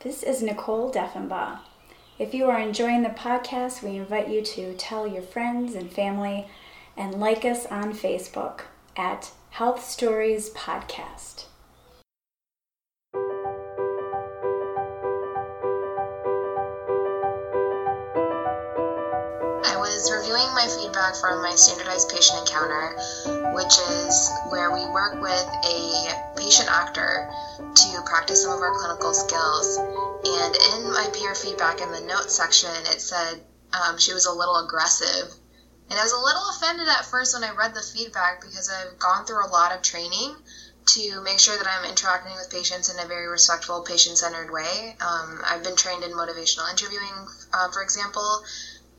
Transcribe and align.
This 0.00 0.22
is 0.22 0.42
Nicole 0.42 0.92
Defenbaugh. 0.92 1.60
If 2.18 2.34
you 2.34 2.50
are 2.50 2.60
enjoying 2.60 3.02
the 3.02 3.08
podcast, 3.08 3.82
we 3.82 3.96
invite 3.96 4.28
you 4.28 4.42
to 4.42 4.74
tell 4.74 5.06
your 5.06 5.22
friends 5.22 5.74
and 5.74 5.90
family 5.90 6.48
and 6.98 7.14
like 7.14 7.46
us 7.46 7.64
on 7.66 7.94
Facebook 7.94 8.60
at 8.94 9.32
Health 9.50 9.82
Stories 9.82 10.50
Podcast. 10.50 11.46
From 21.20 21.42
my 21.42 21.54
standardized 21.54 22.08
patient 22.08 22.40
encounter, 22.40 22.96
which 23.54 23.78
is 23.78 24.30
where 24.50 24.70
we 24.72 24.84
work 24.86 25.20
with 25.20 25.46
a 25.64 26.32
patient 26.36 26.68
actor 26.70 27.28
to 27.58 28.02
practice 28.06 28.42
some 28.42 28.52
of 28.52 28.60
our 28.60 28.74
clinical 28.78 29.14
skills. 29.14 29.78
And 29.78 30.56
in 30.74 30.92
my 30.92 31.08
peer 31.12 31.34
feedback 31.34 31.80
in 31.80 31.90
the 31.92 32.00
notes 32.00 32.34
section, 32.34 32.74
it 32.86 33.00
said 33.00 33.40
um, 33.72 33.98
she 33.98 34.12
was 34.12 34.26
a 34.26 34.32
little 34.32 34.56
aggressive. 34.56 35.32
And 35.88 35.98
I 35.98 36.02
was 36.02 36.12
a 36.12 36.18
little 36.18 36.50
offended 36.50 36.88
at 36.88 37.06
first 37.06 37.34
when 37.34 37.44
I 37.44 37.54
read 37.54 37.74
the 37.74 37.82
feedback 37.82 38.40
because 38.40 38.68
I've 38.68 38.98
gone 38.98 39.24
through 39.24 39.46
a 39.46 39.48
lot 39.48 39.72
of 39.72 39.82
training 39.82 40.34
to 40.86 41.20
make 41.22 41.38
sure 41.38 41.56
that 41.56 41.66
I'm 41.66 41.84
interacting 41.84 42.34
with 42.34 42.50
patients 42.50 42.88
in 42.88 42.98
a 42.98 43.06
very 43.06 43.28
respectful, 43.28 43.82
patient 43.82 44.18
centered 44.18 44.50
way. 44.50 44.96
Um, 45.00 45.40
I've 45.44 45.62
been 45.62 45.76
trained 45.76 46.04
in 46.04 46.12
motivational 46.12 46.70
interviewing, 46.70 47.28
uh, 47.52 47.70
for 47.70 47.82
example. 47.82 48.44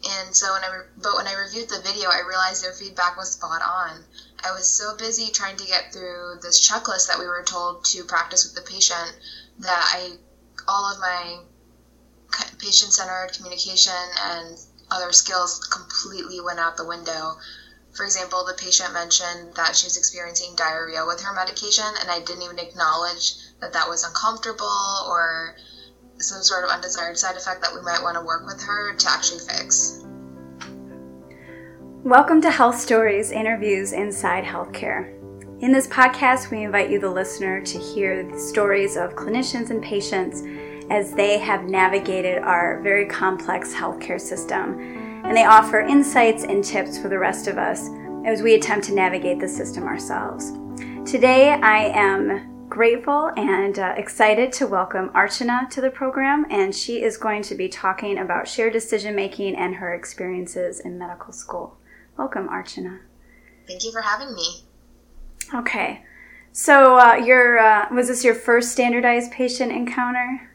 And 0.03 0.35
so 0.35 0.53
when 0.53 0.63
I, 0.63 0.67
re- 0.67 0.85
but 0.95 1.15
when 1.15 1.27
I 1.27 1.33
reviewed 1.33 1.69
the 1.69 1.79
video, 1.79 2.09
I 2.09 2.19
realized 2.19 2.61
their 2.61 2.73
feedback 2.73 3.17
was 3.17 3.31
spot 3.31 3.61
on. 3.61 4.05
I 4.43 4.51
was 4.51 4.69
so 4.69 4.93
busy 4.93 5.31
trying 5.31 5.57
to 5.57 5.65
get 5.65 5.91
through 5.91 6.39
this 6.41 6.59
checklist 6.59 7.07
that 7.07 7.17
we 7.17 7.25
were 7.25 7.43
told 7.43 7.83
to 7.85 8.03
practice 8.03 8.43
with 8.43 8.53
the 8.53 8.61
patient 8.61 9.15
that 9.59 9.89
I, 9.91 10.17
all 10.67 10.85
of 10.91 10.99
my 10.99 11.39
patient 12.59 12.93
centered 12.93 13.33
communication 13.33 14.11
and 14.19 14.59
other 14.91 15.11
skills 15.11 15.59
completely 15.59 16.39
went 16.39 16.59
out 16.59 16.77
the 16.77 16.85
window. 16.85 17.37
For 17.93 18.05
example, 18.05 18.43
the 18.43 18.53
patient 18.53 18.93
mentioned 18.93 19.55
that 19.55 19.75
she 19.75 19.85
was 19.87 19.97
experiencing 19.97 20.55
diarrhea 20.55 21.05
with 21.05 21.21
her 21.21 21.33
medication, 21.33 21.97
and 21.97 22.11
I 22.11 22.19
didn't 22.19 22.43
even 22.43 22.59
acknowledge 22.59 23.33
that 23.59 23.73
that 23.73 23.89
was 23.89 24.03
uncomfortable 24.03 25.03
or 25.07 25.55
some 26.19 26.41
sort 26.41 26.63
of 26.63 26.71
undesired 26.71 27.15
side 27.15 27.35
effect 27.35 27.61
that 27.61 27.71
we 27.73 27.81
might 27.81 28.01
want 28.01 28.17
to 28.17 28.21
work 28.25 28.43
with 28.47 28.59
her 28.63 28.95
to 28.95 29.09
actually 29.09 29.39
fix. 29.39 30.03
Welcome 32.03 32.41
to 32.41 32.49
Health 32.49 32.79
Stories 32.79 33.31
Interviews 33.31 33.93
Inside 33.93 34.43
Healthcare. 34.43 35.13
In 35.61 35.71
this 35.71 35.85
podcast, 35.85 36.49
we 36.49 36.63
invite 36.63 36.89
you, 36.89 36.99
the 36.99 37.09
listener, 37.09 37.61
to 37.61 37.77
hear 37.77 38.23
the 38.23 38.39
stories 38.39 38.97
of 38.97 39.15
clinicians 39.15 39.69
and 39.69 39.83
patients 39.83 40.41
as 40.89 41.13
they 41.13 41.37
have 41.37 41.65
navigated 41.65 42.39
our 42.39 42.81
very 42.81 43.05
complex 43.05 43.71
healthcare 43.71 44.19
system. 44.19 44.79
And 45.23 45.37
they 45.37 45.45
offer 45.45 45.81
insights 45.81 46.45
and 46.45 46.63
tips 46.63 46.97
for 46.97 47.09
the 47.09 47.19
rest 47.19 47.47
of 47.47 47.59
us 47.59 47.89
as 48.25 48.41
we 48.41 48.55
attempt 48.55 48.87
to 48.87 48.93
navigate 48.95 49.39
the 49.39 49.47
system 49.47 49.83
ourselves. 49.83 50.51
Today, 51.05 51.51
I 51.51 51.91
am 51.93 52.56
grateful 52.77 53.31
and 53.35 53.79
uh, 53.79 53.95
excited 53.97 54.53
to 54.53 54.67
welcome 54.67 55.09
Archana 55.09 55.67
to 55.67 55.81
the 55.81 55.89
program, 55.89 56.45
and 56.51 56.75
she 56.75 57.01
is 57.01 57.17
going 57.17 57.41
to 57.41 57.55
be 57.55 57.67
talking 57.67 58.19
about 58.19 58.47
shared 58.47 58.71
decision 58.71 59.15
making 59.15 59.55
and 59.55 59.73
her 59.73 59.95
experiences 59.95 60.79
in 60.79 60.95
medical 60.95 61.33
school. 61.33 61.75
Welcome, 62.17 62.47
Archana. 62.47 62.99
Thank 63.67 63.83
you 63.83 63.91
for 63.91 64.01
having 64.01 64.31
me. 64.35 64.61
Okay, 65.55 66.03
so 66.51 66.99
uh, 66.99 67.15
your 67.15 67.57
uh, 67.57 67.87
was 67.91 68.09
this 68.09 68.23
your 68.23 68.35
first 68.35 68.73
standardized 68.73 69.31
patient 69.31 69.71
encounter? 69.71 70.51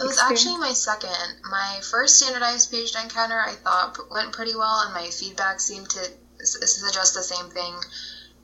It 0.00 0.04
was 0.04 0.18
actually 0.18 0.56
my 0.56 0.72
second. 0.72 1.10
My 1.50 1.80
first 1.90 2.18
standardized 2.18 2.72
patient 2.72 3.04
encounter 3.04 3.38
I 3.38 3.52
thought 3.52 3.98
went 4.10 4.32
pretty 4.32 4.56
well, 4.56 4.84
and 4.86 4.94
my 4.94 5.10
feedback 5.10 5.60
seemed 5.60 5.90
to 5.90 6.00
suggest 6.46 7.12
the 7.12 7.22
same 7.22 7.50
thing. 7.50 7.74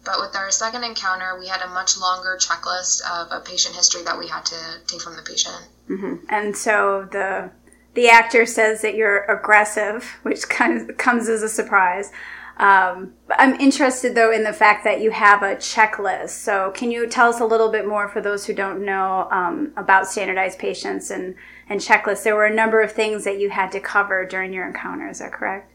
But 0.04 0.20
with 0.20 0.34
our 0.34 0.50
second 0.50 0.84
encounter, 0.84 1.38
we 1.38 1.46
had 1.46 1.62
a 1.62 1.68
much 1.68 1.96
longer 1.98 2.36
checklist 2.40 3.02
of 3.08 3.28
a 3.30 3.40
patient 3.40 3.76
history 3.76 4.02
that 4.02 4.18
we 4.18 4.26
had 4.26 4.44
to 4.46 4.56
take 4.86 5.00
from 5.00 5.16
the 5.16 5.22
patient. 5.22 5.68
Mm-hmm. 5.88 6.26
And 6.28 6.56
so 6.56 7.08
the 7.10 7.50
the 7.94 8.08
actor 8.08 8.46
says 8.46 8.80
that 8.82 8.94
you're 8.94 9.24
aggressive, 9.24 10.04
which 10.22 10.48
kind 10.48 10.90
of 10.90 10.96
comes 10.96 11.28
as 11.28 11.42
a 11.42 11.48
surprise. 11.48 12.10
Um, 12.58 13.14
I'm 13.30 13.58
interested 13.60 14.14
though 14.14 14.30
in 14.30 14.44
the 14.44 14.52
fact 14.52 14.84
that 14.84 15.00
you 15.00 15.10
have 15.10 15.42
a 15.42 15.56
checklist. 15.56 16.30
So, 16.30 16.70
can 16.72 16.90
you 16.90 17.08
tell 17.08 17.28
us 17.28 17.40
a 17.40 17.46
little 17.46 17.70
bit 17.70 17.86
more 17.86 18.08
for 18.08 18.20
those 18.20 18.46
who 18.46 18.54
don't 18.54 18.84
know 18.84 19.28
um, 19.30 19.72
about 19.76 20.06
standardized 20.06 20.58
patients 20.58 21.10
and, 21.10 21.34
and 21.69 21.80
checklists? 21.80 22.24
There 22.24 22.36
were 22.36 22.44
a 22.44 22.54
number 22.54 22.80
of 22.82 22.92
things 22.92 23.24
that 23.24 23.38
you 23.38 23.50
had 23.50 23.72
to 23.72 23.80
cover 23.80 24.24
during 24.26 24.52
your 24.52 24.66
encounter. 24.66 25.08
Is 25.08 25.19
that 25.20 25.32
correct? 25.32 25.71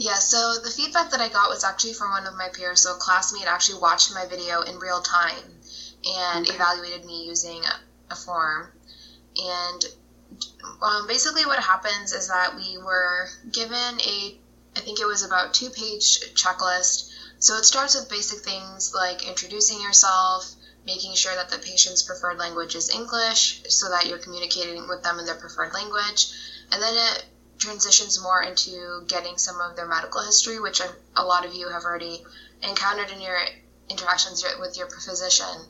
Yeah, 0.00 0.14
so 0.14 0.56
the 0.56 0.70
feedback 0.70 1.10
that 1.10 1.20
I 1.20 1.28
got 1.28 1.50
was 1.50 1.62
actually 1.62 1.92
from 1.92 2.10
one 2.12 2.26
of 2.26 2.34
my 2.34 2.48
peers. 2.48 2.80
So, 2.80 2.92
a 2.92 2.96
classmate 2.96 3.46
actually 3.46 3.80
watched 3.80 4.14
my 4.14 4.24
video 4.24 4.62
in 4.62 4.78
real 4.78 5.02
time 5.02 5.60
and 6.06 6.46
okay. 6.46 6.54
evaluated 6.54 7.04
me 7.04 7.26
using 7.26 7.62
a, 7.66 7.80
a 8.10 8.16
form. 8.16 8.72
And 9.36 9.84
um, 10.80 11.06
basically, 11.06 11.44
what 11.44 11.58
happens 11.58 12.14
is 12.14 12.28
that 12.28 12.56
we 12.56 12.78
were 12.78 13.28
given 13.52 14.00
a 14.00 14.38
I 14.74 14.80
think 14.80 15.00
it 15.00 15.06
was 15.06 15.22
about 15.22 15.52
two 15.52 15.68
page 15.68 16.20
checklist. 16.34 17.10
So 17.38 17.56
it 17.56 17.66
starts 17.66 17.94
with 17.94 18.08
basic 18.08 18.38
things 18.38 18.94
like 18.94 19.28
introducing 19.28 19.82
yourself, 19.82 20.50
making 20.86 21.14
sure 21.14 21.34
that 21.34 21.50
the 21.50 21.58
patient's 21.58 22.02
preferred 22.02 22.38
language 22.38 22.74
is 22.74 22.88
English 22.88 23.64
so 23.68 23.90
that 23.90 24.06
you're 24.06 24.18
communicating 24.18 24.88
with 24.88 25.02
them 25.02 25.18
in 25.18 25.26
their 25.26 25.34
preferred 25.34 25.74
language. 25.74 26.28
And 26.72 26.80
then 26.80 26.94
it 26.94 27.24
transitions 27.60 28.18
more 28.18 28.42
into 28.42 29.04
getting 29.06 29.38
some 29.38 29.60
of 29.60 29.76
their 29.76 29.86
medical 29.86 30.22
history, 30.22 30.58
which 30.58 30.80
a 30.80 31.24
lot 31.24 31.44
of 31.44 31.52
you 31.52 31.68
have 31.68 31.84
already 31.84 32.22
encountered 32.62 33.10
in 33.10 33.20
your 33.20 33.38
interactions 33.88 34.42
with 34.58 34.76
your 34.76 34.88
physician. 34.88 35.68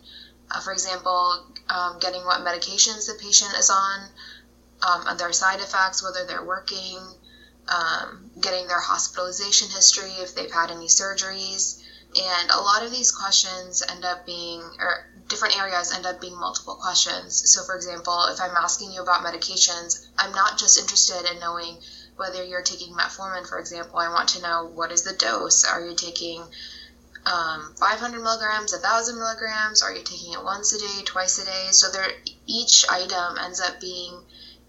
Uh, 0.51 0.61
for 0.61 0.73
example, 0.73 1.45
um, 1.69 1.99
getting 1.99 2.25
what 2.25 2.41
medications 2.41 3.07
the 3.07 3.15
patient 3.15 3.55
is 3.55 3.71
on, 3.71 4.11
um, 4.83 5.17
their 5.17 5.33
side 5.33 5.61
effects, 5.61 6.03
whether 6.03 6.25
they're 6.25 6.43
working, 6.43 6.99
um, 7.69 8.31
getting 8.41 8.67
their 8.67 8.81
hospitalization 8.81 9.69
history, 9.69 10.13
if 10.15 10.35
they've 10.35 10.51
had 10.51 10.71
any 10.71 10.87
surgeries. 10.87 11.81
And 12.21 12.51
a 12.51 12.59
lot 12.59 12.83
of 12.83 12.91
these 12.91 13.13
questions 13.13 13.83
end 13.89 14.05
up 14.05 14.27
being, 14.27 14.63
or 14.79 15.10
different 15.31 15.59
areas 15.59 15.93
end 15.95 16.05
up 16.05 16.21
being 16.21 16.39
multiple 16.39 16.75
questions. 16.75 17.51
So, 17.51 17.63
for 17.65 17.75
example, 17.75 18.27
if 18.27 18.41
I'm 18.41 18.55
asking 18.57 18.93
you 18.93 19.01
about 19.01 19.25
medications, 19.25 20.07
I'm 20.19 20.33
not 20.33 20.59
just 20.59 20.79
interested 20.79 21.31
in 21.31 21.41
knowing 21.41 21.79
whether 22.17 22.45
you're 22.45 22.63
taking 22.63 22.93
metformin, 22.95 23.49
for 23.49 23.59
example. 23.59 23.99
I 23.99 24.09
want 24.09 24.29
to 24.31 24.43
know 24.43 24.71
what 24.75 24.93
is 24.93 25.03
the 25.03 25.15
dose? 25.15 25.65
Are 25.65 25.81
you 25.81 25.95
taking 25.95 26.43
um, 27.25 27.75
500 27.79 28.21
milligrams, 28.21 28.73
1,000 28.73 29.19
milligrams? 29.19 29.83
Are 29.83 29.95
you 29.95 30.03
taking 30.03 30.35
it 30.35 30.45
once 30.45 30.75
a 30.75 30.79
day, 30.79 31.05
twice 31.07 31.39
a 31.39 31.47
day? 31.47 31.69
So, 31.71 31.91
there, 31.91 32.13
each 32.47 32.85
item 32.91 33.39
ends 33.39 33.61
up 33.61 33.81
being 33.81 34.21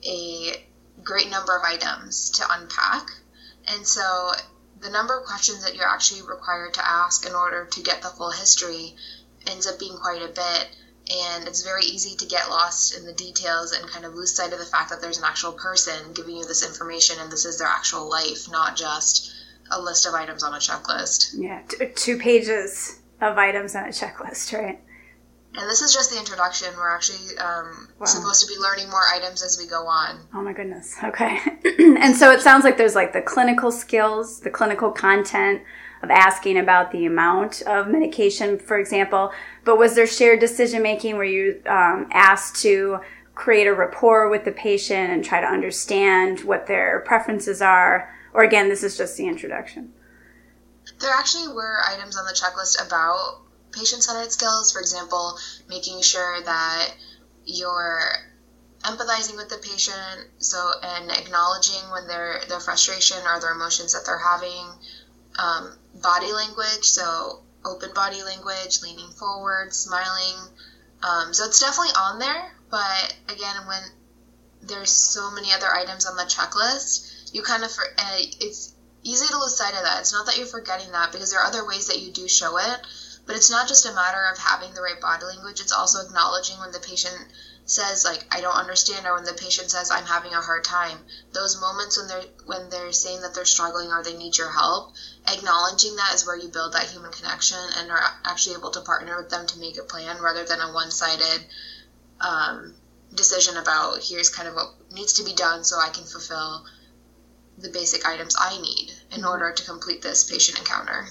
a 0.05 0.65
great 1.03 1.29
number 1.29 1.57
of 1.57 1.63
items 1.63 2.29
to 2.31 2.45
unpack. 2.49 3.09
And 3.67 3.85
so 3.85 4.31
the 4.79 4.89
number 4.89 5.17
of 5.17 5.25
questions 5.25 5.63
that 5.63 5.75
you're 5.75 5.87
actually 5.87 6.21
required 6.23 6.73
to 6.75 6.87
ask 6.87 7.25
in 7.25 7.33
order 7.33 7.65
to 7.65 7.81
get 7.81 8.01
the 8.01 8.09
full 8.09 8.31
history 8.31 8.95
ends 9.47 9.67
up 9.67 9.79
being 9.79 9.97
quite 9.97 10.21
a 10.21 10.27
bit. 10.27 10.69
And 11.09 11.47
it's 11.47 11.63
very 11.63 11.83
easy 11.83 12.15
to 12.15 12.25
get 12.25 12.49
lost 12.49 12.97
in 12.97 13.05
the 13.05 13.13
details 13.13 13.73
and 13.73 13.89
kind 13.89 14.05
of 14.05 14.13
lose 14.13 14.33
sight 14.33 14.53
of 14.53 14.59
the 14.59 14.65
fact 14.65 14.89
that 14.91 15.01
there's 15.01 15.17
an 15.17 15.25
actual 15.25 15.51
person 15.51 16.13
giving 16.13 16.37
you 16.37 16.45
this 16.45 16.65
information 16.65 17.17
and 17.19 17.31
this 17.31 17.43
is 17.43 17.57
their 17.57 17.67
actual 17.67 18.09
life, 18.09 18.49
not 18.49 18.77
just 18.77 19.33
a 19.71 19.81
list 19.81 20.05
of 20.05 20.13
items 20.13 20.43
on 20.43 20.53
a 20.53 20.57
checklist. 20.57 21.35
Yeah, 21.37 21.61
t- 21.67 21.87
two 21.95 22.17
pages 22.17 22.99
of 23.19 23.37
items 23.37 23.75
on 23.75 23.85
a 23.85 23.89
checklist, 23.89 24.57
right? 24.57 24.79
And 25.53 25.69
this 25.69 25.81
is 25.81 25.93
just 25.93 26.11
the 26.11 26.17
introduction. 26.17 26.69
We're 26.77 26.95
actually 26.95 27.37
um, 27.37 27.89
wow. 27.99 28.05
supposed 28.05 28.41
to 28.41 28.47
be 28.47 28.57
learning 28.57 28.89
more 28.89 29.01
items 29.13 29.43
as 29.43 29.57
we 29.59 29.67
go 29.67 29.85
on. 29.85 30.19
Oh 30.33 30.41
my 30.41 30.53
goodness. 30.53 30.95
Okay. 31.03 31.39
and 31.79 32.15
so 32.15 32.31
it 32.31 32.39
sounds 32.39 32.63
like 32.63 32.77
there's 32.77 32.95
like 32.95 33.11
the 33.11 33.21
clinical 33.21 33.69
skills, 33.71 34.39
the 34.39 34.49
clinical 34.49 34.91
content 34.91 35.61
of 36.01 36.09
asking 36.09 36.57
about 36.57 36.91
the 36.91 37.05
amount 37.05 37.61
of 37.63 37.87
medication, 37.87 38.57
for 38.57 38.77
example. 38.77 39.31
But 39.63 39.77
was 39.77 39.95
there 39.95 40.07
shared 40.07 40.39
decision 40.39 40.81
making 40.81 41.15
where 41.15 41.25
you 41.25 41.61
um, 41.67 42.07
asked 42.11 42.61
to 42.63 42.99
create 43.35 43.67
a 43.67 43.73
rapport 43.73 44.29
with 44.29 44.45
the 44.45 44.51
patient 44.51 45.11
and 45.11 45.23
try 45.23 45.41
to 45.41 45.47
understand 45.47 46.41
what 46.41 46.67
their 46.67 47.01
preferences 47.01 47.61
are? 47.61 48.13
Or 48.33 48.43
again, 48.43 48.69
this 48.69 48.83
is 48.83 48.97
just 48.97 49.17
the 49.17 49.27
introduction? 49.27 49.93
There 50.99 51.11
actually 51.11 51.53
were 51.53 51.79
items 51.87 52.17
on 52.17 52.25
the 52.25 52.33
checklist 52.33 52.85
about 52.85 53.41
patient 53.71 54.03
centered 54.03 54.31
skills, 54.31 54.71
for 54.71 54.81
example, 54.81 55.37
making 55.69 56.01
sure 56.01 56.41
that 56.43 56.93
you're 57.45 58.01
empathizing 58.83 59.35
with 59.35 59.49
the 59.49 59.57
patient 59.57 60.27
so 60.39 60.57
and 60.81 61.11
acknowledging 61.11 61.81
when 61.91 62.07
their 62.07 62.41
their 62.49 62.59
frustration 62.59 63.17
or 63.27 63.39
their 63.39 63.51
emotions 63.51 63.93
that 63.93 64.05
they're 64.05 64.17
having 64.17 64.65
um, 65.37 65.77
body 65.95 66.31
language 66.31 66.83
so 66.83 67.41
open 67.65 67.93
body 67.93 68.23
language 68.23 68.81
leaning 68.81 69.09
forward 69.11 69.73
smiling 69.73 70.35
um, 71.03 71.33
so 71.33 71.45
it's 71.45 71.59
definitely 71.59 71.93
on 71.95 72.19
there 72.19 72.51
but 72.71 73.13
again, 73.27 73.67
when 73.67 73.83
there's 74.61 74.91
so 74.91 75.29
many 75.29 75.51
other 75.51 75.71
items 75.75 76.05
on 76.05 76.15
the 76.15 76.23
checklist, 76.23 77.33
you 77.33 77.41
kind 77.41 77.63
of 77.63 77.71
uh, 77.97 78.17
it's 78.39 78.73
easy 79.03 79.27
to 79.27 79.37
lose 79.37 79.57
sight 79.57 79.75
of 79.75 79.83
that. 79.83 79.99
It's 79.99 80.13
not 80.13 80.25
that 80.25 80.37
you're 80.37 80.47
forgetting 80.47 80.91
that 80.93 81.11
because 81.11 81.31
there 81.31 81.41
are 81.41 81.45
other 81.45 81.65
ways 81.65 81.87
that 81.87 81.99
you 81.99 82.11
do 82.11 82.29
show 82.29 82.57
it, 82.57 82.79
but 83.25 83.35
it's 83.35 83.51
not 83.51 83.67
just 83.67 83.85
a 83.85 83.93
matter 83.93 84.23
of 84.31 84.37
having 84.37 84.73
the 84.73 84.81
right 84.81 84.99
body 85.01 85.25
language. 85.25 85.59
It's 85.59 85.73
also 85.73 85.99
acknowledging 85.99 86.59
when 86.59 86.71
the 86.71 86.79
patient 86.79 87.27
says 87.65 88.03
like 88.03 88.25
I 88.31 88.41
don't 88.41 88.55
understand 88.55 89.05
or 89.05 89.15
when 89.15 89.23
the 89.23 89.33
patient 89.33 89.71
says 89.71 89.91
I'm 89.91 90.05
having 90.05 90.33
a 90.33 90.41
hard 90.41 90.63
time. 90.63 90.97
Those 91.33 91.59
moments 91.59 91.97
when 91.97 92.07
they're 92.07 92.29
when 92.45 92.69
they're 92.69 92.91
saying 92.91 93.21
that 93.21 93.33
they're 93.33 93.45
struggling 93.45 93.89
or 93.91 94.03
they 94.03 94.17
need 94.17 94.37
your 94.37 94.51
help, 94.51 94.93
acknowledging 95.27 95.95
that 95.95 96.13
is 96.13 96.25
where 96.25 96.37
you 96.37 96.49
build 96.49 96.73
that 96.73 96.89
human 96.89 97.11
connection 97.11 97.59
and 97.77 97.91
are 97.91 98.01
actually 98.25 98.55
able 98.55 98.71
to 98.71 98.81
partner 98.81 99.17
with 99.17 99.29
them 99.29 99.47
to 99.47 99.59
make 99.59 99.77
a 99.77 99.83
plan 99.83 100.21
rather 100.21 100.43
than 100.43 100.59
a 100.59 100.73
one-sided 100.73 101.45
um, 102.19 102.73
decision 103.13 103.57
about 103.57 103.99
here's 104.01 104.29
kind 104.29 104.47
of 104.47 104.55
what 104.55 104.73
needs 104.93 105.13
to 105.13 105.23
be 105.23 105.33
done 105.33 105.63
so 105.63 105.77
I 105.77 105.89
can 105.89 106.03
fulfill 106.03 106.65
the 107.57 107.69
basic 107.69 108.07
items 108.07 108.35
I 108.39 108.59
need 108.61 108.91
in 109.15 109.23
order 109.25 109.51
to 109.51 109.63
complete 109.65 110.01
this 110.01 110.29
patient 110.29 110.59
encounter. 110.59 111.07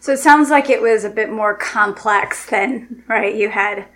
So 0.00 0.12
it 0.12 0.18
sounds 0.18 0.50
like 0.50 0.68
it 0.68 0.82
was 0.82 1.04
a 1.04 1.10
bit 1.10 1.30
more 1.30 1.54
complex 1.54 2.46
than, 2.46 3.04
right? 3.08 3.34
You 3.34 3.50
had 3.50 3.86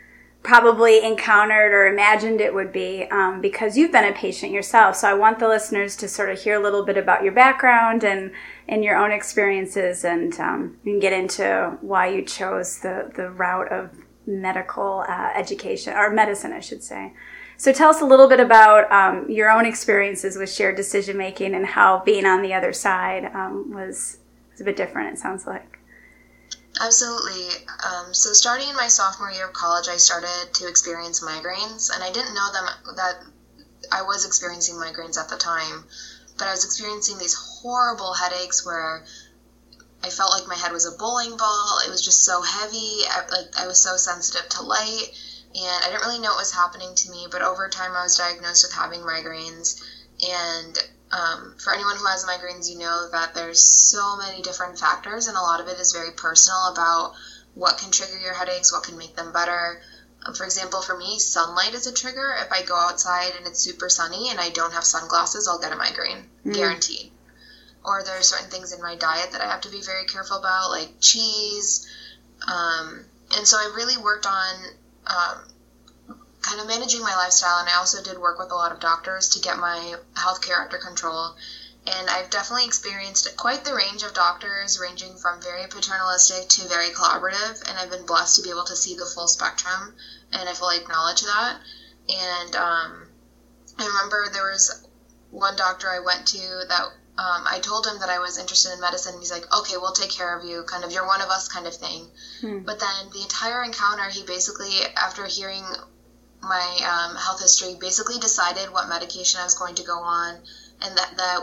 probably 0.47 1.05
encountered 1.05 1.73
or 1.73 1.89
imagined 1.89 2.41
it 2.41 2.55
would 2.55 2.73
be 2.73 3.05
um, 3.11 3.41
because 3.41 3.77
you've 3.77 3.91
been 3.91 4.05
a 4.05 4.13
patient 4.13 4.53
yourself. 4.53 4.95
So 4.95 5.09
I 5.09 5.15
want 5.15 5.41
the 5.41 5.49
listeners 5.49 5.97
to 5.97 6.09
sort 6.09 6.31
of 6.31 6.41
hear 6.41 6.55
a 6.55 6.63
little 6.63 6.85
bit 6.85 6.97
about 6.97 7.25
your 7.25 7.33
background 7.33 8.05
and, 8.05 8.31
and 8.69 8.85
your 8.85 8.97
own 8.97 9.11
experiences 9.11 10.05
and, 10.05 10.39
um, 10.39 10.77
and 10.85 11.01
get 11.01 11.13
into 11.13 11.77
why 11.81 12.07
you 12.07 12.23
chose 12.23 12.79
the, 12.79 13.11
the 13.17 13.29
route 13.31 13.73
of 13.73 13.91
medical 14.25 15.05
uh, 15.09 15.33
education 15.35 15.95
or 15.95 16.11
medicine, 16.11 16.53
I 16.53 16.61
should 16.61 16.85
say. 16.85 17.13
So 17.57 17.73
tell 17.73 17.91
us 17.91 18.01
a 18.01 18.07
little 18.07 18.29
bit 18.29 18.39
about 18.39 18.91
um, 18.93 19.29
your 19.29 19.51
own 19.51 19.67
experiences 19.67 20.37
with 20.37 20.53
shared 20.53 20.77
decision 20.77 21.17
making 21.17 21.57
and 21.57 21.67
how 21.67 22.03
being 22.05 22.25
on 22.25 22.43
the 22.43 22.55
other 22.55 22.73
side 22.73 23.25
um, 23.35 23.73
was 23.75 24.19
was 24.53 24.61
a 24.61 24.65
bit 24.65 24.77
different. 24.77 25.13
It 25.13 25.19
sounds 25.19 25.45
like. 25.47 25.76
Absolutely. 26.79 27.67
Um, 27.83 28.13
so 28.15 28.33
starting 28.33 28.69
in 28.69 28.77
my 28.77 28.89
sophomore 28.89 29.31
year 29.31 29.47
of 29.47 29.53
college, 29.53 29.89
I 29.89 29.97
started 29.97 30.53
to 30.55 30.67
experience 30.67 31.21
migraines, 31.21 31.91
and 31.93 32.03
I 32.03 32.11
didn't 32.11 32.35
know 32.35 32.51
them 32.51 32.69
that 32.97 33.17
I 33.91 34.03
was 34.03 34.25
experiencing 34.25 34.75
migraines 34.77 35.17
at 35.19 35.29
the 35.29 35.37
time, 35.37 35.87
but 36.39 36.49
I 36.49 36.53
was 36.53 36.65
experiencing 36.65 37.19
these 37.19 37.35
horrible 37.35 38.15
headaches 38.15 38.65
where 38.65 39.05
I 40.03 40.11
felt 40.11 40.33
like 40.33 40.47
my 40.47 40.55
head 40.57 40.73
was 40.73 40.85
a 40.87 40.91
bowling 40.93 41.37
ball. 41.37 41.79
It 41.85 41.91
was 41.91 42.03
just 42.03 42.25
so 42.25 42.43
heavy. 42.43 43.03
I, 43.09 43.23
like 43.31 43.57
I 43.57 43.67
was 43.67 43.81
so 43.81 43.97
sensitive 43.97 44.49
to 44.51 44.63
light 44.63 45.11
and 45.55 45.85
I 45.85 45.89
didn't 45.89 46.03
really 46.03 46.19
know 46.19 46.31
what 46.31 46.39
was 46.39 46.53
happening 46.53 46.95
to 46.97 47.11
me. 47.11 47.27
But 47.31 47.43
over 47.43 47.69
time, 47.69 47.97
I 47.97 48.03
was 48.03 48.17
diagnosed 48.17 48.65
with 48.65 48.73
having 48.73 49.01
migraines, 49.01 49.75
and 50.23 50.79
um, 51.13 51.55
for 51.63 51.73
anyone 51.73 51.97
who 51.97 52.07
has 52.07 52.25
migraines, 52.25 52.71
you 52.71 52.79
know 52.79 53.09
that 53.13 53.35
there's 53.35 53.61
so 53.63 54.17
many 54.17 54.43
different 54.43 54.79
factors, 54.79 55.29
and 55.29 55.37
a 55.37 55.41
lot 55.41 55.61
of 55.61 55.69
it 55.69 55.79
is 55.79 55.93
very 55.93 56.13
personal 56.13 56.73
about 56.73 57.15
what 57.55 57.79
can 57.79 57.91
trigger 57.91 58.19
your 58.19 58.35
headaches, 58.35 58.73
what 58.73 58.83
can 58.83 58.99
make 58.99 59.15
them 59.17 59.33
better. 59.33 59.81
Um, 60.27 60.35
for 60.35 60.45
example, 60.45 60.83
for 60.83 60.97
me, 60.97 61.19
sunlight 61.19 61.75
is 61.75 61.87
a 61.87 61.95
trigger. 61.95 62.37
If 62.41 62.51
I 62.51 62.63
go 62.63 62.77
outside 62.77 63.33
and 63.37 63.47
it's 63.47 63.61
super 63.61 63.89
sunny 63.89 64.31
and 64.31 64.41
I 64.41 64.51
don't 64.51 64.73
have 64.73 64.85
sunglasses, 64.85 65.47
I'll 65.47 65.61
get 65.61 65.73
a 65.73 65.77
migraine, 65.77 66.29
mm. 66.45 66.55
guaranteed. 66.55 67.13
Or 67.85 68.03
there 68.03 68.19
are 68.19 68.23
certain 68.23 68.51
things 68.51 68.73
in 68.73 68.83
my 68.83 68.97
diet 68.97 69.31
that 69.31 69.41
I 69.41 69.47
have 69.47 69.61
to 69.61 69.71
be 69.71 69.81
very 69.81 70.07
careful 70.07 70.39
about, 70.39 70.71
like 70.71 71.01
cheese. 71.01 71.89
Um, 72.47 73.05
and 73.37 73.47
so 73.47 73.57
I 73.57 73.73
really 73.77 73.97
worked 73.97 74.27
on 74.27 74.55
um, 75.07 75.39
kind 76.47 76.61
of 76.61 76.69
managing 76.69 77.01
my 77.01 77.15
lifestyle, 77.17 77.59
and 77.59 77.69
I 77.69 77.75
also 77.75 78.03
did 78.03 78.19
work 78.19 78.39
with 78.39 78.53
a 78.53 78.55
lot 78.55 78.71
of 78.71 78.79
doctors 78.79 79.31
to 79.31 79.41
get 79.41 79.59
my 79.59 79.97
healthcare 80.15 80.63
under 80.63 80.79
control. 80.79 81.35
And 81.87 82.09
I've 82.09 82.31
definitely 82.31 82.67
experienced 82.67 83.37
quite 83.37 83.65
the 83.65 83.75
range 83.75 84.03
of 84.05 84.15
doctors, 84.15 84.79
ranging 84.79 85.17
from 85.17 85.43
very 85.43 85.67
paternalistic 85.67 86.49
to 86.49 86.69
very 86.69 86.91
collaborative. 86.91 87.69
And 87.69 87.79
I've 87.79 87.91
been 87.91 88.07
blessed 88.07 88.37
to 88.37 88.43
be 88.43 88.51
able 88.51 88.65
to 88.65 88.77
see 88.77 88.95
the 88.95 89.07
full 89.07 89.27
spectrum, 89.27 89.95
and 90.33 90.49
I 90.49 90.53
fully 90.55 90.79
acknowledge 90.79 91.23
that. 91.23 91.59
And 92.09 92.57
um, 92.57 93.09
I 93.79 93.87
remember 93.87 94.29
there 94.33 94.51
was 94.51 94.87
one 95.31 95.57
doctor 95.57 95.89
I 95.89 95.99
went 95.99 96.27
to 96.29 96.65
that 96.69 96.83
um, 97.19 97.45
I 97.49 97.61
told 97.61 97.87
him 97.87 97.99
that 98.01 98.11
I 98.11 98.19
was 98.19 98.39
interested 98.39 98.73
in 98.73 98.81
medicine. 98.81 99.15
And 99.15 99.23
he's 99.23 99.33
like, 99.33 99.53
okay, 99.53 99.77
we'll 99.79 99.93
take 99.93 100.11
care 100.11 100.39
of 100.39 100.45
you, 100.45 100.63
kind 100.65 100.85
of, 100.85 100.93
you're 100.93 101.07
one 101.07 101.23
of 101.23 101.31
us, 101.31 101.49
kind 101.49 101.67
of 101.67 101.75
thing. 101.75 102.07
Hmm. 102.41 102.59
But 102.61 102.79
then 102.79 103.11
the 103.13 103.23
entire 103.23 103.65
encounter, 103.65 104.09
he 104.11 104.23
basically, 104.23 104.85
after 104.95 105.25
hearing 105.25 105.65
my 106.47 106.81
um, 106.85 107.17
health 107.17 107.41
history, 107.41 107.75
basically 107.75 108.19
decided 108.19 108.71
what 108.71 108.89
medication 108.89 109.41
I 109.41 109.45
was 109.45 109.55
going 109.55 109.75
to 109.77 109.83
go 109.83 109.99
on, 109.99 110.41
and 110.81 110.97
that 110.97 111.17
that 111.17 111.41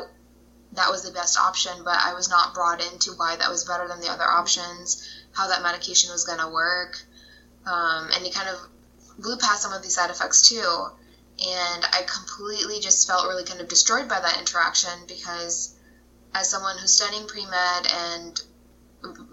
that 0.73 0.91
was 0.91 1.03
the 1.03 1.11
best 1.11 1.37
option. 1.37 1.83
But 1.83 1.99
I 1.99 2.13
was 2.13 2.29
not 2.29 2.53
brought 2.53 2.81
into 2.81 3.11
why 3.11 3.35
that 3.35 3.49
was 3.49 3.63
better 3.63 3.87
than 3.87 4.01
the 4.01 4.09
other 4.09 4.29
options, 4.29 5.07
how 5.33 5.47
that 5.47 5.61
medication 5.61 6.11
was 6.11 6.23
going 6.23 6.39
to 6.39 6.47
work, 6.47 6.97
um, 7.65 8.09
and 8.13 8.25
he 8.25 8.31
kind 8.31 8.49
of 8.49 8.57
blew 9.19 9.37
past 9.37 9.61
some 9.61 9.73
of 9.73 9.83
these 9.83 9.95
side 9.95 10.09
effects 10.09 10.47
too 10.49 10.89
and 11.39 11.85
I 11.91 12.03
completely 12.03 12.79
just 12.79 13.07
felt 13.07 13.27
really 13.27 13.43
kind 13.43 13.59
of 13.59 13.67
destroyed 13.67 14.07
by 14.07 14.19
that 14.19 14.37
interaction 14.37 15.05
because 15.07 15.73
as 16.33 16.49
someone 16.49 16.77
who's 16.77 16.93
studying 16.93 17.27
pre-med 17.27 17.87
and 17.87 18.41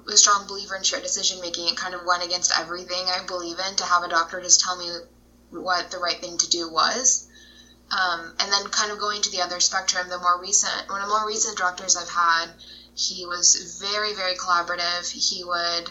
a 0.09 0.17
strong 0.17 0.47
believer 0.47 0.77
in 0.77 0.83
shared 0.83 1.03
decision 1.03 1.41
making, 1.41 1.69
it 1.69 1.77
kind 1.77 1.95
of 1.95 2.05
went 2.05 2.25
against 2.25 2.59
everything 2.59 3.07
I 3.09 3.25
believe 3.25 3.59
in 3.59 3.77
to 3.77 3.85
have 3.85 4.03
a 4.03 4.09
doctor 4.09 4.41
just 4.41 4.61
tell 4.61 4.77
me 4.77 4.91
what 5.51 5.91
the 5.91 5.99
right 5.99 6.21
thing 6.21 6.39
to 6.39 6.51
do 6.51 6.71
was. 6.71 7.27
Um, 7.91 8.35
and 8.39 8.53
then 8.53 8.71
kind 8.71 8.93
of 8.93 9.01
going 9.01 9.21
to 9.23 9.31
the 9.31 9.43
other 9.43 9.59
spectrum, 9.59 10.09
the 10.09 10.19
more 10.19 10.41
recent, 10.41 10.89
one 10.89 11.01
of 11.01 11.09
the 11.09 11.15
more 11.15 11.27
recent 11.27 11.59
doctors 11.59 11.97
I've 11.97 12.09
had, 12.09 12.47
he 12.95 13.27
was 13.27 13.79
very, 13.81 14.15
very 14.15 14.35
collaborative. 14.35 15.11
He 15.11 15.43
would 15.43 15.91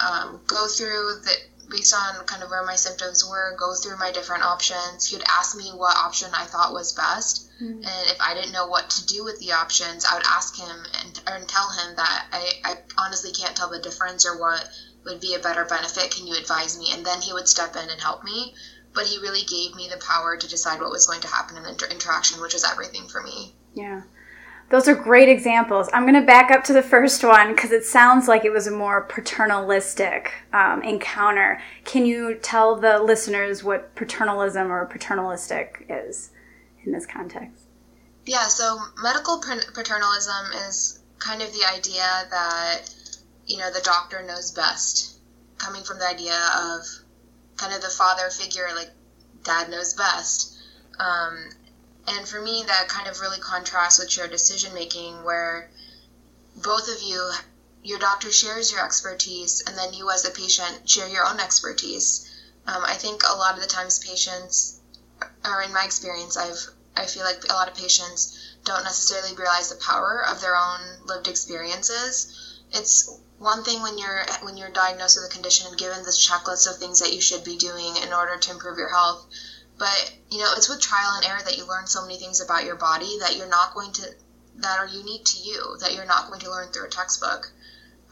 um, 0.00 0.40
go 0.46 0.66
through 0.66 1.20
the 1.24 1.36
based 1.72 1.94
on 1.94 2.24
kind 2.26 2.42
of 2.42 2.50
where 2.50 2.64
my 2.64 2.76
symptoms 2.76 3.24
were, 3.24 3.56
go 3.58 3.74
through 3.74 3.96
my 3.98 4.12
different 4.12 4.44
options. 4.44 5.06
He 5.06 5.16
would 5.16 5.24
ask 5.28 5.56
me 5.56 5.70
what 5.70 5.96
option 5.96 6.28
I 6.34 6.44
thought 6.44 6.72
was 6.72 6.92
best. 6.92 7.48
Mm-hmm. 7.62 7.78
And 7.78 8.10
if 8.10 8.20
I 8.20 8.34
didn't 8.34 8.52
know 8.52 8.66
what 8.66 8.90
to 8.90 9.06
do 9.06 9.24
with 9.24 9.40
the 9.40 9.52
options, 9.52 10.04
I 10.04 10.14
would 10.14 10.26
ask 10.26 10.56
him 10.56 10.84
and, 11.00 11.20
and 11.26 11.48
tell 11.48 11.70
him 11.70 11.96
that 11.96 12.26
I, 12.30 12.52
I 12.64 12.74
honestly 12.98 13.32
can't 13.32 13.56
tell 13.56 13.70
the 13.70 13.78
difference 13.78 14.26
or 14.26 14.38
what 14.38 14.68
would 15.04 15.20
be 15.20 15.34
a 15.34 15.38
better 15.38 15.64
benefit. 15.64 16.10
Can 16.10 16.26
you 16.26 16.36
advise 16.36 16.78
me? 16.78 16.92
And 16.92 17.06
then 17.06 17.20
he 17.22 17.32
would 17.32 17.48
step 17.48 17.74
in 17.74 17.88
and 17.88 18.00
help 18.00 18.22
me. 18.22 18.54
But 18.94 19.06
he 19.06 19.18
really 19.18 19.44
gave 19.44 19.74
me 19.74 19.88
the 19.88 20.00
power 20.04 20.36
to 20.36 20.48
decide 20.48 20.80
what 20.80 20.90
was 20.90 21.06
going 21.06 21.20
to 21.22 21.28
happen 21.28 21.56
in 21.56 21.62
the 21.62 21.70
inter- 21.70 21.88
interaction, 21.90 22.40
which 22.40 22.52
was 22.52 22.64
everything 22.64 23.08
for 23.08 23.22
me. 23.22 23.54
Yeah. 23.74 24.02
Those 24.68 24.88
are 24.88 24.94
great 24.94 25.28
examples. 25.28 25.90
I'm 25.92 26.04
going 26.04 26.14
to 26.14 26.26
back 26.26 26.50
up 26.50 26.64
to 26.64 26.72
the 26.72 26.82
first 26.82 27.22
one 27.22 27.54
because 27.54 27.72
it 27.72 27.84
sounds 27.84 28.26
like 28.26 28.44
it 28.44 28.52
was 28.52 28.66
a 28.66 28.70
more 28.70 29.02
paternalistic 29.02 30.32
um, 30.54 30.82
encounter. 30.82 31.60
Can 31.84 32.06
you 32.06 32.36
tell 32.36 32.76
the 32.76 32.98
listeners 32.98 33.62
what 33.62 33.94
paternalism 33.94 34.70
or 34.70 34.86
paternalistic 34.86 35.84
is 35.90 36.30
in 36.84 36.92
this 36.92 37.04
context? 37.04 37.64
Yeah, 38.24 38.46
so 38.46 38.78
medical 39.02 39.40
paternalism 39.40 40.52
is 40.66 41.00
kind 41.18 41.42
of 41.42 41.52
the 41.52 41.66
idea 41.70 42.24
that, 42.30 42.82
you 43.46 43.58
know, 43.58 43.70
the 43.70 43.82
doctor 43.82 44.22
knows 44.22 44.52
best, 44.52 45.18
coming 45.58 45.82
from 45.82 45.98
the 45.98 46.06
idea 46.08 46.38
of 46.56 46.86
kind 47.62 47.72
of 47.72 47.80
the 47.80 47.88
father 47.88 48.28
figure, 48.28 48.70
like 48.74 48.90
dad 49.44 49.68
knows 49.68 49.94
best. 49.94 50.52
Um, 50.98 51.50
and 52.08 52.28
for 52.28 52.40
me, 52.40 52.64
that 52.66 52.88
kind 52.88 53.06
of 53.06 53.20
really 53.20 53.38
contrasts 53.38 54.00
with 54.00 54.16
your 54.16 54.26
decision 54.26 54.74
making, 54.74 55.22
where 55.22 55.70
both 56.56 56.88
of 56.88 57.00
you, 57.02 57.30
your 57.84 58.00
doctor 58.00 58.32
shares 58.32 58.72
your 58.72 58.84
expertise, 58.84 59.62
and 59.64 59.78
then 59.78 59.92
you 59.92 60.10
as 60.10 60.24
a 60.24 60.30
patient 60.30 60.90
share 60.90 61.06
your 61.06 61.24
own 61.24 61.38
expertise. 61.38 62.28
Um, 62.66 62.82
I 62.84 62.94
think 62.94 63.22
a 63.22 63.36
lot 63.36 63.54
of 63.54 63.60
the 63.60 63.68
times 63.68 64.00
patients, 64.00 64.80
or 65.44 65.62
in 65.62 65.72
my 65.72 65.84
experience, 65.84 66.36
I've 66.36 66.66
I 66.96 67.06
feel 67.06 67.22
like 67.22 67.44
a 67.48 67.54
lot 67.54 67.68
of 67.68 67.74
patients 67.74 68.36
don't 68.64 68.84
necessarily 68.84 69.34
realize 69.34 69.68
the 69.68 69.76
power 69.76 70.24
of 70.26 70.40
their 70.40 70.56
own 70.56 70.80
lived 71.06 71.28
experiences. 71.28 72.26
It's 72.72 73.08
one 73.42 73.62
thing 73.64 73.82
when 73.82 73.98
you're 73.98 74.24
when 74.42 74.56
you're 74.56 74.70
diagnosed 74.70 75.16
with 75.16 75.30
a 75.30 75.34
condition 75.34 75.66
and 75.66 75.78
given 75.78 76.02
this 76.04 76.26
checklist 76.26 76.70
of 76.70 76.78
things 76.78 77.00
that 77.00 77.12
you 77.12 77.20
should 77.20 77.44
be 77.44 77.56
doing 77.56 77.96
in 77.96 78.12
order 78.12 78.38
to 78.38 78.50
improve 78.50 78.78
your 78.78 78.88
health 78.88 79.26
but, 79.82 80.12
you 80.30 80.38
know, 80.38 80.52
it's 80.56 80.68
with 80.68 80.80
trial 80.80 81.14
and 81.16 81.24
error 81.26 81.42
that 81.42 81.56
you 81.56 81.66
learn 81.66 81.88
so 81.88 82.02
many 82.02 82.16
things 82.16 82.40
about 82.40 82.64
your 82.64 82.76
body 82.76 83.18
that 83.18 83.34
you're 83.36 83.48
not 83.48 83.74
going 83.74 83.92
to, 83.94 84.14
that 84.56 84.78
are 84.78 84.86
unique 84.86 85.24
to 85.24 85.38
you, 85.38 85.76
that 85.80 85.92
you're 85.92 86.04
not 86.04 86.28
going 86.28 86.38
to 86.40 86.50
learn 86.50 86.70
through 86.70 86.86
a 86.86 86.88
textbook. 86.88 87.50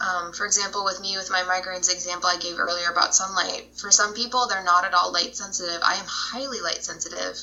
Um, 0.00 0.32
for 0.32 0.46
example, 0.46 0.84
with 0.84 0.98
me, 0.98 1.16
with 1.16 1.30
my 1.30 1.42
migraines 1.42 1.88
example 1.88 2.28
I 2.28 2.38
gave 2.38 2.58
earlier 2.58 2.88
about 2.88 3.14
sunlight, 3.14 3.68
for 3.76 3.92
some 3.92 4.14
people, 4.14 4.48
they're 4.48 4.64
not 4.64 4.84
at 4.84 4.94
all 4.94 5.12
light 5.12 5.36
sensitive. 5.36 5.80
I 5.84 5.94
am 5.94 6.06
highly 6.06 6.60
light 6.60 6.82
sensitive. 6.82 7.38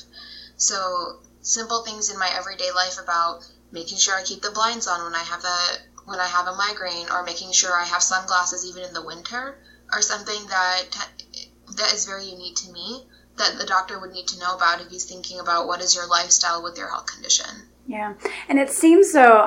So, 0.58 1.20
simple 1.40 1.82
things 1.82 2.10
in 2.10 2.18
my 2.18 2.28
everyday 2.28 2.70
life 2.70 2.98
about 2.98 3.44
making 3.70 3.96
sure 3.96 4.14
I 4.14 4.24
keep 4.24 4.42
the 4.42 4.50
blinds 4.50 4.86
on 4.86 5.04
when 5.04 5.14
I 5.14 5.22
have 5.22 5.44
a 5.44 5.78
when 6.08 6.20
I 6.20 6.26
have 6.26 6.46
a 6.46 6.54
migraine 6.54 7.06
or 7.10 7.22
making 7.22 7.52
sure 7.52 7.72
I 7.72 7.84
have 7.84 8.02
sunglasses 8.02 8.66
even 8.66 8.82
in 8.82 8.94
the 8.94 9.04
winter 9.04 9.58
are 9.92 10.02
something 10.02 10.46
that 10.48 10.84
that 11.76 11.92
is 11.92 12.06
very 12.06 12.24
unique 12.24 12.56
to 12.56 12.72
me 12.72 13.06
that 13.36 13.58
the 13.58 13.66
doctor 13.66 14.00
would 14.00 14.10
need 14.10 14.26
to 14.28 14.38
know 14.38 14.56
about 14.56 14.80
if 14.80 14.88
he's 14.88 15.04
thinking 15.04 15.38
about 15.38 15.66
what 15.66 15.80
is 15.80 15.94
your 15.94 16.06
lifestyle 16.06 16.62
with 16.62 16.76
your 16.76 16.88
health 16.88 17.06
condition. 17.06 17.46
Yeah, 17.86 18.14
and 18.48 18.58
it 18.58 18.68
seems 18.70 19.12
so 19.12 19.46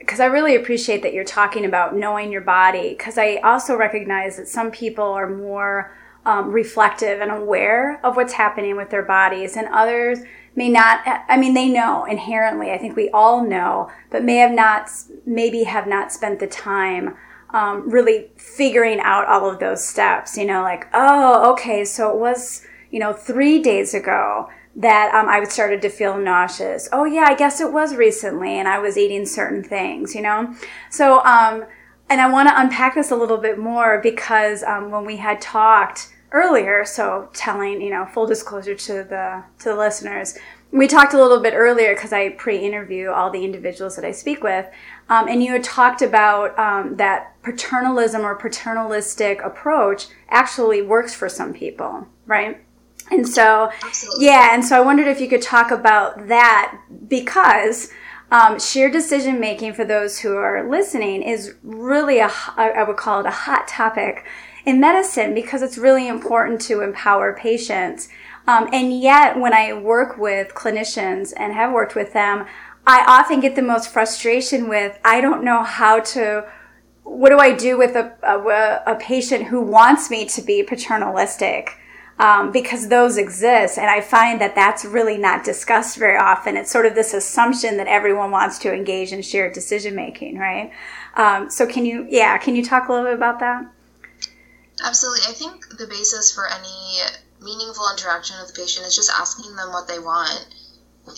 because 0.00 0.20
um, 0.20 0.24
I 0.24 0.26
really 0.26 0.56
appreciate 0.56 1.02
that 1.02 1.14
you're 1.14 1.24
talking 1.24 1.64
about 1.64 1.96
knowing 1.96 2.30
your 2.30 2.42
body, 2.42 2.90
because 2.90 3.16
I 3.16 3.36
also 3.36 3.76
recognize 3.76 4.36
that 4.36 4.48
some 4.48 4.70
people 4.70 5.04
are 5.04 5.28
more 5.28 5.96
um, 6.26 6.50
reflective 6.50 7.20
and 7.22 7.30
aware 7.30 7.98
of 8.04 8.16
what's 8.16 8.34
happening 8.34 8.76
with 8.76 8.90
their 8.90 9.04
bodies, 9.04 9.56
and 9.56 9.68
others 9.68 10.18
may 10.54 10.68
not. 10.68 11.00
I 11.06 11.36
mean, 11.36 11.54
they 11.54 11.68
know 11.68 12.04
inherently. 12.04 12.70
I 12.70 12.78
think 12.78 12.96
we 12.96 13.10
all 13.10 13.44
know, 13.44 13.90
but 14.10 14.24
may 14.24 14.36
have 14.36 14.52
not, 14.52 14.90
maybe 15.26 15.64
have 15.64 15.86
not 15.86 16.12
spent 16.12 16.40
the 16.40 16.46
time 16.46 17.16
um, 17.50 17.88
really 17.88 18.30
figuring 18.36 19.00
out 19.00 19.26
all 19.26 19.48
of 19.48 19.58
those 19.58 19.86
steps. 19.86 20.36
You 20.36 20.46
know, 20.46 20.62
like, 20.62 20.86
oh, 20.92 21.52
okay, 21.52 21.84
so 21.84 22.10
it 22.10 22.16
was, 22.18 22.66
you 22.90 22.98
know, 22.98 23.12
three 23.12 23.60
days 23.62 23.94
ago 23.94 24.48
that 24.76 25.12
um, 25.12 25.28
I 25.28 25.42
started 25.44 25.82
to 25.82 25.88
feel 25.88 26.16
nauseous. 26.18 26.88
Oh, 26.92 27.04
yeah, 27.04 27.26
I 27.26 27.34
guess 27.34 27.60
it 27.60 27.72
was 27.72 27.96
recently, 27.96 28.58
and 28.58 28.68
I 28.68 28.78
was 28.78 28.96
eating 28.96 29.26
certain 29.26 29.64
things, 29.64 30.14
you 30.14 30.22
know? 30.22 30.54
So, 30.90 31.24
um, 31.24 31.64
and 32.08 32.20
I 32.20 32.30
want 32.30 32.48
to 32.48 32.58
unpack 32.58 32.94
this 32.94 33.10
a 33.10 33.16
little 33.16 33.38
bit 33.38 33.58
more 33.58 34.00
because 34.00 34.62
um, 34.62 34.90
when 34.90 35.04
we 35.04 35.16
had 35.16 35.40
talked 35.40 36.14
earlier, 36.32 36.84
so 36.84 37.30
telling, 37.32 37.80
you 37.80 37.90
know, 37.90 38.06
full 38.06 38.26
disclosure 38.26 38.74
to 38.74 38.92
the 39.04 39.44
to 39.60 39.64
the 39.70 39.76
listeners, 39.76 40.36
we 40.70 40.86
talked 40.86 41.14
a 41.14 41.20
little 41.20 41.40
bit 41.40 41.54
earlier 41.54 41.94
because 41.94 42.12
I 42.12 42.30
pre-interview 42.30 43.10
all 43.10 43.30
the 43.30 43.44
individuals 43.44 43.96
that 43.96 44.04
I 44.04 44.12
speak 44.12 44.42
with, 44.42 44.66
um, 45.08 45.28
and 45.28 45.42
you 45.42 45.52
had 45.52 45.64
talked 45.64 46.02
about 46.02 46.58
um, 46.58 46.96
that 46.96 47.40
paternalism 47.42 48.22
or 48.22 48.34
paternalistic 48.34 49.40
approach 49.42 50.06
actually 50.28 50.82
works 50.82 51.14
for 51.14 51.28
some 51.28 51.52
people, 51.52 52.06
right? 52.26 52.62
And 53.10 53.26
so, 53.26 53.70
Absolutely. 53.82 54.26
yeah, 54.26 54.50
and 54.52 54.62
so 54.64 54.76
I 54.76 54.84
wondered 54.84 55.08
if 55.08 55.20
you 55.20 55.28
could 55.28 55.40
talk 55.40 55.70
about 55.70 56.28
that 56.28 56.78
because 57.08 57.90
um, 58.30 58.60
shared 58.60 58.92
decision 58.92 59.40
making 59.40 59.72
for 59.72 59.84
those 59.84 60.18
who 60.18 60.36
are 60.36 60.68
listening 60.68 61.22
is 61.22 61.54
really 61.62 62.18
a, 62.18 62.30
I 62.56 62.82
would 62.82 62.96
call 62.96 63.20
it 63.20 63.26
a 63.26 63.30
hot 63.30 63.66
topic 63.66 64.26
in 64.68 64.78
medicine 64.78 65.34
because 65.34 65.62
it's 65.62 65.78
really 65.78 66.06
important 66.06 66.60
to 66.60 66.82
empower 66.82 67.34
patients. 67.34 68.08
Um, 68.46 68.68
and 68.72 69.00
yet, 69.00 69.38
when 69.38 69.54
I 69.54 69.72
work 69.72 70.18
with 70.18 70.54
clinicians 70.54 71.32
and 71.36 71.54
have 71.54 71.72
worked 71.72 71.94
with 71.94 72.12
them, 72.12 72.46
I 72.86 73.04
often 73.06 73.40
get 73.40 73.56
the 73.56 73.62
most 73.62 73.90
frustration 73.90 74.68
with 74.68 74.98
I 75.04 75.20
don't 75.20 75.42
know 75.42 75.62
how 75.62 76.00
to. 76.00 76.46
What 77.02 77.30
do 77.30 77.38
I 77.38 77.54
do 77.54 77.78
with 77.78 77.96
a, 77.96 78.12
a, 78.22 78.92
a 78.92 78.96
patient 78.96 79.44
who 79.44 79.62
wants 79.62 80.10
me 80.10 80.26
to 80.26 80.42
be 80.42 80.62
paternalistic? 80.62 81.70
um, 82.18 82.50
because 82.50 82.88
those 82.88 83.16
exist. 83.16 83.78
And 83.78 83.88
I 83.88 84.00
find 84.00 84.40
that 84.40 84.54
that's 84.54 84.84
really 84.84 85.16
not 85.16 85.44
discussed 85.44 85.96
very 85.96 86.18
often. 86.18 86.56
It's 86.56 86.70
sort 86.70 86.84
of 86.84 86.96
this 86.96 87.14
assumption 87.14 87.76
that 87.76 87.86
everyone 87.86 88.32
wants 88.32 88.58
to 88.60 88.74
engage 88.74 89.12
in 89.12 89.22
shared 89.22 89.52
decision 89.52 89.94
making, 89.94 90.36
right? 90.36 90.72
Um, 91.14 91.48
so 91.48 91.64
can 91.64 91.84
you, 91.86 92.06
yeah, 92.10 92.36
can 92.38 92.56
you 92.56 92.64
talk 92.64 92.88
a 92.88 92.92
little 92.92 93.06
bit 93.06 93.14
about 93.14 93.38
that? 93.38 93.70
Absolutely. 94.82 95.26
I 95.26 95.32
think 95.32 95.76
the 95.76 95.86
basis 95.86 96.30
for 96.30 96.46
any 96.46 97.00
meaningful 97.40 97.88
interaction 97.90 98.38
with 98.38 98.48
the 98.48 98.60
patient 98.60 98.86
is 98.86 98.94
just 98.94 99.10
asking 99.10 99.56
them 99.56 99.72
what 99.72 99.88
they 99.88 99.98
want. 99.98 100.46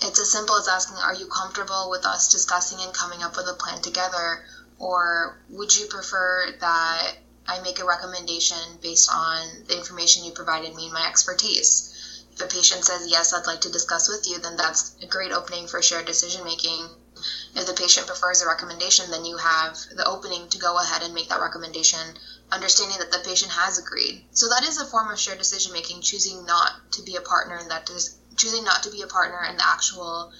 It's 0.02 0.18
as 0.18 0.30
simple 0.30 0.56
as 0.56 0.68
asking, 0.68 0.96
Are 0.96 1.14
you 1.14 1.26
comfortable 1.26 1.90
with 1.90 2.06
us 2.06 2.28
discussing 2.28 2.80
and 2.80 2.94
coming 2.94 3.22
up 3.22 3.36
with 3.36 3.48
a 3.48 3.54
plan 3.54 3.82
together? 3.82 4.44
Or 4.78 5.36
would 5.48 5.76
you 5.76 5.86
prefer 5.86 6.56
that 6.60 7.16
I 7.50 7.58
make 7.58 7.80
a 7.80 7.84
recommendation 7.84 8.78
based 8.80 9.10
on 9.10 9.64
the 9.66 9.76
information 9.76 10.24
you 10.24 10.30
provided 10.30 10.72
me 10.74 10.84
and 10.84 10.92
my 10.92 11.06
expertise. 11.06 12.22
If 12.32 12.40
a 12.40 12.46
patient 12.46 12.84
says, 12.84 13.08
Yes, 13.08 13.32
I'd 13.32 13.46
like 13.46 13.62
to 13.62 13.68
discuss 13.68 14.08
with 14.08 14.26
you, 14.28 14.38
then 14.38 14.56
that's 14.56 14.92
a 15.02 15.06
great 15.06 15.32
opening 15.32 15.66
for 15.66 15.82
shared 15.82 16.04
decision 16.04 16.44
making. 16.44 16.88
If 17.56 17.66
the 17.66 17.74
patient 17.74 18.06
prefers 18.06 18.40
a 18.40 18.46
recommendation, 18.46 19.10
then 19.10 19.24
you 19.24 19.36
have 19.38 19.76
the 19.90 20.06
opening 20.06 20.48
to 20.50 20.58
go 20.58 20.78
ahead 20.78 21.02
and 21.02 21.12
make 21.12 21.28
that 21.30 21.40
recommendation, 21.40 22.16
understanding 22.52 22.98
that 22.98 23.12
the 23.12 23.22
patient 23.24 23.52
has 23.52 23.78
agreed. 23.78 24.24
So 24.32 24.48
that 24.48 24.64
is 24.66 24.80
a 24.80 24.86
form 24.86 25.10
of 25.10 25.18
shared 25.18 25.38
decision 25.38 25.72
making, 25.72 26.02
choosing 26.02 26.44
not 26.46 26.92
to 26.92 27.02
be 27.02 27.16
a 27.16 27.20
partner 27.20 27.58
in 27.58 27.68
that, 27.68 27.90
choosing 28.36 28.64
not 28.64 28.82
to 28.84 28.90
be 28.90 29.02
a 29.02 29.06
partner 29.06 29.44
in 29.48 29.56
the 29.56 29.66
actual 29.66 30.32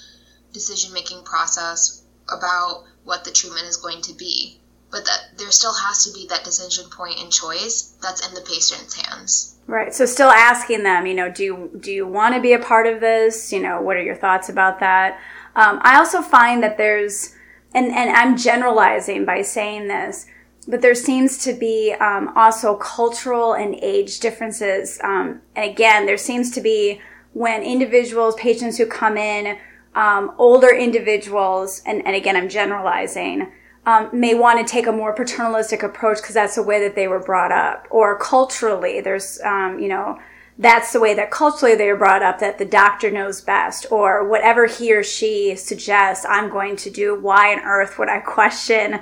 decision 0.52 0.92
making 0.92 1.22
process 1.24 2.02
about 2.28 2.84
what 3.04 3.24
the 3.24 3.30
treatment 3.30 3.66
is 3.66 3.76
going 3.76 4.02
to 4.02 4.14
be 4.14 4.60
but 4.90 5.04
that 5.04 5.38
there 5.38 5.50
still 5.50 5.72
has 5.72 6.04
to 6.04 6.12
be 6.12 6.26
that 6.28 6.44
decision 6.44 6.84
point 6.90 7.20
and 7.20 7.32
choice 7.32 7.94
that's 8.02 8.26
in 8.26 8.34
the 8.34 8.40
patient's 8.40 9.00
hands. 9.00 9.56
Right. 9.66 9.94
So 9.94 10.04
still 10.04 10.30
asking 10.30 10.82
them, 10.82 11.06
you 11.06 11.14
know, 11.14 11.30
do 11.30 11.44
you, 11.44 11.70
do 11.78 11.92
you 11.92 12.06
want 12.06 12.34
to 12.34 12.40
be 12.40 12.52
a 12.54 12.58
part 12.58 12.86
of 12.86 13.00
this? 13.00 13.52
You 13.52 13.60
know, 13.60 13.80
what 13.80 13.96
are 13.96 14.02
your 14.02 14.16
thoughts 14.16 14.48
about 14.48 14.80
that? 14.80 15.20
Um, 15.54 15.80
I 15.82 15.96
also 15.96 16.22
find 16.22 16.62
that 16.62 16.76
there's, 16.76 17.34
and, 17.72 17.86
and 17.86 18.10
I'm 18.10 18.36
generalizing 18.36 19.24
by 19.24 19.42
saying 19.42 19.86
this, 19.86 20.26
but 20.68 20.82
there 20.82 20.94
seems 20.94 21.38
to 21.44 21.52
be 21.52 21.94
um, 22.00 22.32
also 22.36 22.76
cultural 22.76 23.54
and 23.54 23.74
age 23.76 24.20
differences. 24.20 25.00
Um, 25.02 25.40
and 25.56 25.70
again, 25.70 26.06
there 26.06 26.18
seems 26.18 26.50
to 26.52 26.60
be 26.60 27.00
when 27.32 27.62
individuals, 27.62 28.34
patients 28.36 28.76
who 28.78 28.86
come 28.86 29.16
in, 29.16 29.58
um, 29.94 30.32
older 30.38 30.74
individuals, 30.74 31.82
and, 31.86 32.04
and 32.06 32.14
again, 32.14 32.36
I'm 32.36 32.48
generalizing, 32.48 33.50
um, 33.86 34.10
may 34.12 34.34
want 34.34 34.64
to 34.64 34.70
take 34.70 34.86
a 34.86 34.92
more 34.92 35.14
paternalistic 35.14 35.82
approach 35.82 36.18
because 36.18 36.34
that's 36.34 36.56
the 36.56 36.62
way 36.62 36.80
that 36.80 36.94
they 36.94 37.08
were 37.08 37.20
brought 37.20 37.52
up. 37.52 37.86
Or 37.90 38.18
culturally, 38.18 39.00
there's, 39.00 39.40
um, 39.40 39.78
you 39.78 39.88
know, 39.88 40.18
that's 40.58 40.92
the 40.92 41.00
way 41.00 41.14
that 41.14 41.30
culturally 41.30 41.74
they 41.74 41.90
were 41.90 41.96
brought 41.96 42.22
up 42.22 42.38
that 42.40 42.58
the 42.58 42.66
doctor 42.66 43.10
knows 43.10 43.40
best 43.40 43.86
or 43.90 44.28
whatever 44.28 44.66
he 44.66 44.92
or 44.92 45.02
she 45.02 45.56
suggests 45.56 46.26
I'm 46.28 46.50
going 46.50 46.76
to 46.76 46.90
do. 46.90 47.18
Why 47.18 47.54
on 47.54 47.60
earth 47.60 47.98
would 47.98 48.10
I 48.10 48.18
question 48.20 49.00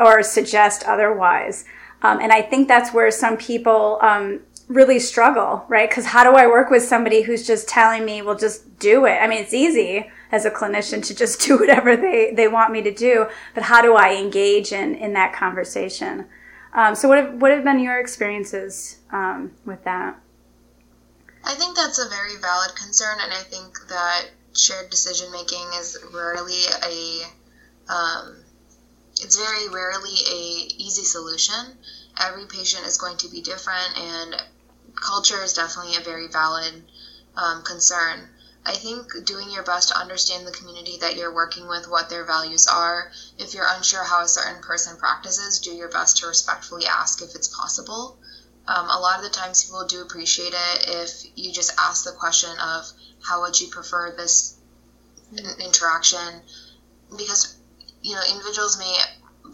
or 0.00 0.22
suggest 0.22 0.82
otherwise? 0.84 1.64
Um, 2.02 2.20
and 2.20 2.32
I 2.32 2.42
think 2.42 2.66
that's 2.66 2.92
where 2.92 3.10
some 3.10 3.36
people 3.36 3.98
um, 4.00 4.40
really 4.68 4.98
struggle, 4.98 5.64
right? 5.68 5.88
Because 5.88 6.06
how 6.06 6.24
do 6.24 6.36
I 6.36 6.46
work 6.46 6.70
with 6.70 6.82
somebody 6.82 7.22
who's 7.22 7.46
just 7.46 7.68
telling 7.68 8.04
me, 8.04 8.22
well, 8.22 8.36
just 8.36 8.78
do 8.78 9.04
it? 9.04 9.18
I 9.20 9.26
mean, 9.26 9.42
it's 9.42 9.52
easy 9.52 10.10
as 10.32 10.44
a 10.44 10.50
clinician 10.50 11.04
to 11.06 11.14
just 11.14 11.40
do 11.46 11.58
whatever 11.58 11.96
they, 11.96 12.32
they 12.34 12.48
want 12.48 12.72
me 12.72 12.80
to 12.82 12.92
do, 12.92 13.26
but 13.54 13.64
how 13.64 13.82
do 13.82 13.96
I 13.96 14.14
engage 14.14 14.72
in, 14.72 14.94
in 14.94 15.12
that 15.14 15.32
conversation? 15.34 16.26
Um, 16.72 16.94
so, 16.94 17.08
what 17.08 17.18
have, 17.18 17.34
what 17.42 17.50
have 17.50 17.64
been 17.64 17.80
your 17.80 17.98
experiences 17.98 19.00
um, 19.10 19.50
with 19.66 19.82
that? 19.84 20.16
I 21.44 21.54
think 21.54 21.76
that's 21.76 21.98
a 21.98 22.08
very 22.08 22.36
valid 22.40 22.76
concern, 22.76 23.16
and 23.20 23.32
I 23.32 23.42
think 23.42 23.76
that 23.88 24.26
shared 24.56 24.90
decision 24.90 25.32
making 25.32 25.66
is 25.80 25.98
rarely 26.14 26.62
a 26.84 27.92
um, 27.92 28.36
it's 29.22 29.36
very 29.36 29.68
rarely 29.68 30.16
a 30.26 30.68
easy 30.76 31.04
solution. 31.04 31.78
Every 32.18 32.46
patient 32.46 32.86
is 32.86 32.98
going 32.98 33.16
to 33.18 33.28
be 33.28 33.40
different, 33.40 33.96
and 33.96 34.42
culture 34.94 35.42
is 35.42 35.52
definitely 35.52 35.96
a 35.96 36.00
very 36.00 36.28
valid 36.28 36.84
um, 37.36 37.62
concern. 37.62 38.28
I 38.64 38.74
think 38.74 39.24
doing 39.24 39.50
your 39.50 39.62
best 39.62 39.88
to 39.88 39.98
understand 39.98 40.46
the 40.46 40.52
community 40.52 40.98
that 40.98 41.16
you're 41.16 41.32
working 41.32 41.66
with, 41.66 41.88
what 41.88 42.10
their 42.10 42.24
values 42.24 42.66
are. 42.66 43.10
If 43.38 43.54
you're 43.54 43.66
unsure 43.66 44.04
how 44.04 44.20
a 44.20 44.28
certain 44.28 44.60
person 44.60 44.98
practices, 44.98 45.60
do 45.60 45.70
your 45.70 45.88
best 45.88 46.18
to 46.18 46.26
respectfully 46.26 46.86
ask 46.86 47.22
if 47.22 47.34
it's 47.34 47.48
possible. 47.48 48.18
Um, 48.66 48.90
a 48.90 48.98
lot 48.98 49.18
of 49.18 49.24
the 49.24 49.30
times, 49.30 49.64
people 49.64 49.86
do 49.86 50.02
appreciate 50.02 50.52
it 50.52 50.84
if 50.88 51.24
you 51.34 51.52
just 51.52 51.72
ask 51.78 52.04
the 52.04 52.12
question 52.12 52.50
of 52.58 52.92
how 53.22 53.40
would 53.40 53.58
you 53.58 53.68
prefer 53.68 54.12
this 54.12 54.54
interaction, 55.58 56.42
because 57.16 57.56
you 58.02 58.14
know 58.14 58.22
individuals 58.30 58.78
may 58.78 58.98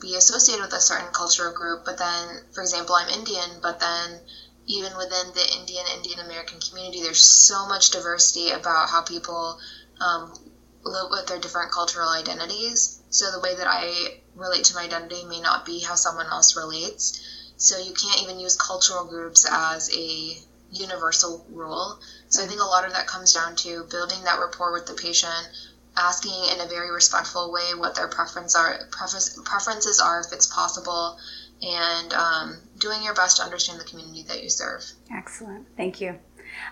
be 0.01 0.15
associated 0.15 0.63
with 0.63 0.73
a 0.73 0.81
certain 0.81 1.13
cultural 1.13 1.53
group, 1.53 1.85
but 1.85 1.99
then, 1.99 2.41
for 2.53 2.63
example, 2.63 2.95
I'm 2.95 3.09
Indian, 3.09 3.61
but 3.63 3.81
then 3.81 4.21
even 4.67 4.97
within 4.97 5.33
the 5.33 5.47
Indian 5.55 5.87
Indian 5.95 6.21
American 6.21 6.61
community, 6.61 7.03
there's 7.03 7.23
so 7.23 7.67
much 7.67 7.91
diversity 7.91 8.51
about 8.51 8.89
how 8.89 9.03
people 9.03 9.59
um, 10.01 10.35
live 10.83 11.11
with 11.11 11.27
their 11.27 11.39
different 11.39 11.73
cultural 11.73 12.09
identities. 12.09 13.01
So 13.11 13.31
the 13.31 13.41
way 13.41 13.55
that 13.55 13.67
I 13.69 14.19
relate 14.35 14.65
to 14.65 14.75
my 14.75 14.85
identity 14.85 15.25
may 15.25 15.41
not 15.41 15.65
be 15.65 15.81
how 15.81 15.95
someone 15.95 16.27
else 16.27 16.57
relates. 16.57 17.21
So 17.57 17.79
you 17.79 17.93
can't 17.93 18.23
even 18.23 18.39
use 18.39 18.57
cultural 18.57 19.05
groups 19.05 19.47
as 19.49 19.91
a 19.91 20.37
universal 20.71 21.45
rule. 21.49 21.99
So 22.29 22.43
I 22.43 22.47
think 22.47 22.61
a 22.61 22.65
lot 22.65 22.85
of 22.85 22.93
that 22.93 23.07
comes 23.07 23.33
down 23.33 23.57
to 23.57 23.85
building 23.85 24.25
that 24.25 24.39
rapport 24.39 24.73
with 24.73 24.87
the 24.87 24.95
patient, 24.95 25.49
asking 25.97 26.33
in 26.53 26.61
a 26.61 26.69
very 26.69 26.91
respectful 26.91 27.53
way 27.53 27.75
what 27.77 27.95
their 27.95 28.09
preference 28.09 28.55
are, 28.55 28.79
preferences 28.91 30.01
are 30.01 30.21
if 30.21 30.33
it's 30.33 30.47
possible, 30.47 31.19
and 31.63 32.13
um, 32.13 32.59
doing 32.79 33.03
your 33.03 33.15
best 33.15 33.39
to 33.39 33.43
understand 33.43 33.81
the 33.81 33.85
community 33.85 34.25
that 34.29 34.43
you 34.43 34.51
serve. 34.51 34.83
Excellent. 35.11 35.67
Thank 35.77 36.01
you. 36.01 36.19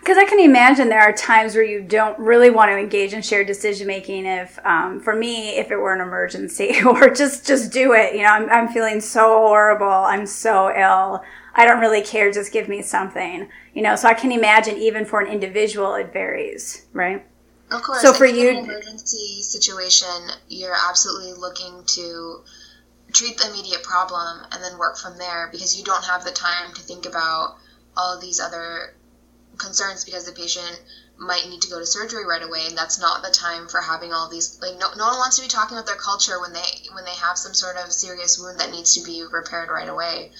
Because 0.00 0.18
I 0.18 0.24
can 0.24 0.40
imagine 0.40 0.88
there 0.88 1.00
are 1.00 1.12
times 1.12 1.54
where 1.54 1.64
you 1.64 1.82
don't 1.82 2.18
really 2.18 2.50
want 2.50 2.70
to 2.70 2.78
engage 2.78 3.12
in 3.12 3.22
shared 3.22 3.46
decision 3.46 3.86
making. 3.86 4.26
If, 4.26 4.58
um, 4.64 5.00
for 5.00 5.14
me, 5.14 5.56
if 5.58 5.70
it 5.70 5.76
were 5.76 5.92
an 5.92 6.00
emergency, 6.00 6.76
or 6.86 7.10
just 7.10 7.46
just 7.46 7.72
do 7.72 7.92
it. 7.92 8.14
You 8.14 8.22
know, 8.22 8.28
I'm 8.28 8.48
I'm 8.50 8.68
feeling 8.68 9.00
so 9.00 9.38
horrible. 9.38 9.86
I'm 9.86 10.26
so 10.26 10.74
ill. 10.74 11.22
I 11.54 11.64
don't 11.64 11.80
really 11.80 12.02
care. 12.02 12.32
Just 12.32 12.52
give 12.52 12.68
me 12.68 12.82
something. 12.82 13.48
You 13.74 13.82
know, 13.82 13.96
so 13.96 14.08
I 14.08 14.14
can 14.14 14.32
imagine 14.32 14.76
even 14.76 15.04
for 15.04 15.20
an 15.20 15.30
individual, 15.30 15.94
it 15.94 16.12
varies, 16.12 16.86
right? 16.92 17.26
Of 17.74 17.82
course. 17.82 18.02
So 18.02 18.12
for 18.12 18.26
you, 18.26 18.50
in 18.50 18.56
an 18.58 18.64
emergency 18.64 19.42
situation, 19.42 20.08
you're 20.48 20.76
absolutely 20.88 21.32
looking 21.32 21.82
to 21.84 22.44
treat 23.12 23.38
the 23.38 23.48
immediate 23.50 23.82
problem 23.82 24.46
and 24.52 24.62
then 24.62 24.78
work 24.78 24.96
from 24.96 25.18
there 25.18 25.48
because 25.50 25.76
you 25.76 25.84
don't 25.84 26.04
have 26.04 26.24
the 26.24 26.30
time 26.30 26.72
to 26.74 26.82
think 26.82 27.06
about 27.06 27.56
all 27.96 28.14
of 28.14 28.20
these 28.20 28.40
other 28.40 28.94
concerns 29.58 30.04
because 30.04 30.24
the 30.24 30.32
patient 30.32 30.82
might 31.16 31.48
need 31.48 31.62
to 31.62 31.70
go 31.70 31.78
to 31.78 31.86
surgery 31.86 32.26
right 32.26 32.42
away 32.42 32.66
and 32.66 32.76
that's 32.76 32.98
not 32.98 33.22
the 33.22 33.30
time 33.30 33.68
for 33.68 33.80
having 33.80 34.12
all 34.12 34.28
these 34.28 34.58
like 34.60 34.76
no, 34.80 34.88
no 34.96 35.06
one 35.06 35.18
wants 35.18 35.36
to 35.36 35.42
be 35.42 35.48
talking 35.48 35.76
about 35.76 35.86
their 35.86 35.94
culture 35.94 36.40
when 36.40 36.52
they 36.52 36.66
when 36.92 37.04
they 37.04 37.14
have 37.14 37.38
some 37.38 37.54
sort 37.54 37.76
of 37.76 37.92
serious 37.92 38.36
wound 38.36 38.58
that 38.58 38.72
needs 38.72 38.94
to 38.94 39.04
be 39.04 39.22
repaired 39.30 39.68
right 39.68 39.88
away 39.88 40.32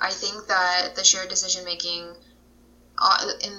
i 0.00 0.10
think 0.10 0.46
that 0.46 0.94
the 0.94 1.02
shared 1.02 1.28
decision 1.28 1.64
making 1.64 2.14
uh, 2.98 3.30
in 3.40 3.52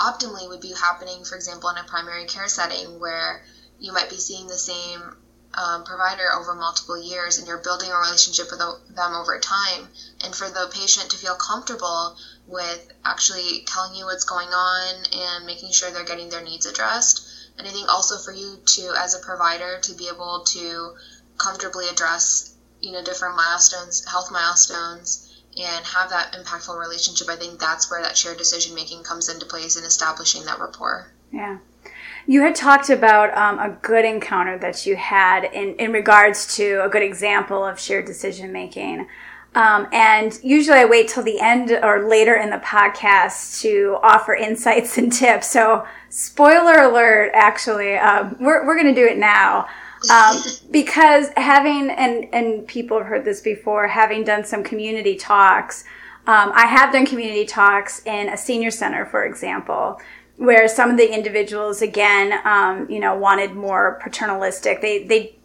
optimally 0.00 0.48
would 0.48 0.60
be 0.60 0.72
happening 0.72 1.24
for 1.24 1.36
example 1.36 1.68
in 1.68 1.76
a 1.76 1.84
primary 1.84 2.24
care 2.24 2.48
setting 2.48 2.98
where 2.98 3.44
you 3.78 3.92
might 3.92 4.08
be 4.08 4.18
seeing 4.18 4.46
the 4.46 4.58
same 4.58 5.14
um, 5.54 5.82
provider 5.82 6.32
over 6.32 6.54
multiple 6.54 6.96
years 6.96 7.36
and 7.38 7.46
you're 7.46 7.58
building 7.58 7.90
a 7.90 7.98
relationship 7.98 8.50
with 8.50 8.60
them 8.60 9.14
over 9.14 9.38
time. 9.38 9.90
And 10.20 10.34
for 10.34 10.48
the 10.48 10.68
patient 10.68 11.10
to 11.10 11.16
feel 11.16 11.34
comfortable 11.34 12.16
with 12.46 12.80
actually 13.04 13.64
telling 13.66 13.94
you 13.94 14.04
what's 14.04 14.24
going 14.24 14.52
on 14.52 15.06
and 15.06 15.46
making 15.46 15.72
sure 15.72 15.90
they're 15.90 16.04
getting 16.04 16.28
their 16.28 16.40
needs 16.40 16.66
addressed. 16.66 17.22
And 17.58 17.66
i 17.66 17.72
think 17.72 17.88
also 17.88 18.18
for 18.18 18.32
you 18.32 18.60
to 18.74 18.94
as 18.96 19.14
a 19.14 19.18
provider 19.18 19.78
to 19.78 19.94
be 19.94 20.08
able 20.08 20.40
to 20.40 20.94
comfortably 21.36 21.88
address 21.88 22.50
you 22.80 22.92
know 22.92 23.02
different 23.02 23.36
milestones 23.36 24.04
health 24.04 24.30
milestones 24.30 25.29
and 25.62 25.84
have 25.84 26.10
that 26.10 26.32
impactful 26.32 26.78
relationship 26.78 27.28
i 27.28 27.36
think 27.36 27.58
that's 27.58 27.90
where 27.90 28.02
that 28.02 28.16
shared 28.16 28.38
decision 28.38 28.74
making 28.74 29.02
comes 29.02 29.28
into 29.28 29.46
place 29.46 29.76
in 29.76 29.84
establishing 29.84 30.44
that 30.44 30.58
rapport 30.58 31.10
yeah 31.32 31.58
you 32.26 32.42
had 32.42 32.54
talked 32.54 32.90
about 32.90 33.36
um, 33.36 33.58
a 33.58 33.76
good 33.82 34.04
encounter 34.04 34.58
that 34.58 34.86
you 34.86 34.96
had 34.96 35.44
in, 35.44 35.74
in 35.76 35.92
regards 35.92 36.54
to 36.56 36.84
a 36.84 36.88
good 36.88 37.02
example 37.02 37.64
of 37.64 37.80
shared 37.80 38.04
decision 38.04 38.52
making. 38.52 39.08
Um, 39.54 39.88
and 39.92 40.38
usually 40.44 40.78
I 40.78 40.84
wait 40.84 41.08
till 41.08 41.24
the 41.24 41.40
end 41.40 41.72
or 41.82 42.08
later 42.08 42.36
in 42.36 42.50
the 42.50 42.58
podcast 42.58 43.60
to 43.62 43.98
offer 44.02 44.34
insights 44.34 44.96
and 44.96 45.12
tips. 45.12 45.50
So, 45.50 45.86
spoiler 46.08 46.82
alert, 46.82 47.32
actually, 47.34 47.96
um, 47.96 48.36
we're, 48.38 48.64
we're 48.64 48.80
going 48.80 48.94
to 48.94 49.00
do 49.00 49.06
it 49.06 49.18
now. 49.18 49.66
Um, 50.08 50.40
because 50.70 51.28
having, 51.36 51.90
and, 51.90 52.26
and 52.32 52.66
people 52.66 52.98
have 52.98 53.06
heard 53.06 53.24
this 53.24 53.40
before, 53.40 53.88
having 53.88 54.24
done 54.24 54.44
some 54.44 54.62
community 54.62 55.16
talks, 55.16 55.84
um, 56.26 56.52
I 56.54 56.66
have 56.66 56.92
done 56.92 57.06
community 57.06 57.44
talks 57.44 58.04
in 58.06 58.28
a 58.28 58.36
senior 58.36 58.70
center, 58.70 59.06
for 59.06 59.24
example, 59.24 60.00
where 60.36 60.68
some 60.68 60.90
of 60.90 60.96
the 60.96 61.12
individuals 61.12 61.82
again 61.82 62.40
um, 62.46 62.88
you 62.90 63.00
know 63.00 63.16
wanted 63.16 63.54
more 63.54 63.98
paternalistic. 64.02 64.80
They 64.80 65.04
they 65.04 65.36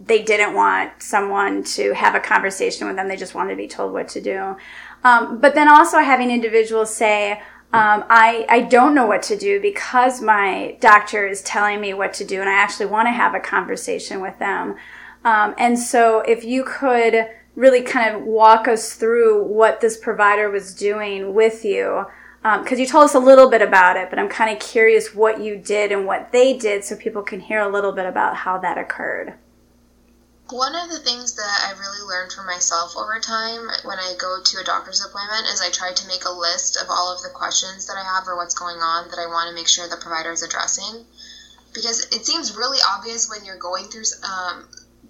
they 0.00 0.22
didn't 0.22 0.54
want 0.54 1.02
someone 1.02 1.62
to 1.62 1.92
have 1.94 2.14
a 2.14 2.20
conversation 2.20 2.86
with 2.86 2.96
them. 2.96 3.08
They 3.08 3.16
just 3.16 3.34
wanted 3.34 3.50
to 3.50 3.56
be 3.56 3.68
told 3.68 3.92
what 3.92 4.08
to 4.08 4.20
do. 4.20 4.56
Um, 5.04 5.40
but 5.40 5.54
then 5.54 5.68
also 5.68 5.98
having 5.98 6.30
individuals 6.30 6.94
say 6.94 7.42
um, 7.72 8.04
I, 8.10 8.46
I 8.48 8.62
don't 8.62 8.94
know 8.94 9.06
what 9.06 9.22
to 9.24 9.36
do 9.36 9.60
because 9.60 10.20
my 10.20 10.76
doctor 10.80 11.26
is 11.26 11.42
telling 11.42 11.80
me 11.80 11.94
what 11.94 12.12
to 12.14 12.24
do 12.24 12.40
and 12.40 12.48
i 12.48 12.54
actually 12.54 12.86
want 12.86 13.06
to 13.06 13.12
have 13.12 13.34
a 13.34 13.40
conversation 13.40 14.20
with 14.20 14.38
them 14.38 14.76
um, 15.24 15.54
and 15.58 15.78
so 15.78 16.20
if 16.20 16.44
you 16.44 16.64
could 16.64 17.28
really 17.54 17.82
kind 17.82 18.14
of 18.14 18.22
walk 18.22 18.68
us 18.68 18.94
through 18.94 19.44
what 19.44 19.80
this 19.80 19.96
provider 19.96 20.50
was 20.50 20.74
doing 20.74 21.34
with 21.34 21.64
you 21.64 22.06
because 22.42 22.72
um, 22.72 22.78
you 22.78 22.86
told 22.86 23.04
us 23.04 23.14
a 23.14 23.18
little 23.18 23.50
bit 23.50 23.60
about 23.60 23.98
it, 23.98 24.08
but 24.08 24.18
I'm 24.18 24.28
kind 24.28 24.50
of 24.50 24.62
curious 24.62 25.14
what 25.14 25.42
you 25.42 25.58
did 25.58 25.92
and 25.92 26.06
what 26.06 26.32
they 26.32 26.56
did 26.56 26.82
so 26.84 26.96
people 26.96 27.22
can 27.22 27.38
hear 27.38 27.60
a 27.60 27.68
little 27.68 27.92
bit 27.92 28.06
about 28.06 28.34
how 28.34 28.56
that 28.58 28.78
occurred. 28.78 29.34
One 30.50 30.74
of 30.74 30.88
the 30.90 30.98
things 30.98 31.34
that 31.34 31.64
I 31.64 31.78
really 31.78 32.00
learned 32.00 32.32
for 32.32 32.42
myself 32.42 32.96
over 32.96 33.20
time 33.20 33.70
when 33.84 34.00
I 34.00 34.14
go 34.14 34.40
to 34.42 34.58
a 34.58 34.64
doctor's 34.64 35.00
appointment 35.00 35.46
is 35.46 35.60
I 35.60 35.70
try 35.70 35.92
to 35.92 36.06
make 36.08 36.24
a 36.24 36.30
list 36.30 36.76
of 36.76 36.90
all 36.90 37.12
of 37.12 37.22
the 37.22 37.30
questions 37.30 37.86
that 37.86 37.96
I 37.96 38.02
have 38.02 38.26
or 38.26 38.36
what's 38.36 38.54
going 38.54 38.82
on 38.82 39.08
that 39.10 39.18
I 39.20 39.26
want 39.26 39.48
to 39.48 39.54
make 39.54 39.68
sure 39.68 39.86
the 39.86 39.96
provider 39.96 40.32
is 40.32 40.42
addressing. 40.42 41.06
Because 41.72 42.00
it 42.00 42.26
seems 42.26 42.56
really 42.56 42.80
obvious 42.82 43.28
when 43.28 43.44
you're 43.44 43.56
going 43.56 43.90
through 43.90 44.04
um, 44.24 44.68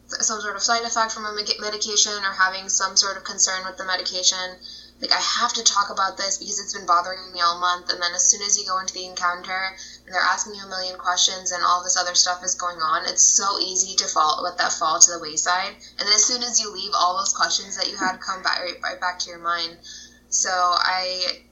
some 0.09 0.42
sort 0.42 0.57
of 0.57 0.62
side 0.62 0.85
effect 0.85 1.12
from 1.12 1.24
a 1.24 1.33
medication 1.33 2.22
or 2.22 2.33
having 2.33 2.68
some 2.68 2.96
sort 2.96 3.16
of 3.16 3.24
concern 3.24 3.64
with 3.64 3.79
the 3.79 3.85
medication 3.85 4.59
like 5.01 5.13
I 5.13 5.21
have 5.21 5.53
to 5.55 5.65
talk 5.65 5.89
about 5.89 6.19
this 6.19 6.37
because 6.37 6.61
it's 6.61 6.75
been 6.75 6.87
bothering 6.87 7.33
me 7.33 7.41
all 7.41 7.59
month. 7.59 7.91
And 7.91 8.03
then 8.03 8.13
as 8.15 8.27
soon 8.27 8.43
as 8.43 8.59
you 8.59 8.67
go 8.67 8.79
into 8.81 8.93
the 8.93 9.07
encounter 9.07 9.75
and 10.05 10.15
they're 10.15 10.21
asking 10.21 10.55
you 10.55 10.65
a 10.65 10.69
million 10.69 10.99
questions 10.99 11.53
and 11.53 11.65
all 11.65 11.83
this 11.83 11.97
other 11.97 12.15
stuff 12.15 12.45
is 12.45 12.55
going 12.55 12.79
on, 12.79 13.09
it's 13.09 13.25
so 13.25 13.59
easy 13.59 13.97
to 13.97 14.07
fall 14.07 14.43
let 14.43 14.59
that 14.59 14.73
fall 14.73 15.01
to 15.01 15.11
the 15.11 15.19
wayside. 15.19 15.73
And 15.99 16.07
then 16.07 16.15
as 16.15 16.25
soon 16.25 16.43
as 16.43 16.61
you 16.61 16.71
leave, 16.73 16.93
all 16.95 17.17
those 17.17 17.33
questions 17.33 17.77
that 17.79 17.91
you 17.91 17.97
had 17.97 18.21
come 18.21 18.43
back 18.43 18.61
right, 18.61 18.77
right 18.83 19.01
back 19.01 19.19
to 19.21 19.31
your 19.31 19.39
mind. 19.39 19.79
So 20.29 20.51
I 20.51 21.45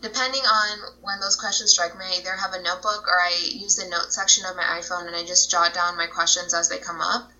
depending 0.00 0.42
on 0.42 0.78
when 1.00 1.20
those 1.20 1.36
questions 1.36 1.72
strike 1.72 1.96
me, 1.96 2.04
I 2.04 2.18
either 2.18 2.36
have 2.36 2.52
a 2.52 2.62
notebook 2.62 3.06
or 3.06 3.20
I 3.20 3.34
use 3.52 3.76
the 3.76 3.88
note 3.88 4.12
section 4.12 4.44
of 4.44 4.56
my 4.56 4.80
iPhone 4.80 5.06
and 5.06 5.16
I 5.16 5.24
just 5.24 5.50
jot 5.50 5.74
down 5.74 5.96
my 5.96 6.06
questions 6.06 6.54
as 6.54 6.68
they 6.68 6.78
come 6.78 7.00
up. 7.00 7.30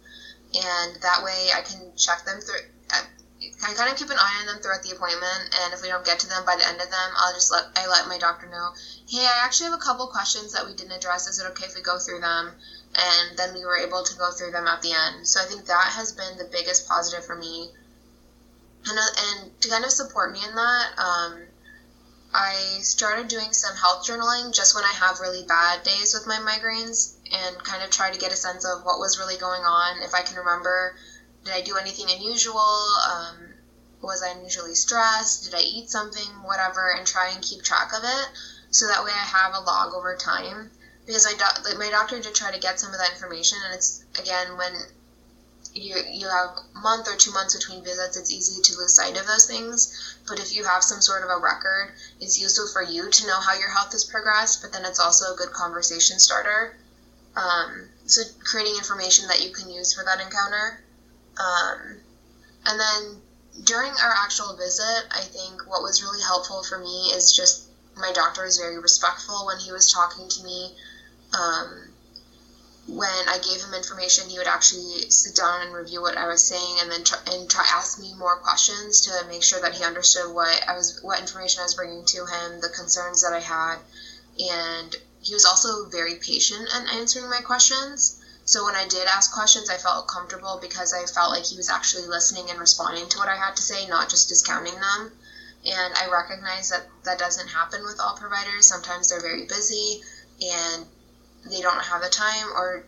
And 0.54 1.00
that 1.02 1.22
way 1.22 1.50
I 1.54 1.62
can 1.62 1.92
check 1.96 2.24
them 2.24 2.40
through 2.40 2.71
I 3.62 3.74
kind 3.74 3.90
of 3.90 3.96
keep 3.96 4.10
an 4.10 4.18
eye 4.18 4.38
on 4.40 4.46
them 4.46 4.58
throughout 4.60 4.82
the 4.82 4.92
appointment, 4.92 5.54
and 5.60 5.74
if 5.74 5.82
we 5.82 5.88
don't 5.88 6.04
get 6.04 6.20
to 6.20 6.28
them 6.28 6.44
by 6.44 6.56
the 6.56 6.66
end 6.66 6.80
of 6.80 6.90
them, 6.90 7.10
I'll 7.16 7.34
just 7.34 7.50
let 7.50 7.64
I 7.76 7.86
let 7.86 8.06
my 8.06 8.18
doctor 8.18 8.46
know, 8.46 8.70
hey, 9.08 9.24
I 9.24 9.44
actually 9.44 9.70
have 9.70 9.78
a 9.78 9.82
couple 9.82 10.06
questions 10.06 10.52
that 10.52 10.66
we 10.66 10.74
didn't 10.74 10.92
address. 10.92 11.26
Is 11.26 11.38
it 11.38 11.46
okay 11.46 11.66
if 11.66 11.74
we 11.74 11.82
go 11.82 11.98
through 11.98 12.20
them? 12.20 12.54
And 12.94 13.38
then 13.38 13.54
we 13.54 13.64
were 13.64 13.78
able 13.78 14.04
to 14.04 14.16
go 14.16 14.30
through 14.32 14.50
them 14.50 14.66
at 14.66 14.82
the 14.82 14.92
end. 14.92 15.26
So 15.26 15.40
I 15.40 15.46
think 15.46 15.64
that 15.64 15.92
has 15.96 16.12
been 16.12 16.36
the 16.36 16.44
biggest 16.44 16.86
positive 16.86 17.24
for 17.24 17.34
me, 17.34 17.70
and 18.86 18.98
uh, 18.98 19.12
and 19.16 19.60
to 19.62 19.68
kind 19.68 19.84
of 19.84 19.90
support 19.90 20.32
me 20.32 20.44
in 20.44 20.54
that. 20.54 20.98
Um, 20.98 21.42
I 22.34 22.78
started 22.80 23.28
doing 23.28 23.52
some 23.52 23.76
health 23.76 24.06
journaling 24.06 24.54
just 24.54 24.74
when 24.74 24.84
I 24.84 24.92
have 24.92 25.20
really 25.20 25.42
bad 25.42 25.82
days 25.82 26.14
with 26.14 26.26
my 26.26 26.38
migraines 26.38 27.12
and 27.30 27.62
kind 27.62 27.82
of 27.82 27.90
try 27.90 28.10
to 28.10 28.18
get 28.18 28.32
a 28.32 28.36
sense 28.36 28.64
of 28.64 28.84
what 28.84 28.98
was 28.98 29.18
really 29.18 29.36
going 29.36 29.62
on. 29.62 30.02
If 30.02 30.14
I 30.14 30.22
can 30.22 30.36
remember 30.36 30.94
did 31.44 31.54
I 31.54 31.60
do 31.60 31.76
anything 31.76 32.06
unusual? 32.10 32.86
Um, 33.10 33.54
was 34.00 34.22
I 34.22 34.30
unusually 34.30 34.74
stressed? 34.74 35.44
Did 35.44 35.54
I 35.54 35.60
eat 35.60 35.90
something? 35.90 36.42
Whatever, 36.42 36.90
and 36.90 37.06
try 37.06 37.28
and 37.28 37.42
keep 37.42 37.62
track 37.62 37.92
of 37.92 38.02
it 38.04 38.28
so 38.70 38.86
that 38.86 39.04
way 39.04 39.10
I 39.12 39.14
have 39.14 39.54
a 39.54 39.60
log 39.60 39.94
over 39.94 40.16
time. 40.16 40.70
Because 41.06 41.26
I 41.26 41.34
do- 41.34 41.78
my 41.78 41.90
doctor 41.90 42.20
did 42.20 42.34
try 42.34 42.50
to 42.50 42.58
get 42.58 42.80
some 42.80 42.92
of 42.92 42.98
that 42.98 43.12
information, 43.12 43.58
and 43.64 43.74
it's 43.74 44.02
again 44.18 44.56
when 44.56 44.74
you 45.74 45.96
you 46.08 46.28
have 46.28 46.50
a 46.74 46.78
month 46.78 47.08
or 47.08 47.16
two 47.16 47.32
months 47.32 47.54
between 47.54 47.82
visits, 47.84 48.16
it's 48.16 48.30
easy 48.30 48.60
to 48.62 48.76
lose 48.76 48.94
sight 48.94 49.16
of 49.16 49.26
those 49.26 49.46
things. 49.46 50.16
But 50.26 50.38
if 50.38 50.54
you 50.54 50.64
have 50.64 50.84
some 50.84 51.00
sort 51.00 51.22
of 51.22 51.30
a 51.30 51.38
record, 51.38 51.94
it's 52.20 52.38
useful 52.38 52.68
for 52.68 52.82
you 52.82 53.10
to 53.10 53.26
know 53.26 53.40
how 53.40 53.54
your 53.54 53.70
health 53.70 53.92
has 53.92 54.04
progressed. 54.04 54.62
But 54.62 54.72
then 54.72 54.84
it's 54.84 55.00
also 55.00 55.32
a 55.32 55.36
good 55.36 55.52
conversation 55.52 56.18
starter. 56.18 56.76
Um, 57.34 57.88
so 58.06 58.22
creating 58.44 58.76
information 58.76 59.28
that 59.28 59.42
you 59.42 59.52
can 59.52 59.70
use 59.70 59.92
for 59.92 60.04
that 60.04 60.20
encounter. 60.20 60.82
Um, 61.38 62.00
and 62.66 62.80
then 62.80 63.22
during 63.64 63.92
our 63.92 64.14
actual 64.24 64.56
visit, 64.56 65.04
I 65.10 65.20
think 65.20 65.66
what 65.66 65.82
was 65.82 66.02
really 66.02 66.22
helpful 66.22 66.62
for 66.62 66.78
me 66.78 67.12
is 67.14 67.32
just 67.32 67.64
my 67.96 68.12
doctor 68.12 68.44
was 68.44 68.58
very 68.58 68.78
respectful 68.78 69.46
when 69.46 69.58
he 69.58 69.72
was 69.72 69.92
talking 69.92 70.28
to 70.28 70.42
me. 70.42 70.74
Um, 71.38 71.92
when 72.86 73.28
I 73.28 73.38
gave 73.38 73.60
him 73.62 73.74
information, 73.74 74.28
he 74.28 74.38
would 74.38 74.46
actually 74.46 75.08
sit 75.10 75.36
down 75.36 75.62
and 75.62 75.72
review 75.72 76.02
what 76.02 76.18
I 76.18 76.26
was 76.26 76.42
saying, 76.44 76.78
and 76.80 76.90
then 76.90 77.04
try, 77.04 77.18
and 77.26 77.48
try 77.48 77.64
ask 77.64 77.98
me 77.98 78.12
more 78.14 78.36
questions 78.36 79.02
to 79.02 79.24
make 79.28 79.42
sure 79.42 79.60
that 79.60 79.74
he 79.74 79.84
understood 79.84 80.32
what 80.32 80.68
I 80.68 80.74
was, 80.74 80.98
what 81.00 81.20
information 81.20 81.60
I 81.60 81.64
was 81.64 81.74
bringing 81.74 82.04
to 82.06 82.26
him, 82.26 82.60
the 82.60 82.68
concerns 82.68 83.22
that 83.22 83.32
I 83.32 83.38
had, 83.38 83.78
and 84.38 84.96
he 85.20 85.34
was 85.34 85.44
also 85.44 85.86
very 85.86 86.16
patient 86.16 86.68
in 86.74 86.88
answering 86.88 87.30
my 87.30 87.40
questions. 87.40 88.16
So 88.44 88.64
when 88.64 88.74
I 88.74 88.86
did 88.88 89.06
ask 89.06 89.32
questions, 89.32 89.70
I 89.70 89.76
felt 89.76 90.08
comfortable 90.08 90.58
because 90.60 90.92
I 90.92 91.06
felt 91.06 91.30
like 91.30 91.44
he 91.44 91.56
was 91.56 91.68
actually 91.70 92.06
listening 92.06 92.50
and 92.50 92.58
responding 92.58 93.08
to 93.10 93.18
what 93.18 93.28
I 93.28 93.36
had 93.36 93.56
to 93.56 93.62
say, 93.62 93.86
not 93.86 94.10
just 94.10 94.28
discounting 94.28 94.74
them. 94.74 95.12
And 95.64 95.94
I 95.94 96.10
recognize 96.10 96.70
that 96.70 96.88
that 97.04 97.18
doesn't 97.18 97.48
happen 97.48 97.84
with 97.84 98.00
all 98.00 98.16
providers. 98.16 98.66
Sometimes 98.66 99.08
they're 99.08 99.20
very 99.20 99.46
busy 99.46 100.02
and 100.40 100.86
they 101.48 101.60
don't 101.60 101.84
have 101.84 102.02
the 102.02 102.08
time, 102.08 102.48
or 102.54 102.84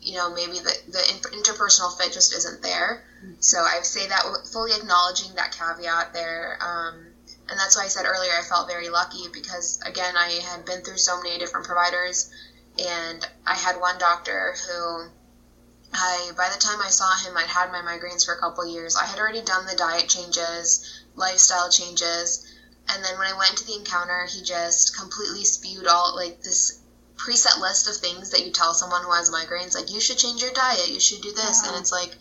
you 0.00 0.14
know 0.14 0.32
maybe 0.32 0.58
the, 0.58 0.74
the 0.88 0.98
interpersonal 1.32 1.96
fit 1.96 2.12
just 2.12 2.34
isn't 2.34 2.62
there. 2.62 3.04
So 3.40 3.58
I 3.58 3.80
say 3.82 4.06
that 4.06 4.24
fully 4.52 4.72
acknowledging 4.72 5.34
that 5.34 5.52
caveat 5.52 6.12
there. 6.12 6.58
Um, 6.60 7.06
and 7.48 7.58
that's 7.58 7.76
why 7.76 7.84
I 7.84 7.88
said 7.88 8.06
earlier 8.06 8.32
I 8.38 8.42
felt 8.42 8.68
very 8.68 8.88
lucky 8.88 9.28
because 9.32 9.80
again 9.84 10.16
I 10.16 10.40
had 10.40 10.64
been 10.64 10.82
through 10.82 10.98
so 10.98 11.20
many 11.22 11.38
different 11.38 11.66
providers 11.66 12.30
and 12.78 13.26
I 13.46 13.54
had 13.54 13.80
one 13.80 13.98
doctor 13.98 14.54
who 14.66 15.08
I 15.92 16.32
by 16.36 16.50
the 16.50 16.58
time 16.58 16.80
I 16.80 16.90
saw 16.90 17.16
him 17.16 17.36
I'd 17.36 17.46
had 17.46 17.70
my 17.70 17.80
migraines 17.80 18.24
for 18.24 18.34
a 18.34 18.40
couple 18.40 18.66
years. 18.66 18.96
I 18.96 19.06
had 19.06 19.18
already 19.18 19.42
done 19.42 19.66
the 19.66 19.76
diet 19.76 20.08
changes, 20.08 21.02
lifestyle 21.14 21.70
changes, 21.70 22.44
and 22.88 23.04
then 23.04 23.18
when 23.18 23.28
I 23.28 23.38
went 23.38 23.56
to 23.58 23.66
the 23.66 23.74
encounter 23.74 24.26
he 24.26 24.42
just 24.42 24.96
completely 24.96 25.44
spewed 25.44 25.86
all 25.86 26.14
like 26.16 26.42
this 26.42 26.80
preset 27.16 27.60
list 27.60 27.88
of 27.88 27.96
things 27.96 28.30
that 28.30 28.44
you 28.44 28.50
tell 28.50 28.74
someone 28.74 29.02
who 29.02 29.12
has 29.12 29.30
migraines 29.30 29.74
like 29.74 29.90
you 29.90 30.00
should 30.00 30.18
change 30.18 30.42
your 30.42 30.52
diet, 30.52 30.88
you 30.88 31.00
should 31.00 31.22
do 31.22 31.32
this 31.32 31.66
and 31.66 31.76
it's 31.76 31.92
like 31.92 32.16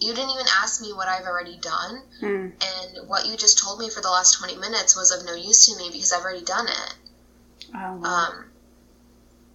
you 0.00 0.14
didn't 0.14 0.30
even 0.30 0.46
ask 0.60 0.80
me 0.80 0.92
what 0.92 1.08
I've 1.08 1.26
already 1.26 1.56
done. 1.56 2.02
Mm. 2.20 2.52
And 2.62 3.08
what 3.08 3.26
you 3.26 3.36
just 3.36 3.58
told 3.58 3.78
me 3.80 3.90
for 3.90 4.00
the 4.00 4.10
last 4.10 4.38
20 4.38 4.56
minutes 4.56 4.94
was 4.94 5.10
of 5.10 5.24
no 5.24 5.34
use 5.34 5.66
to 5.66 5.76
me 5.76 5.90
because 5.90 6.12
I've 6.12 6.22
already 6.22 6.44
done 6.44 6.68
it. 6.68 6.94
Oh, 7.74 7.96
wow. 7.96 8.04
Um, 8.04 8.44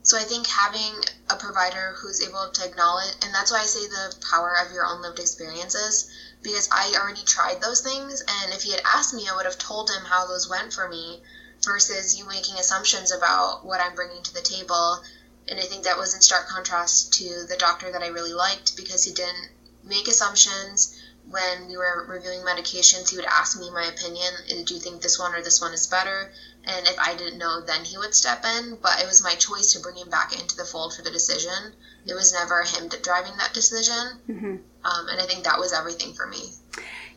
so 0.03 0.17
I 0.17 0.23
think 0.23 0.47
having 0.47 1.01
a 1.29 1.37
provider 1.37 1.95
who's 1.97 2.21
able 2.21 2.49
to 2.49 2.65
acknowledge, 2.65 3.15
and 3.21 3.33
that's 3.33 3.51
why 3.51 3.61
I 3.61 3.65
say 3.65 3.87
the 3.87 4.13
power 4.29 4.53
of 4.53 4.71
your 4.71 4.85
own 4.85 5.01
lived 5.01 5.17
experiences, 5.19 6.09
because 6.41 6.67
I 6.71 6.93
already 6.95 7.23
tried 7.23 7.61
those 7.61 7.79
things. 7.79 8.21
And 8.27 8.53
if 8.53 8.63
he 8.63 8.71
had 8.71 8.81
asked 8.83 9.13
me, 9.13 9.29
I 9.29 9.35
would 9.35 9.45
have 9.45 9.57
told 9.57 9.89
him 9.89 10.03
how 10.03 10.27
those 10.27 10.49
went 10.49 10.73
for 10.73 10.89
me 10.89 11.21
versus 11.63 12.15
you 12.17 12.25
making 12.25 12.55
assumptions 12.55 13.11
about 13.11 13.63
what 13.63 13.79
I'm 13.79 13.95
bringing 13.95 14.21
to 14.23 14.33
the 14.33 14.41
table. 14.41 15.01
And 15.47 15.57
I 15.57 15.63
think 15.63 15.85
that 15.85 15.97
was 15.97 16.13
in 16.13 16.21
stark 16.21 16.49
contrast 16.49 17.13
to 17.13 17.45
the 17.47 17.55
doctor 17.57 17.89
that 17.89 18.03
I 18.03 18.07
really 18.07 18.33
liked 18.33 18.75
because 18.75 19.05
he 19.05 19.13
didn't 19.13 19.51
make 19.83 20.09
assumptions. 20.09 20.93
When 21.29 21.67
we 21.67 21.77
were 21.77 22.03
reviewing 22.05 22.41
medications, 22.41 23.09
he 23.09 23.15
would 23.15 23.25
ask 23.25 23.57
me 23.57 23.69
my 23.69 23.85
opinion. 23.85 24.33
Do 24.65 24.73
you 24.73 24.81
think 24.81 25.01
this 25.01 25.17
one 25.17 25.33
or 25.33 25.41
this 25.41 25.61
one 25.61 25.73
is 25.73 25.87
better? 25.87 26.33
And 26.65 26.87
if 26.87 26.97
I 26.99 27.15
didn't 27.15 27.37
know, 27.37 27.61
then 27.61 27.83
he 27.83 27.97
would 27.97 28.15
step 28.15 28.43
in. 28.45 28.77
But 28.81 29.01
it 29.01 29.05
was 29.05 29.23
my 29.23 29.35
choice 29.35 29.73
to 29.73 29.79
bring 29.79 29.97
him 29.97 30.09
back 30.09 30.33
into 30.33 30.55
the 30.55 30.65
fold 30.65 30.95
for 30.95 31.01
the 31.01 31.11
decision. 31.11 31.73
It 32.05 32.13
was 32.13 32.33
never 32.33 32.63
him 32.63 32.89
driving 33.01 33.33
that 33.37 33.53
decision. 33.53 34.19
Mm-hmm. 34.29 34.55
Um, 34.85 35.07
and 35.09 35.21
I 35.21 35.25
think 35.25 35.43
that 35.43 35.59
was 35.59 35.73
everything 35.73 36.13
for 36.13 36.27
me. 36.27 36.53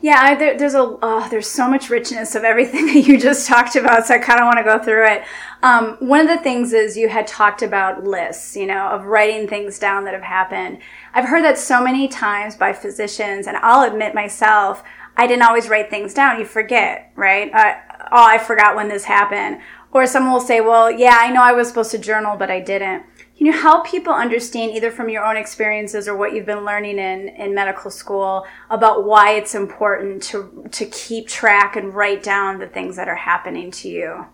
Yeah, 0.01 0.19
I, 0.21 0.35
there, 0.35 0.59
there's 0.59 0.75
a 0.75 0.99
oh, 1.03 1.27
there's 1.31 1.49
so 1.49 1.69
much 1.69 1.89
richness 1.89 2.35
of 2.35 2.45
everything 2.45 2.87
that 2.95 3.07
you 3.07 3.19
just 3.19 3.47
talked 3.47 3.77
about, 3.77 4.07
so 4.07 4.15
I 4.15 4.19
kind 4.19 4.41
of 4.41 4.45
want 4.45 4.59
to 4.59 4.65
go 4.65 4.79
through 4.79 5.07
it. 5.07 5.23
Um, 5.63 5.97
one 6.01 6.21
of 6.21 6.29
the 6.29 6.43
things 6.43 6.73
is 6.73 6.97
you 6.97 7.09
had 7.09 7.27
talked 7.27 7.63
about 7.63 8.05
lists, 8.05 8.57
you 8.57 8.67
know, 8.67 8.89
of 8.89 9.07
writing 9.07 9.49
things 9.49 9.79
down 9.79 10.05
that 10.05 10.15
have 10.15 10.23
happened. 10.23 10.79
I've 11.15 11.25
heard 11.25 11.45
that 11.45 11.59
so 11.59 11.83
many 11.83 12.09
times 12.09 12.57
by 12.57 12.73
physicians, 12.73 13.47
and 13.47 13.57
I'll 13.59 13.91
admit 13.91 14.15
myself, 14.15 14.83
I 15.17 15.27
didn't 15.27 15.45
always 15.45 15.69
write 15.69 15.89
things 15.89 16.13
down. 16.13 16.39
You 16.39 16.45
forget, 16.45 17.11
right? 17.17 17.51
Uh, 17.53 17.75
oh, 18.13 18.27
I 18.27 18.39
forgot 18.39 18.77
when 18.77 18.89
this 18.89 19.05
happened. 19.05 19.61
Or 19.93 20.07
someone 20.07 20.33
will 20.33 20.41
say, 20.41 20.61
well, 20.61 20.91
yeah, 20.91 21.17
I 21.19 21.31
know 21.31 21.43
I 21.43 21.53
was 21.53 21.69
supposed 21.69 21.91
to 21.93 21.99
journal, 21.99 22.37
but 22.37 22.51
I 22.51 22.61
didn't. 22.61 23.05
Can 23.37 23.47
you 23.47 23.53
help 23.53 23.87
people 23.87 24.13
understand 24.13 24.73
either 24.73 24.91
from 24.91 25.09
your 25.09 25.25
own 25.25 25.37
experiences 25.37 26.09
or 26.09 26.17
what 26.17 26.33
you've 26.33 26.47
been 26.47 26.65
learning 26.65 26.99
in, 26.99 27.29
in 27.29 27.55
medical 27.55 27.91
school 27.91 28.47
about 28.71 29.05
why 29.05 29.33
it's 29.33 29.55
important 29.55 30.23
to, 30.25 30.69
to 30.73 30.87
keep 30.87 31.29
track 31.29 31.77
and 31.77 31.95
write 31.95 32.23
down 32.23 32.59
the 32.59 32.67
things 32.67 32.97
that 32.97 33.09
are 33.09 33.15
happening 33.15 33.71
to 33.73 33.89
you? 33.89 34.27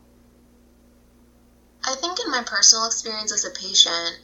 I 1.84 1.96
think 2.00 2.18
in 2.24 2.30
my 2.30 2.44
personal 2.46 2.86
experience 2.86 3.32
as 3.32 3.44
a 3.44 3.50
patient, 3.50 4.20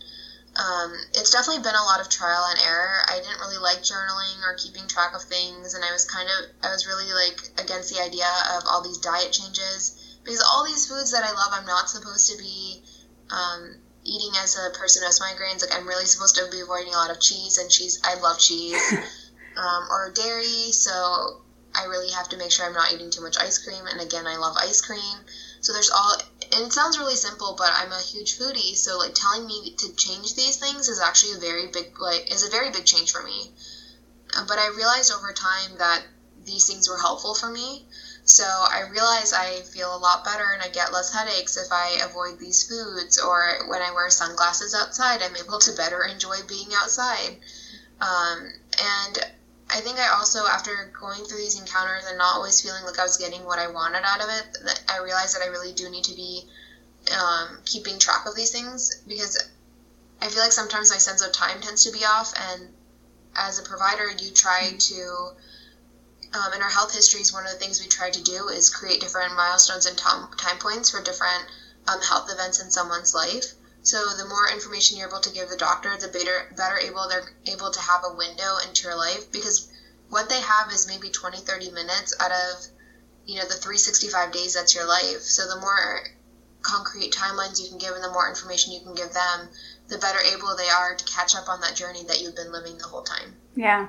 um, 0.58 0.92
it's 1.14 1.30
definitely 1.30 1.62
been 1.62 1.76
a 1.76 1.84
lot 1.84 2.00
of 2.00 2.08
trial 2.08 2.44
and 2.50 2.58
error. 2.58 3.02
I 3.06 3.20
didn't 3.20 3.38
really 3.38 3.58
like 3.58 3.78
journaling 3.78 4.42
or 4.42 4.54
keeping 4.54 4.88
track 4.88 5.14
of 5.14 5.22
things, 5.22 5.74
and 5.74 5.84
I 5.84 5.92
was 5.92 6.04
kind 6.04 6.28
of, 6.28 6.50
I 6.62 6.72
was 6.72 6.84
really 6.84 7.12
like 7.12 7.38
against 7.56 7.94
the 7.94 8.02
idea 8.02 8.26
of 8.50 8.64
all 8.66 8.82
these 8.82 8.98
diet 8.98 9.30
changes 9.30 10.18
because 10.24 10.42
all 10.42 10.64
these 10.64 10.86
foods 10.86 11.12
that 11.12 11.22
I 11.22 11.30
love, 11.30 11.52
I'm 11.52 11.64
not 11.64 11.88
supposed 11.88 12.28
to 12.30 12.36
be 12.36 12.82
um, 13.30 13.78
eating 14.04 14.32
as 14.36 14.56
a 14.56 14.70
person 14.70 15.02
who 15.02 15.06
has 15.06 15.20
migraines. 15.20 15.62
Like 15.62 15.72
I'm 15.72 15.86
really 15.86 16.06
supposed 16.06 16.34
to 16.36 16.48
be 16.50 16.60
avoiding 16.60 16.92
a 16.92 16.96
lot 16.96 17.10
of 17.10 17.20
cheese 17.20 17.56
and 17.58 17.70
cheese. 17.70 18.00
I 18.02 18.14
love 18.14 18.40
cheese 18.40 18.82
um, 19.56 19.86
or 19.90 20.10
dairy, 20.12 20.72
so 20.72 21.38
I 21.72 21.84
really 21.84 22.10
have 22.10 22.28
to 22.30 22.36
make 22.36 22.50
sure 22.50 22.66
I'm 22.66 22.74
not 22.74 22.92
eating 22.92 23.10
too 23.10 23.22
much 23.22 23.38
ice 23.38 23.58
cream. 23.58 23.86
And 23.86 24.00
again, 24.00 24.26
I 24.26 24.36
love 24.36 24.56
ice 24.56 24.80
cream. 24.80 25.18
So 25.60 25.72
there's 25.72 25.90
all, 25.90 26.16
and 26.58 26.66
it 26.66 26.72
sounds 26.72 26.98
really 26.98 27.14
simple, 27.14 27.54
but 27.56 27.72
I'm 27.72 27.92
a 27.92 28.00
huge 28.00 28.36
foodie. 28.36 28.76
So 28.76 28.98
like 28.98 29.14
telling 29.14 29.46
me 29.46 29.74
to 29.78 29.94
change 29.94 30.34
these 30.34 30.56
things 30.56 30.88
is 30.88 30.98
actually 30.98 31.34
a 31.34 31.38
very 31.38 31.68
big 31.68 32.00
like 32.00 32.32
is 32.32 32.42
a 32.42 32.48
very 32.48 32.68
big 32.68 32.84
change 32.84 33.12
for 33.12 33.22
me. 33.22 33.52
Uh, 34.34 34.44
but 34.44 34.58
I 34.58 34.66
realized 34.66 35.12
over 35.12 35.32
time 35.32 35.78
that 35.78 36.02
these 36.44 36.66
things 36.66 36.88
were 36.88 36.98
helpful 36.98 37.36
for 37.36 37.48
me. 37.48 37.86
So 38.24 38.44
I 38.44 38.80
realize 38.80 39.32
I 39.32 39.62
feel 39.62 39.94
a 39.94 39.96
lot 39.96 40.24
better 40.24 40.50
and 40.50 40.60
I 40.60 40.68
get 40.68 40.92
less 40.92 41.12
headaches 41.12 41.56
if 41.56 41.70
I 41.70 41.90
avoid 42.02 42.40
these 42.40 42.64
foods, 42.64 43.18
or 43.18 43.64
when 43.68 43.80
I 43.80 43.92
wear 43.92 44.10
sunglasses 44.10 44.74
outside, 44.74 45.22
I'm 45.22 45.36
able 45.36 45.60
to 45.60 45.72
better 45.72 46.02
enjoy 46.12 46.42
being 46.42 46.74
outside. 46.74 47.38
Um, 48.00 48.52
and 48.78 49.18
I 49.70 49.80
think 49.80 49.98
I 49.98 50.08
also, 50.08 50.46
after 50.46 50.90
going 50.98 51.24
through 51.24 51.38
these 51.38 51.58
encounters 51.58 52.04
and 52.06 52.18
not 52.18 52.36
always 52.36 52.60
feeling 52.60 52.84
like 52.84 52.98
I 52.98 53.02
was 53.02 53.16
getting 53.16 53.44
what 53.44 53.58
I 53.58 53.66
wanted 53.66 54.02
out 54.04 54.20
of 54.20 54.28
it, 54.28 54.44
that 54.64 54.80
I 54.88 54.98
realized 54.98 55.34
that 55.34 55.42
I 55.42 55.46
really 55.46 55.72
do 55.72 55.88
need 55.88 56.04
to 56.04 56.14
be 56.14 56.46
um, 57.10 57.60
keeping 57.64 57.98
track 57.98 58.26
of 58.26 58.34
these 58.34 58.50
things 58.50 58.90
because 59.06 59.38
I 60.20 60.28
feel 60.28 60.42
like 60.42 60.52
sometimes 60.52 60.90
my 60.90 60.98
sense 60.98 61.20
of 61.20 61.32
time 61.32 61.60
tends 61.60 61.84
to 61.84 61.90
be 61.90 62.04
off. 62.04 62.32
And 62.36 62.72
as 63.34 63.58
a 63.58 63.62
provider, 63.62 64.10
you 64.10 64.30
try 64.30 64.72
to 64.72 65.32
um, 66.32 66.52
in 66.52 66.62
our 66.62 66.68
health 66.68 66.92
histories, 66.92 67.32
one 67.32 67.44
of 67.46 67.52
the 67.52 67.58
things 67.58 67.80
we 67.80 67.86
try 67.86 68.10
to 68.10 68.20
do 68.20 68.48
is 68.48 68.68
create 68.68 69.00
different 69.00 69.34
milestones 69.34 69.86
and 69.86 69.96
time, 69.96 70.28
time 70.36 70.58
points 70.58 70.90
for 70.90 71.00
different 71.00 71.44
um, 71.86 72.00
health 72.00 72.30
events 72.30 72.60
in 72.60 72.70
someone's 72.70 73.14
life. 73.14 73.54
So 73.88 73.96
the 74.18 74.28
more 74.28 74.52
information 74.52 74.98
you're 74.98 75.08
able 75.08 75.20
to 75.20 75.32
give 75.32 75.48
the 75.48 75.56
doctor, 75.56 75.96
the 75.96 76.08
better 76.08 76.52
better 76.54 76.76
able 76.76 77.08
they're 77.08 77.32
able 77.46 77.70
to 77.70 77.80
have 77.80 78.02
a 78.04 78.14
window 78.14 78.58
into 78.66 78.86
your 78.86 78.94
life 78.94 79.32
because 79.32 79.72
what 80.10 80.28
they 80.28 80.42
have 80.42 80.70
is 80.70 80.86
maybe 80.86 81.08
20 81.08 81.38
30 81.38 81.70
minutes 81.70 82.14
out 82.20 82.30
of 82.30 82.66
you 83.24 83.36
know 83.36 83.48
the 83.48 83.56
365 83.56 84.30
days 84.30 84.52
that's 84.52 84.74
your 84.74 84.86
life. 84.86 85.22
So 85.22 85.48
the 85.48 85.58
more 85.62 86.04
concrete 86.60 87.12
timelines 87.12 87.62
you 87.62 87.70
can 87.70 87.78
give 87.78 87.94
and 87.94 88.04
the 88.04 88.12
more 88.12 88.28
information 88.28 88.74
you 88.74 88.80
can 88.80 88.94
give 88.94 89.10
them, 89.14 89.48
the 89.88 89.96
better 89.96 90.18
able 90.36 90.54
they 90.54 90.68
are 90.68 90.94
to 90.94 91.04
catch 91.06 91.34
up 91.34 91.48
on 91.48 91.62
that 91.62 91.74
journey 91.74 92.04
that 92.08 92.20
you've 92.20 92.36
been 92.36 92.52
living 92.52 92.76
the 92.76 92.84
whole 92.84 93.02
time. 93.02 93.36
Yeah. 93.56 93.88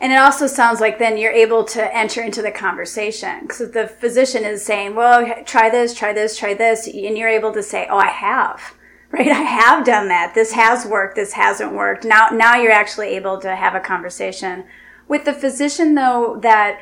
And 0.00 0.12
it 0.12 0.18
also 0.20 0.46
sounds 0.46 0.80
like 0.80 1.00
then 1.00 1.18
you're 1.18 1.32
able 1.32 1.64
to 1.64 1.96
enter 1.96 2.22
into 2.22 2.40
the 2.40 2.52
conversation 2.52 3.40
because 3.40 3.72
the 3.72 3.88
physician 3.88 4.44
is 4.44 4.64
saying, 4.64 4.94
well, 4.94 5.42
try 5.44 5.68
this, 5.70 5.92
try 5.92 6.12
this, 6.12 6.38
try 6.38 6.54
this. 6.54 6.86
And 6.86 7.18
you're 7.18 7.28
able 7.28 7.52
to 7.52 7.64
say, 7.64 7.88
oh, 7.90 7.98
I 7.98 8.10
have, 8.10 8.74
right? 9.10 9.28
I 9.28 9.42
have 9.42 9.84
done 9.84 10.08
that. 10.08 10.34
This 10.34 10.52
has 10.52 10.86
worked. 10.86 11.16
This 11.16 11.32
hasn't 11.32 11.72
worked. 11.72 12.04
Now, 12.04 12.28
now 12.28 12.56
you're 12.56 12.72
actually 12.72 13.08
able 13.08 13.40
to 13.40 13.54
have 13.54 13.74
a 13.74 13.80
conversation 13.80 14.64
with 15.08 15.24
the 15.24 15.32
physician 15.32 15.94
though 15.94 16.38
that 16.42 16.80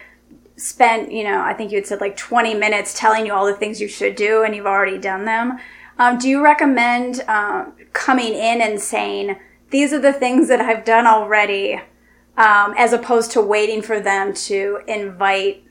spent, 0.57 1.13
you 1.13 1.25
know, 1.25 1.41
I 1.41 1.55
think 1.55 1.71
you 1.71 1.79
had 1.79 1.87
said 1.87 2.01
like 2.01 2.17
20 2.17 2.55
minutes 2.55 2.99
telling 2.99 3.25
you 3.25 3.33
all 3.33 3.47
the 3.47 3.55
things 3.55 3.81
you 3.81 3.89
should 3.89 4.17
do 4.17 4.43
and 4.43 4.55
you've 4.55 4.67
already 4.67 4.99
done 4.99 5.25
them. 5.25 5.59
Um, 5.99 6.19
do 6.19 6.29
you 6.29 6.43
recommend 6.43 7.25
um, 7.29 7.73
coming 7.93 8.35
in 8.35 8.61
and 8.61 8.81
saying, 8.81 9.39
these 9.71 9.93
are 9.93 10.01
the 10.01 10.13
things 10.13 10.49
that 10.49 10.61
I've 10.61 10.85
done 10.85 11.07
already? 11.07 11.81
um, 12.39 12.73
as 12.79 12.93
opposed 12.93 13.33
to 13.33 13.43
waiting 13.43 13.83
for 13.83 14.01
them 14.01 14.33
to 14.33 14.81
invite 14.87 15.65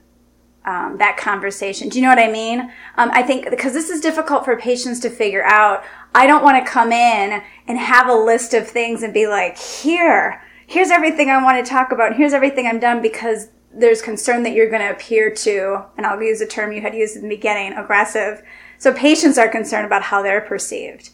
um, 0.66 0.98
that 0.98 1.16
conversation. 1.16 1.88
Do 1.88 1.98
you 1.98 2.04
know 2.04 2.10
what 2.10 2.20
I 2.20 2.30
mean? 2.30 2.60
Um, 2.98 3.10
I 3.14 3.24
think 3.24 3.50
because 3.50 3.72
this 3.72 3.90
is 3.90 4.02
difficult 4.02 4.44
for 4.44 4.58
patients 4.58 5.00
to 5.00 5.10
figure 5.10 5.44
out. 5.46 5.84
I 6.18 6.26
don't 6.26 6.44
want 6.44 6.66
to 6.66 6.72
come 6.72 6.92
in 6.92 7.44
and 7.68 7.78
have 7.78 8.10
a 8.10 8.14
list 8.16 8.56
of 8.56 8.68
things 8.68 9.04
and 9.04 9.14
be 9.14 9.28
like, 9.28 9.56
here, 9.56 10.42
here's 10.66 10.90
everything 10.90 11.30
I 11.30 11.44
want 11.44 11.64
to 11.64 11.70
talk 11.70 11.92
about. 11.92 12.16
Here's 12.16 12.34
everything 12.34 12.66
I'm 12.66 12.80
done 12.80 13.04
because 13.04 13.50
there's 13.72 14.02
concern 14.02 14.42
that 14.42 14.54
you're 14.54 14.72
going 14.72 14.82
to 14.82 14.90
appear 14.90 15.30
to, 15.30 15.86
and 15.96 16.08
I'll 16.08 16.20
use 16.20 16.42
a 16.42 16.48
term 16.48 16.72
you 16.72 16.82
had 16.82 16.96
used 16.96 17.18
in 17.18 17.22
the 17.22 17.30
beginning, 17.30 17.74
aggressive. 17.74 18.42
So 18.80 18.92
patients 18.92 19.38
are 19.38 19.48
concerned 19.48 19.86
about 19.86 20.02
how 20.02 20.24
they're 20.24 20.42
perceived. 20.42 21.12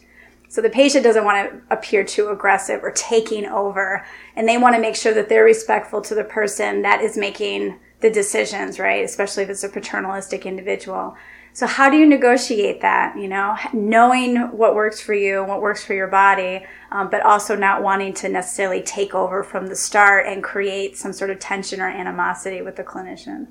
So 0.48 0.62
the 0.62 0.70
patient 0.70 1.04
doesn't 1.04 1.26
want 1.26 1.50
to 1.50 1.74
appear 1.74 2.02
too 2.02 2.28
aggressive 2.28 2.82
or 2.82 2.90
taking 2.92 3.44
over, 3.44 4.06
and 4.34 4.48
they 4.48 4.56
want 4.56 4.74
to 4.74 4.80
make 4.80 4.96
sure 4.96 5.12
that 5.12 5.28
they're 5.28 5.44
respectful 5.44 6.00
to 6.00 6.14
the 6.14 6.24
person 6.24 6.80
that 6.80 7.02
is 7.02 7.18
making 7.18 7.78
the 8.00 8.08
decisions, 8.08 8.78
right? 8.78 9.04
Especially 9.04 9.42
if 9.42 9.50
it's 9.50 9.64
a 9.64 9.68
paternalistic 9.68 10.46
individual. 10.46 11.14
So 11.54 11.68
how 11.68 11.88
do 11.88 11.96
you 11.96 12.04
negotiate 12.04 12.80
that? 12.80 13.16
You 13.16 13.28
know, 13.28 13.56
knowing 13.72 14.36
what 14.50 14.74
works 14.74 15.00
for 15.00 15.14
you, 15.14 15.38
and 15.38 15.48
what 15.48 15.62
works 15.62 15.84
for 15.84 15.94
your 15.94 16.08
body, 16.08 16.66
um, 16.90 17.08
but 17.08 17.22
also 17.22 17.54
not 17.54 17.80
wanting 17.80 18.12
to 18.14 18.28
necessarily 18.28 18.82
take 18.82 19.14
over 19.14 19.44
from 19.44 19.68
the 19.68 19.76
start 19.76 20.26
and 20.26 20.42
create 20.42 20.96
some 20.96 21.12
sort 21.12 21.30
of 21.30 21.38
tension 21.38 21.80
or 21.80 21.88
animosity 21.88 22.60
with 22.60 22.74
the 22.74 22.82
clinician. 22.82 23.46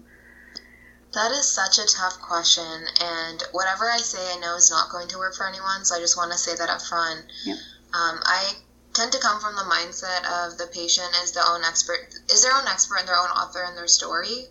That 1.14 1.32
is 1.32 1.48
such 1.48 1.80
a 1.80 1.88
tough 1.88 2.20
question, 2.20 2.68
and 3.00 3.42
whatever 3.54 3.90
I 3.90 3.98
say, 3.98 4.20
I 4.20 4.40
know 4.42 4.58
is 4.58 4.70
not 4.70 4.92
going 4.92 5.08
to 5.08 5.18
work 5.18 5.36
for 5.36 5.48
anyone. 5.48 5.86
So 5.86 5.96
I 5.96 6.00
just 6.00 6.18
want 6.18 6.34
to 6.34 6.38
say 6.38 6.56
that 6.58 6.70
up 6.70 6.82
front. 6.82 7.24
Yep. 7.46 7.58
Um, 7.94 8.20
I 8.26 8.52
tend 8.94 9.14
to 9.14 9.20
come 9.20 9.40
from 9.40 9.56
the 9.56 9.62
mindset 9.62 10.26
of 10.26 10.58
the 10.58 10.68
patient 10.74 11.08
is 11.24 11.32
their 11.32 11.46
own 11.48 11.62
expert, 11.64 12.14
is 12.30 12.44
their 12.44 12.54
own 12.54 12.68
expert 12.68 12.98
and 12.98 13.08
their 13.08 13.16
own 13.16 13.30
author 13.30 13.64
in 13.64 13.76
their 13.76 13.88
story, 13.88 14.44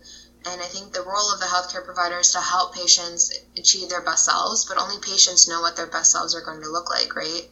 And 0.45 0.61
I 0.61 0.65
think 0.65 0.91
the 0.91 1.01
role 1.01 1.31
of 1.31 1.39
the 1.39 1.45
healthcare 1.45 1.83
provider 1.83 2.19
is 2.19 2.31
to 2.31 2.41
help 2.41 2.73
patients 2.73 3.31
achieve 3.55 3.89
their 3.89 4.01
best 4.01 4.25
selves, 4.25 4.65
but 4.65 4.77
only 4.77 4.99
patients 4.99 5.47
know 5.47 5.61
what 5.61 5.75
their 5.75 5.87
best 5.87 6.11
selves 6.11 6.35
are 6.35 6.41
going 6.41 6.61
to 6.61 6.69
look 6.69 6.89
like, 6.89 7.15
right? 7.15 7.47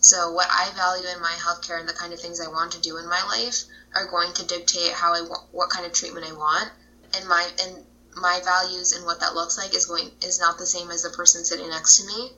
So, 0.00 0.32
what 0.32 0.48
I 0.50 0.70
value 0.70 1.06
in 1.06 1.20
my 1.20 1.34
healthcare 1.34 1.78
and 1.78 1.88
the 1.88 1.92
kind 1.92 2.12
of 2.12 2.20
things 2.20 2.40
I 2.40 2.48
want 2.48 2.72
to 2.72 2.80
do 2.80 2.96
in 2.96 3.08
my 3.08 3.22
life 3.22 3.64
are 3.94 4.06
going 4.06 4.32
to 4.34 4.44
dictate 4.44 4.92
how 4.92 5.14
I 5.14 5.20
want, 5.20 5.42
what 5.52 5.70
kind 5.70 5.86
of 5.86 5.92
treatment 5.92 6.26
I 6.26 6.32
want, 6.32 6.70
and 7.14 7.28
my 7.28 7.48
and 7.60 7.86
my 8.14 8.40
values 8.40 8.92
and 8.92 9.04
what 9.04 9.20
that 9.20 9.34
looks 9.34 9.56
like 9.56 9.74
is 9.74 9.86
going 9.86 10.10
is 10.20 10.40
not 10.40 10.58
the 10.58 10.66
same 10.66 10.90
as 10.90 11.02
the 11.02 11.10
person 11.10 11.44
sitting 11.44 11.70
next 11.70 11.98
to 11.98 12.06
me. 12.06 12.32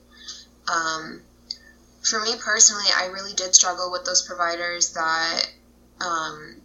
Um, 0.67 1.23
for 2.03 2.21
me 2.21 2.35
personally, 2.37 2.85
I 2.95 3.05
really 3.05 3.33
did 3.33 3.55
struggle 3.55 3.91
with 3.91 4.05
those 4.05 4.21
providers 4.21 4.93
that 4.93 5.47
um, 5.99 6.61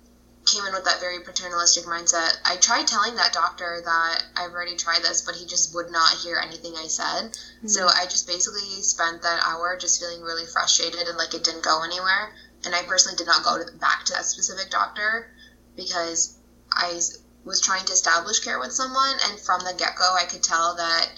came 0.46 0.64
in 0.64 0.72
with 0.72 0.84
that 0.84 1.00
very 1.00 1.20
paternalistic 1.20 1.84
mindset. 1.84 2.38
I 2.44 2.56
tried 2.56 2.86
telling 2.86 3.14
that 3.16 3.32
doctor 3.32 3.82
that 3.84 4.24
I've 4.36 4.52
already 4.52 4.76
tried 4.76 5.02
this, 5.02 5.20
but 5.22 5.36
he 5.36 5.46
just 5.46 5.74
would 5.74 5.90
not 5.90 6.16
hear 6.18 6.38
anything 6.38 6.74
I 6.76 6.88
said. 6.88 7.32
Mm-hmm. 7.32 7.68
So 7.68 7.86
I 7.86 8.06
just 8.06 8.26
basically 8.26 8.82
spent 8.82 9.22
that 9.22 9.42
hour 9.46 9.76
just 9.78 10.00
feeling 10.00 10.22
really 10.22 10.46
frustrated 10.46 11.08
and 11.08 11.18
like 11.18 11.34
it 11.34 11.44
didn't 11.44 11.62
go 11.64 11.82
anywhere. 11.84 12.32
And 12.64 12.74
I 12.74 12.82
personally 12.82 13.16
did 13.16 13.26
not 13.26 13.44
go 13.44 13.62
to, 13.62 13.78
back 13.78 14.04
to 14.06 14.12
that 14.14 14.24
specific 14.24 14.70
doctor 14.70 15.30
because 15.76 16.36
I 16.72 17.00
was 17.44 17.60
trying 17.60 17.84
to 17.86 17.92
establish 17.92 18.40
care 18.40 18.58
with 18.58 18.72
someone, 18.72 19.14
and 19.28 19.40
from 19.40 19.60
the 19.60 19.74
get 19.76 19.96
go, 19.96 20.14
I 20.14 20.24
could 20.24 20.42
tell 20.42 20.76
that 20.76 21.10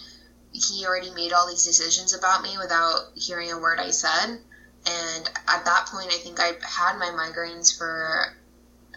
he 0.53 0.87
already 0.87 1.11
made 1.11 1.33
all 1.33 1.49
these 1.49 1.65
decisions 1.65 2.15
about 2.15 2.43
me 2.43 2.57
without 2.59 3.11
hearing 3.17 3.51
a 3.51 3.59
word 3.59 3.81
I 3.81 3.91
said. 3.91 4.39
And 4.85 5.31
at 5.49 5.65
that 5.65 5.87
point, 5.87 6.13
I 6.13 6.19
think 6.19 6.39
I 6.39 6.53
had 6.63 6.99
my 6.99 7.11
migraines 7.11 7.77
for 7.77 8.37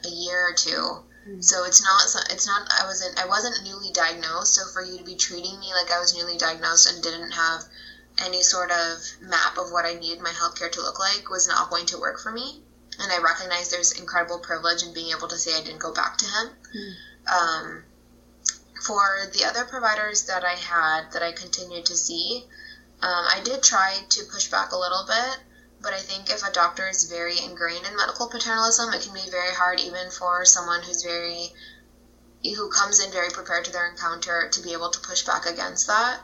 a 0.06 0.10
year 0.10 0.50
or 0.50 0.54
2 0.54 0.70
mm-hmm. 0.70 1.42
So 1.42 1.66
it's 1.66 1.82
not 1.82 2.02
it's 2.32 2.48
not 2.48 2.68
I 2.70 2.86
wasn't 2.86 3.20
I 3.20 3.26
wasn't 3.26 3.64
newly 3.64 3.92
diagnosed. 3.92 4.56
So 4.56 4.66
for 4.74 4.84
you 4.84 4.98
to 4.98 5.04
be 5.04 5.16
treating 5.16 5.60
me 5.60 5.74
like 5.74 5.92
I 5.92 6.00
was 6.00 6.16
newly 6.16 6.38
diagnosed 6.38 6.90
and 6.92 7.02
didn't 7.02 7.32
have 7.32 7.64
any 8.24 8.42
sort 8.42 8.72
of 8.72 8.98
map 9.22 9.58
of 9.58 9.72
what 9.72 9.86
I 9.86 9.96
needed 9.96 10.22
my 10.22 10.30
healthcare 10.30 10.72
to 10.72 10.82
look 10.82 11.00
like 11.00 11.30
was 11.30 11.48
not 11.48 11.70
going 11.70 11.86
to 11.88 12.00
work 12.00 12.20
for 12.20 12.32
me. 12.32 12.62
And 13.00 13.12
I 13.12 13.20
recognize 13.20 13.70
there's 13.70 13.92
incredible 13.92 14.40
privilege 14.40 14.84
in 14.84 14.94
being 14.94 15.12
able 15.16 15.28
to 15.28 15.38
say 15.38 15.52
I 15.54 15.64
didn't 15.64 15.80
go 15.80 15.94
back 15.94 16.18
to 16.18 16.26
him. 16.26 16.50
Mm-hmm. 16.74 17.28
Um, 17.28 17.84
for 18.86 19.30
the 19.34 19.44
other 19.46 19.66
providers 19.66 20.24
that 20.24 20.44
I 20.46 20.56
had 20.56 21.12
that 21.12 21.24
I 21.24 21.32
continued 21.32 21.86
to 21.88 21.98
see, 21.98 22.46
um, 23.02 23.26
I 23.28 23.42
did 23.44 23.64
try 23.64 24.00
to 24.10 24.24
push 24.32 24.48
back 24.50 24.72
a 24.72 24.78
little 24.78 25.06
bit, 25.08 25.40
but 25.86 25.94
I 25.94 26.00
think 26.00 26.32
if 26.32 26.42
a 26.42 26.52
doctor 26.52 26.90
is 26.90 27.04
very 27.04 27.38
ingrained 27.40 27.86
in 27.86 27.96
medical 27.96 28.28
paternalism, 28.28 28.92
it 28.92 29.04
can 29.04 29.14
be 29.14 29.30
very 29.30 29.54
hard 29.54 29.80
even 29.80 30.10
for 30.10 30.44
someone 30.44 30.82
who's 30.82 31.04
very 31.04 31.54
who 32.44 32.68
comes 32.70 33.00
in 33.00 33.12
very 33.12 33.30
prepared 33.30 33.66
to 33.66 33.72
their 33.72 33.86
encounter 33.86 34.50
to 34.52 34.62
be 34.62 34.74
able 34.74 34.90
to 34.90 35.00
push 35.00 35.22
back 35.22 35.46
against 35.46 35.86
that. 35.86 36.20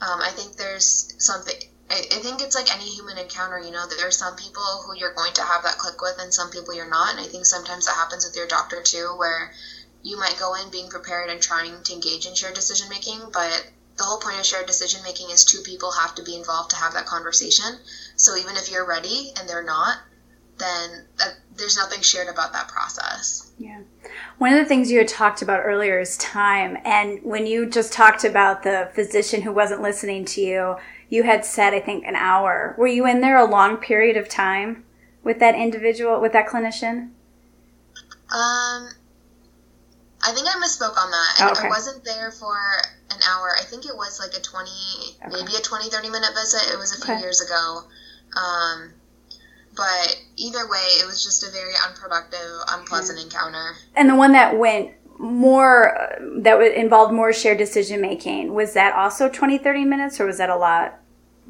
Um, 0.00 0.20
I 0.20 0.30
think 0.30 0.56
there's 0.56 1.12
something. 1.18 1.56
I, 1.90 2.06
I 2.12 2.18
think 2.20 2.40
it's 2.40 2.54
like 2.54 2.72
any 2.72 2.88
human 2.88 3.18
encounter, 3.18 3.58
you 3.58 3.72
know, 3.72 3.84
there 3.86 4.06
are 4.06 4.12
some 4.12 4.36
people 4.36 4.82
who 4.84 4.94
you're 4.94 5.12
going 5.12 5.32
to 5.34 5.42
have 5.42 5.64
that 5.64 5.78
click 5.78 6.00
with, 6.00 6.18
and 6.20 6.32
some 6.32 6.50
people 6.50 6.72
you're 6.72 6.88
not. 6.88 7.10
And 7.10 7.20
I 7.20 7.26
think 7.26 7.46
sometimes 7.46 7.86
that 7.86 7.96
happens 7.96 8.24
with 8.24 8.36
your 8.36 8.46
doctor 8.46 8.80
too, 8.80 9.12
where 9.16 9.52
you 10.02 10.16
might 10.16 10.38
go 10.38 10.54
in 10.54 10.70
being 10.70 10.88
prepared 10.88 11.30
and 11.30 11.42
trying 11.42 11.82
to 11.82 11.92
engage 11.92 12.26
in 12.26 12.36
shared 12.36 12.54
decision 12.54 12.88
making, 12.88 13.30
but 13.32 13.64
the 13.96 14.04
whole 14.04 14.18
point 14.18 14.38
of 14.38 14.46
shared 14.46 14.66
decision 14.66 15.02
making 15.02 15.30
is 15.30 15.44
two 15.44 15.60
people 15.60 15.90
have 15.90 16.14
to 16.14 16.22
be 16.22 16.36
involved 16.36 16.70
to 16.70 16.76
have 16.76 16.94
that 16.94 17.06
conversation. 17.06 17.78
So 18.20 18.36
even 18.36 18.56
if 18.56 18.70
you're 18.70 18.86
ready 18.86 19.32
and 19.38 19.48
they're 19.48 19.64
not, 19.64 19.98
then 20.58 21.06
that, 21.18 21.34
there's 21.56 21.76
nothing 21.76 22.02
shared 22.02 22.28
about 22.28 22.52
that 22.52 22.68
process. 22.68 23.50
Yeah. 23.58 23.80
One 24.38 24.52
of 24.52 24.58
the 24.58 24.64
things 24.66 24.90
you 24.90 24.98
had 24.98 25.08
talked 25.08 25.42
about 25.42 25.62
earlier 25.64 25.98
is 25.98 26.16
time. 26.18 26.76
And 26.84 27.22
when 27.22 27.46
you 27.46 27.66
just 27.66 27.92
talked 27.92 28.24
about 28.24 28.62
the 28.62 28.90
physician 28.94 29.42
who 29.42 29.52
wasn't 29.52 29.82
listening 29.82 30.24
to 30.26 30.40
you, 30.40 30.76
you 31.08 31.22
had 31.22 31.44
said, 31.44 31.74
I 31.74 31.80
think, 31.80 32.04
an 32.04 32.14
hour. 32.14 32.74
Were 32.78 32.86
you 32.86 33.06
in 33.06 33.20
there 33.20 33.38
a 33.38 33.44
long 33.44 33.78
period 33.78 34.16
of 34.16 34.28
time 34.28 34.84
with 35.24 35.38
that 35.40 35.54
individual, 35.54 36.20
with 36.20 36.32
that 36.32 36.46
clinician? 36.46 37.10
Um, 38.30 38.88
I 40.22 40.32
think 40.32 40.46
I 40.46 40.54
misspoke 40.62 40.96
on 40.96 41.10
that. 41.10 41.34
Oh, 41.40 41.50
okay. 41.52 41.66
I 41.66 41.68
wasn't 41.68 42.04
there 42.04 42.30
for 42.30 42.56
an 43.10 43.20
hour. 43.28 43.56
I 43.58 43.64
think 43.64 43.86
it 43.86 43.96
was 43.96 44.20
like 44.20 44.38
a 44.38 44.42
20, 44.42 44.70
okay. 45.26 45.28
maybe 45.32 45.56
a 45.56 45.60
20, 45.60 45.90
30 45.90 46.10
minute 46.10 46.30
visit. 46.34 46.72
It 46.72 46.78
was 46.78 46.92
a 46.92 47.04
few 47.04 47.14
okay. 47.14 47.22
years 47.22 47.40
ago. 47.40 47.82
Um, 48.36 48.92
but 49.76 50.22
either 50.36 50.68
way, 50.68 50.86
it 51.00 51.06
was 51.06 51.24
just 51.24 51.42
a 51.46 51.50
very 51.50 51.72
unproductive, 51.88 52.38
unpleasant 52.68 53.18
mm. 53.18 53.24
encounter. 53.24 53.76
And 53.96 54.08
the 54.08 54.16
one 54.16 54.32
that 54.32 54.58
went 54.58 54.90
more, 55.18 55.96
uh, 55.96 56.16
that 56.42 56.60
involved 56.78 57.12
more 57.12 57.32
shared 57.32 57.58
decision 57.58 58.00
making, 58.00 58.52
was 58.52 58.72
that 58.74 58.94
also 58.94 59.28
20, 59.28 59.58
30 59.58 59.84
minutes 59.84 60.20
or 60.20 60.26
was 60.26 60.38
that 60.38 60.50
a 60.50 60.56
lot? 60.56 61.00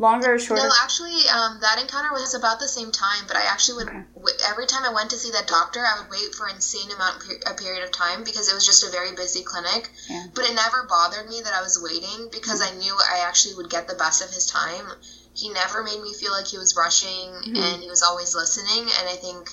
longer 0.01 0.35
or 0.35 0.38
shorter? 0.38 0.62
No, 0.62 0.71
actually, 0.83 1.21
um, 1.29 1.61
that 1.61 1.79
encounter 1.81 2.11
was 2.11 2.35
about 2.35 2.59
the 2.59 2.66
same 2.66 2.90
time. 2.90 3.25
But 3.29 3.37
I 3.37 3.45
actually 3.45 3.85
would 3.85 3.93
okay. 3.93 4.03
w- 4.16 4.38
every 4.49 4.66
time 4.66 4.83
I 4.83 4.93
went 4.93 5.11
to 5.11 5.16
see 5.16 5.31
that 5.33 5.47
doctor, 5.47 5.81
I 5.81 6.01
would 6.01 6.11
wait 6.11 6.35
for 6.35 6.49
an 6.49 6.57
insane 6.57 6.90
amount 6.90 7.23
a 7.47 7.55
period 7.55 7.85
of 7.85 7.93
time 7.93 8.25
because 8.25 8.51
it 8.51 8.55
was 8.55 8.66
just 8.66 8.83
a 8.83 8.90
very 8.90 9.14
busy 9.14 9.45
clinic. 9.45 9.90
Yeah. 10.09 10.27
But 10.35 10.49
it 10.49 10.55
never 10.55 10.88
bothered 10.88 11.29
me 11.29 11.43
that 11.45 11.53
I 11.53 11.61
was 11.61 11.79
waiting 11.79 12.33
because 12.33 12.62
mm-hmm. 12.62 12.77
I 12.77 12.81
knew 12.81 12.97
I 12.97 13.29
actually 13.29 13.55
would 13.57 13.71
get 13.71 13.87
the 13.87 13.95
best 13.95 14.25
of 14.25 14.31
his 14.31 14.47
time. 14.47 14.88
He 15.35 15.49
never 15.51 15.83
made 15.83 16.01
me 16.03 16.12
feel 16.14 16.33
like 16.33 16.47
he 16.47 16.59
was 16.59 16.75
rushing, 16.77 17.31
mm-hmm. 17.31 17.57
and 17.57 17.83
he 17.83 17.88
was 17.88 18.03
always 18.03 18.35
listening. 18.35 18.83
And 18.99 19.09
I 19.09 19.16
think 19.16 19.51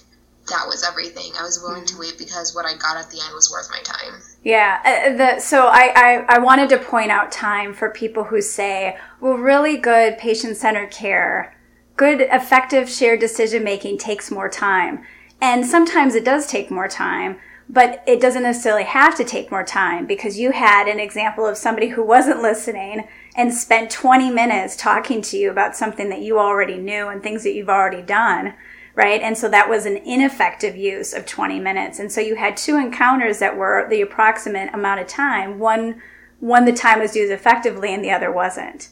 that 0.50 0.66
was 0.68 0.84
everything. 0.84 1.34
I 1.38 1.44
was 1.44 1.60
willing 1.62 1.84
mm-hmm. 1.84 1.96
to 1.96 2.00
wait 2.00 2.18
because 2.18 2.56
what 2.56 2.66
I 2.66 2.76
got 2.78 2.98
at 2.98 3.10
the 3.10 3.22
end 3.24 3.34
was 3.34 3.52
worth 3.52 3.70
my 3.70 3.82
time. 3.84 4.22
Yeah. 4.44 4.80
Uh, 4.84 5.18
the, 5.18 5.40
so 5.40 5.68
I, 5.68 5.92
I, 5.96 6.36
I 6.36 6.40
wanted 6.40 6.70
to 6.70 6.78
point 6.78 7.12
out 7.12 7.32
time 7.32 7.74
for 7.74 7.90
people 7.90 8.24
who 8.24 8.42
say, 8.42 8.98
well, 9.20 9.34
really 9.34 9.78
good 9.78 10.18
patient 10.18 10.58
centered 10.58 10.92
care, 10.92 11.56
good, 11.96 12.22
effective 12.22 12.90
shared 12.90 13.20
decision 13.20 13.64
making 13.64 13.98
takes 13.98 14.32
more 14.32 14.50
time. 14.50 15.04
And 15.42 15.66
sometimes 15.66 16.16
it 16.16 16.26
does 16.26 16.48
take 16.48 16.72
more 16.72 16.88
time, 16.88 17.40
but 17.70 18.04
it 18.08 18.22
doesn't 18.22 18.44
necessarily 18.44 18.86
have 18.86 19.16
to 19.18 19.24
take 19.24 19.52
more 19.52 19.64
time 19.64 20.08
because 20.08 20.40
you 20.40 20.52
had 20.52 20.88
an 20.88 21.00
example 21.00 21.46
of 21.46 21.58
somebody 21.58 21.90
who 21.90 22.04
wasn't 22.04 22.42
listening 22.42 23.08
and 23.38 23.54
spent 23.54 23.90
20 23.90 24.30
minutes 24.32 24.76
talking 24.76 25.22
to 25.22 25.38
you 25.38 25.50
about 25.50 25.78
something 25.78 26.10
that 26.10 26.22
you 26.22 26.38
already 26.40 26.78
knew 26.78 27.08
and 27.08 27.24
things 27.24 27.44
that 27.44 27.54
you've 27.54 27.70
already 27.70 28.02
done 28.02 28.56
right? 28.98 29.22
And 29.22 29.38
so 29.38 29.48
that 29.50 29.70
was 29.70 29.86
an 29.86 29.98
ineffective 29.98 30.76
use 30.76 31.14
of 31.14 31.28
20 31.28 31.60
minutes. 31.60 32.00
And 32.00 32.12
so 32.12 32.20
you 32.20 32.36
had 32.36 32.58
two 32.58 32.78
encounters 32.78 33.38
that 33.38 33.56
were 33.56 33.88
the 33.88 34.02
approximate 34.02 34.74
amount 34.74 35.00
of 35.00 35.06
time. 35.06 35.60
One, 35.60 36.02
one 36.40 36.66
the 36.66 36.74
time 36.74 37.00
was 37.00 37.16
used 37.16 37.32
effectively 37.32 37.94
and 37.94 38.04
the 38.04 38.10
other 38.10 38.32
wasn't. 38.32 38.90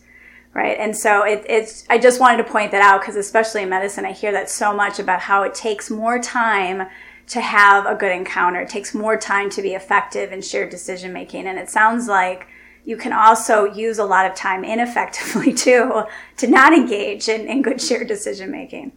Right. 0.54 0.78
And 0.80 0.96
so 0.96 1.24
it, 1.24 1.44
it's, 1.50 1.86
I 1.90 1.98
just 1.98 2.20
wanted 2.20 2.38
to 2.38 2.50
point 2.50 2.72
that 2.72 2.84
out 2.84 3.02
because 3.02 3.16
especially 3.16 3.64
in 3.64 3.70
medicine, 3.70 4.06
I 4.06 4.12
hear 4.12 4.32
that 4.32 4.50
so 4.50 4.74
much 4.74 5.00
about 5.00 5.22
how 5.22 5.42
it 5.42 5.56
takes 5.56 5.90
more 5.90 6.20
time 6.20 6.88
to 7.28 7.42
have 7.42 7.88
a 7.88 7.96
good 7.96 8.12
encounter. 8.12 8.62
It 8.62 8.70
takes 8.70 8.94
more 8.94 9.18
time 9.18 9.50
to 9.50 9.62
be 9.64 9.74
effective 9.74 10.32
in 10.32 10.42
shared 10.44 10.70
decision 10.70 11.12
making. 11.12 11.48
And 11.48 11.58
it 11.58 11.70
sounds 11.72 12.08
like 12.08 12.48
you 12.86 12.96
can 12.98 13.12
also 13.12 13.66
use 13.66 13.98
a 13.98 14.06
lot 14.06 14.26
of 14.26 14.36
time 14.36 14.64
ineffectively 14.64 15.54
too 15.66 16.04
to 16.38 16.48
not 16.48 16.74
engage 16.74 17.28
in, 17.28 17.48
in 17.48 17.62
good 17.62 17.82
shared 17.82 18.08
decision 18.08 18.52
making. 18.52 18.92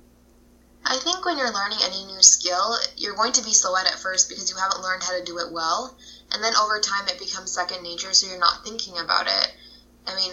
I 0.84 0.96
think 1.02 1.24
when 1.24 1.36
you're 1.36 1.52
learning 1.52 1.78
any 1.82 2.04
new 2.06 2.22
skill, 2.22 2.76
you're 2.96 3.16
going 3.16 3.32
to 3.32 3.44
be 3.44 3.52
slow 3.52 3.76
at 3.76 3.86
it 3.86 3.98
first 3.98 4.28
because 4.28 4.50
you 4.50 4.56
haven't 4.56 4.82
learned 4.82 5.02
how 5.02 5.18
to 5.18 5.24
do 5.24 5.38
it 5.38 5.52
well. 5.52 5.96
And 6.32 6.42
then 6.42 6.54
over 6.56 6.80
time, 6.80 7.08
it 7.08 7.18
becomes 7.18 7.50
second 7.50 7.82
nature, 7.82 8.12
so 8.12 8.28
you're 8.28 8.38
not 8.38 8.64
thinking 8.64 8.98
about 8.98 9.26
it. 9.26 9.54
I 10.06 10.14
mean, 10.14 10.32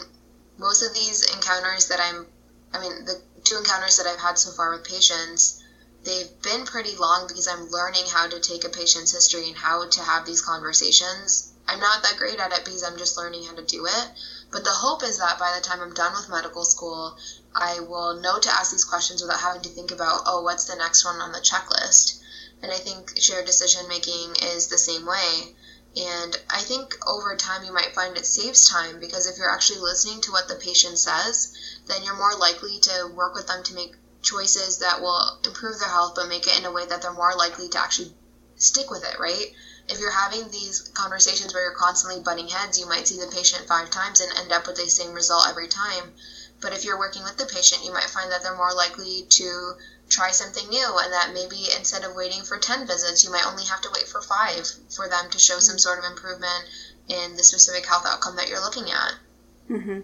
most 0.57 0.83
of 0.83 0.93
these 0.93 1.33
encounters 1.35 1.87
that 1.87 1.99
I'm, 1.99 2.27
I 2.73 2.79
mean, 2.79 3.05
the 3.05 3.21
two 3.43 3.57
encounters 3.57 3.97
that 3.97 4.07
I've 4.07 4.19
had 4.19 4.37
so 4.37 4.51
far 4.51 4.71
with 4.71 4.87
patients, 4.87 5.63
they've 6.05 6.41
been 6.43 6.65
pretty 6.65 6.95
long 6.95 7.27
because 7.27 7.47
I'm 7.47 7.69
learning 7.69 8.05
how 8.05 8.27
to 8.27 8.39
take 8.39 8.63
a 8.63 8.69
patient's 8.69 9.11
history 9.11 9.47
and 9.47 9.57
how 9.57 9.87
to 9.89 10.01
have 10.01 10.25
these 10.25 10.41
conversations. 10.41 11.51
I'm 11.67 11.79
not 11.79 12.03
that 12.03 12.17
great 12.17 12.39
at 12.39 12.53
it 12.53 12.63
because 12.63 12.83
I'm 12.83 12.97
just 12.97 13.17
learning 13.17 13.43
how 13.45 13.55
to 13.55 13.63
do 13.63 13.87
it. 13.87 14.07
But 14.51 14.63
the 14.63 14.71
hope 14.71 15.01
is 15.03 15.17
that 15.17 15.39
by 15.39 15.55
the 15.55 15.65
time 15.65 15.81
I'm 15.81 15.93
done 15.95 16.13
with 16.13 16.29
medical 16.29 16.63
school, 16.63 17.17
I 17.55 17.79
will 17.79 18.13
know 18.13 18.39
to 18.39 18.53
ask 18.53 18.71
these 18.71 18.83
questions 18.83 19.21
without 19.21 19.39
having 19.39 19.63
to 19.63 19.69
think 19.69 19.89
about, 19.89 20.23
oh, 20.27 20.41
what's 20.43 20.65
the 20.65 20.75
next 20.75 21.03
one 21.03 21.19
on 21.19 21.31
the 21.31 21.39
checklist? 21.39 22.19
And 22.61 22.71
I 22.71 22.77
think 22.77 23.19
shared 23.19 23.45
decision 23.45 23.87
making 23.87 24.35
is 24.35 24.67
the 24.67 24.77
same 24.77 25.05
way. 25.05 25.55
And 25.97 26.37
I 26.49 26.61
think 26.61 26.97
over 27.07 27.35
time 27.35 27.63
you 27.63 27.73
might 27.73 27.95
find 27.95 28.15
it 28.15 28.25
saves 28.25 28.67
time 28.67 28.99
because 28.99 29.25
if 29.25 29.37
you're 29.37 29.49
actually 29.49 29.79
listening 29.79 30.21
to 30.21 30.31
what 30.31 30.47
the 30.47 30.55
patient 30.55 30.99
says, 30.99 31.51
then 31.87 32.03
you're 32.03 32.15
more 32.17 32.35
likely 32.35 32.79
to 32.81 33.07
work 33.07 33.33
with 33.33 33.47
them 33.47 33.63
to 33.63 33.73
make 33.73 33.95
choices 34.25 34.79
that 34.79 34.99
will 34.99 35.39
improve 35.45 35.79
their 35.79 35.89
health 35.89 36.13
but 36.15 36.27
make 36.27 36.47
it 36.47 36.57
in 36.57 36.65
a 36.65 36.71
way 36.71 36.85
that 36.85 37.01
they're 37.01 37.13
more 37.13 37.35
likely 37.35 37.69
to 37.69 37.79
actually 37.79 38.13
stick 38.57 38.89
with 38.89 39.03
it, 39.03 39.19
right? 39.19 39.53
If 39.87 39.99
you're 39.99 40.11
having 40.11 40.49
these 40.49 40.81
conversations 40.93 41.53
where 41.53 41.63
you're 41.63 41.79
constantly 41.79 42.19
butting 42.21 42.47
heads, 42.47 42.79
you 42.79 42.87
might 42.87 43.07
see 43.07 43.19
the 43.19 43.27
patient 43.27 43.67
five 43.67 43.89
times 43.91 44.19
and 44.19 44.31
end 44.33 44.51
up 44.51 44.65
with 44.67 44.77
the 44.77 44.89
same 44.89 45.13
result 45.13 45.47
every 45.47 45.67
time. 45.67 46.13
But 46.59 46.73
if 46.73 46.83
you're 46.83 46.97
working 46.97 47.23
with 47.23 47.37
the 47.37 47.45
patient, 47.45 47.85
you 47.85 47.93
might 47.93 48.09
find 48.09 48.31
that 48.31 48.41
they're 48.41 48.55
more 48.55 48.73
likely 48.73 49.27
to 49.29 49.75
try 50.09 50.31
something 50.31 50.69
new 50.69 50.97
and 50.97 51.13
that 51.13 51.33
maybe 51.33 51.67
instead 51.77 52.03
of 52.03 52.15
waiting 52.15 52.43
for 52.43 52.57
10 52.57 52.85
visits 52.87 53.23
you 53.23 53.31
might 53.31 53.45
only 53.45 53.65
have 53.65 53.81
to 53.81 53.89
wait 53.93 54.07
for 54.07 54.21
five 54.21 54.67
for 54.95 55.07
them 55.09 55.29
to 55.31 55.39
show 55.39 55.59
some 55.59 55.79
sort 55.79 55.97
of 55.97 56.05
improvement 56.05 56.63
in 57.07 57.35
the 57.35 57.43
specific 57.43 57.85
health 57.85 58.05
outcome 58.05 58.35
that 58.35 58.47
you're 58.47 58.61
looking 58.61 58.91
at 58.91 59.13
mm-hmm. 59.69 60.01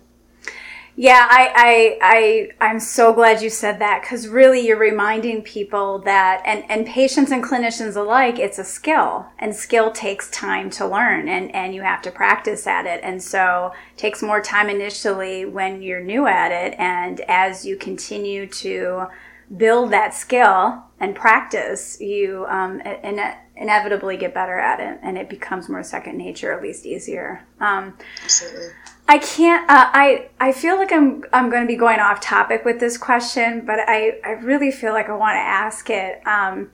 Yeah, 0.95 1.25
I, 1.29 1.51
I, 1.55 2.49
I, 2.59 2.69
I'm 2.69 2.79
so 2.79 3.13
glad 3.13 3.41
you 3.41 3.49
said 3.49 3.79
that 3.79 4.01
because 4.01 4.27
really 4.27 4.67
you're 4.67 4.77
reminding 4.77 5.41
people 5.41 5.99
that, 5.99 6.41
and, 6.45 6.63
and 6.69 6.85
patients 6.85 7.31
and 7.31 7.43
clinicians 7.43 7.95
alike, 7.95 8.39
it's 8.39 8.59
a 8.59 8.63
skill 8.63 9.25
and 9.39 9.55
skill 9.55 9.91
takes 9.91 10.29
time 10.31 10.69
to 10.71 10.85
learn 10.85 11.29
and, 11.29 11.53
and 11.55 11.73
you 11.73 11.81
have 11.81 12.01
to 12.03 12.11
practice 12.11 12.67
at 12.67 12.85
it. 12.85 12.99
And 13.03 13.23
so 13.23 13.73
it 13.93 13.97
takes 13.97 14.21
more 14.21 14.41
time 14.41 14.69
initially 14.69 15.45
when 15.45 15.81
you're 15.81 16.03
new 16.03 16.27
at 16.27 16.51
it. 16.51 16.77
And 16.77 17.21
as 17.21 17.65
you 17.65 17.77
continue 17.77 18.45
to 18.47 19.07
build 19.55 19.91
that 19.91 20.13
skill 20.13 20.83
and 20.99 21.15
practice, 21.15 21.99
you 22.01 22.45
um, 22.49 22.81
in, 22.81 23.19
inevitably 23.55 24.17
get 24.17 24.33
better 24.33 24.59
at 24.59 24.79
it 24.79 24.99
and 25.01 25.17
it 25.17 25.29
becomes 25.29 25.69
more 25.69 25.83
second 25.83 26.17
nature, 26.17 26.51
at 26.51 26.61
least 26.61 26.85
easier. 26.85 27.45
Um, 27.59 27.97
Absolutely. 28.23 28.69
I 29.11 29.17
can't. 29.17 29.69
Uh, 29.69 29.89
I 29.91 30.29
I 30.39 30.53
feel 30.53 30.77
like 30.77 30.93
I'm 30.93 31.25
I'm 31.33 31.49
going 31.49 31.63
to 31.63 31.67
be 31.67 31.75
going 31.75 31.99
off 31.99 32.21
topic 32.21 32.63
with 32.63 32.79
this 32.79 32.97
question, 32.97 33.65
but 33.65 33.77
I 33.77 34.21
I 34.23 34.31
really 34.41 34.71
feel 34.71 34.93
like 34.93 35.09
I 35.09 35.15
want 35.17 35.35
to 35.35 35.41
ask 35.41 35.89
it. 35.89 36.25
Um, 36.25 36.71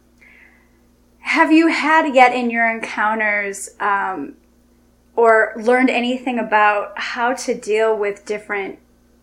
have 1.22 1.52
you 1.52 1.70
had 1.70 2.14
yet 2.14 2.36
in 2.36 2.52
your 2.52 2.70
encounters 2.70 3.72
um, 3.80 4.36
or 5.16 5.54
learned 5.58 5.90
anything 5.90 6.38
about 6.38 7.00
how 7.00 7.34
to 7.34 7.56
deal 7.56 7.98
with 7.98 8.24
different 8.24 8.78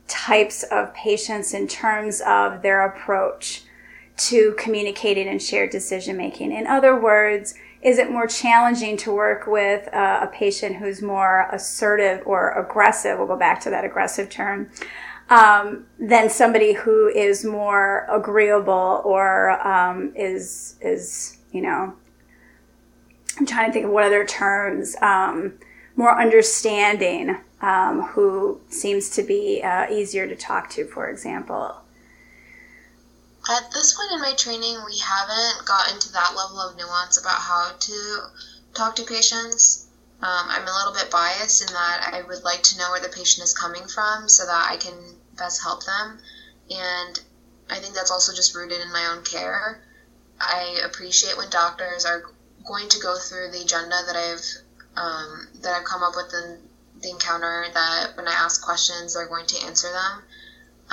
types 0.09 0.65
of 0.65 0.93
patients 0.93 1.55
in 1.55 1.69
terms 1.69 2.21
of 2.27 2.63
their 2.63 2.85
approach 2.85 3.63
to 4.17 4.57
communicating 4.59 5.29
and 5.29 5.41
shared 5.41 5.71
decision 5.71 6.17
making? 6.17 6.51
In 6.51 6.67
other 6.67 6.99
words, 6.99 7.55
is 7.85 7.99
it 7.99 8.11
more 8.11 8.27
challenging 8.27 8.97
to 8.97 9.13
work 9.13 9.47
with 9.47 9.93
uh, 9.93 10.21
a 10.23 10.27
patient 10.27 10.77
who's 10.77 11.03
more 11.03 11.47
assertive 11.53 12.27
or 12.27 12.53
aggressive? 12.53 13.19
We'll 13.19 13.29
go 13.29 13.37
back 13.37 13.61
to 13.61 13.71
that 13.71 13.85
aggressive 13.85 14.31
term. 14.31 14.71
Um, 15.31 15.87
than 15.99 16.29
somebody 16.29 16.75
who 16.75 17.09
is 17.09 17.47
more 17.47 18.07
agreeable 18.11 19.01
or 19.05 19.53
um, 19.67 20.13
is 20.15 20.77
is 20.83 21.39
you 21.51 21.63
know 21.63 21.95
I'm 23.39 23.47
trying 23.47 23.69
to 23.69 23.73
think 23.73 23.87
of 23.87 23.91
what 23.91 24.05
other 24.05 24.27
terms 24.27 24.97
um, 25.01 25.55
more 25.97 26.21
understanding 26.21 27.39
um, 27.63 28.03
who 28.03 28.61
seems 28.69 29.09
to 29.17 29.23
be 29.23 29.63
uh, 29.63 29.91
easier 29.91 30.27
to 30.27 30.37
talk 30.37 30.69
to 30.71 30.85
for 30.87 31.09
example 31.09 31.84
at 33.49 33.71
this 33.73 33.93
point 33.93 34.13
in 34.13 34.21
my 34.21 34.33
training, 34.35 34.85
we 34.87 34.99
haven't 34.99 35.67
gotten 35.67 35.99
to 36.01 36.13
that 36.13 36.35
level 36.35 36.61
of 36.61 36.77
nuance 36.77 37.19
about 37.19 37.41
how 37.41 37.73
to 37.79 38.31
talk 38.75 38.97
to 38.97 39.05
patients. 39.05 39.87
Um, 40.23 40.47
I'm 40.49 40.67
a 40.67 40.75
little 40.75 40.93
bit 40.93 41.11
biased 41.11 41.61
in 41.61 41.69
that 41.69 42.11
I 42.13 42.23
would 42.23 42.45
like 42.45 42.63
to 42.65 42.79
know 42.79 42.91
where 42.91 43.01
the 43.01 43.09
patient 43.09 43.45
is 43.45 43.53
coming 43.53 43.87
from 43.87 44.29
so 44.29 44.47
that 44.47 44.71
I 44.71 44.77
can 44.77 45.17
best 45.37 45.63
help 45.63 45.85
them. 45.85 46.19
And 46.71 47.21
I 47.69 47.79
think 47.79 47.95
that's 47.95 48.11
also 48.11 48.33
just 48.33 48.55
rooted 48.55 48.81
in 48.81 48.93
my 48.93 49.07
own 49.07 49.23
care. 49.25 49.83
I 50.41 50.81
appreciate 50.85 51.37
when 51.37 51.51
doctors 51.51 52.05
are 52.05 52.25
going 52.65 52.89
to 52.89 52.99
go 52.99 53.19
through 53.19 53.51
the 53.51 53.63
agenda 53.63 53.97
that 54.07 54.17
I've 54.17 54.45
um, 54.97 55.49
that 55.61 55.75
I've 55.81 55.85
come 55.85 56.03
up 56.03 56.15
with 56.17 56.33
in 56.33 56.69
the 57.01 57.11
encounter. 57.11 57.67
That 57.75 58.17
when 58.17 58.29
I 58.29 58.33
ask 58.33 58.63
questions, 58.63 59.15
they're 59.15 59.27
going 59.27 59.47
to 59.47 59.67
answer 59.67 59.91
them. 59.91 60.23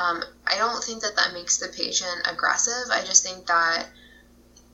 Um, 0.01 0.23
I 0.47 0.57
don't 0.57 0.83
think 0.83 1.03
that 1.03 1.15
that 1.15 1.33
makes 1.33 1.57
the 1.57 1.67
patient 1.67 2.25
aggressive. 2.25 2.89
I 2.89 3.03
just 3.03 3.23
think 3.23 3.45
that 3.45 3.87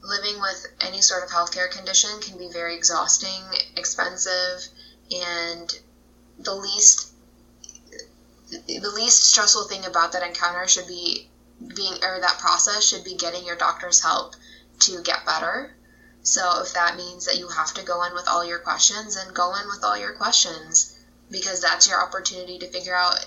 living 0.01 0.39
with 0.39 0.65
any 0.79 1.01
sort 1.01 1.23
of 1.23 1.29
healthcare 1.29 1.69
condition 1.69 2.21
can 2.21 2.37
be 2.37 2.49
very 2.51 2.75
exhausting, 2.75 3.43
expensive, 3.75 4.67
and 5.11 5.79
the 6.39 6.53
least 6.53 7.11
the 8.49 8.91
least 8.95 9.25
stressful 9.25 9.67
thing 9.67 9.85
about 9.85 10.13
that 10.13 10.23
encounter 10.23 10.65
should 10.67 10.87
be 10.87 11.29
being 11.75 12.01
or 12.01 12.21
that 12.21 12.37
process 12.39 12.83
should 12.83 13.03
be 13.03 13.15
getting 13.15 13.45
your 13.45 13.57
doctor's 13.57 13.99
help 13.99 14.35
to 14.79 15.01
get 15.01 15.25
better. 15.25 15.75
So 16.23 16.61
if 16.61 16.73
that 16.73 16.95
means 16.95 17.25
that 17.25 17.37
you 17.37 17.49
have 17.49 17.73
to 17.73 17.83
go 17.83 18.03
in 18.03 18.13
with 18.13 18.29
all 18.29 18.45
your 18.45 18.59
questions, 18.59 19.15
then 19.15 19.33
go 19.33 19.53
in 19.55 19.67
with 19.67 19.83
all 19.83 19.97
your 19.97 20.13
questions 20.13 20.95
because 21.29 21.59
that's 21.59 21.89
your 21.89 22.01
opportunity 22.01 22.59
to 22.59 22.67
figure 22.67 22.95
out 22.95 23.25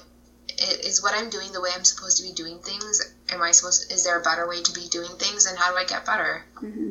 is 0.60 1.02
what 1.02 1.14
I'm 1.14 1.30
doing 1.30 1.52
the 1.52 1.60
way 1.60 1.70
I'm 1.74 1.84
supposed 1.84 2.18
to 2.18 2.22
be 2.22 2.32
doing 2.32 2.58
things? 2.58 3.14
Am 3.30 3.42
I 3.42 3.50
supposed? 3.50 3.90
Is 3.90 4.04
there 4.04 4.18
a 4.18 4.22
better 4.22 4.48
way 4.48 4.62
to 4.62 4.72
be 4.72 4.88
doing 4.88 5.10
things, 5.18 5.46
and 5.46 5.58
how 5.58 5.70
do 5.70 5.76
I 5.76 5.84
get 5.84 6.04
better? 6.04 6.44
Mm-hmm. 6.56 6.90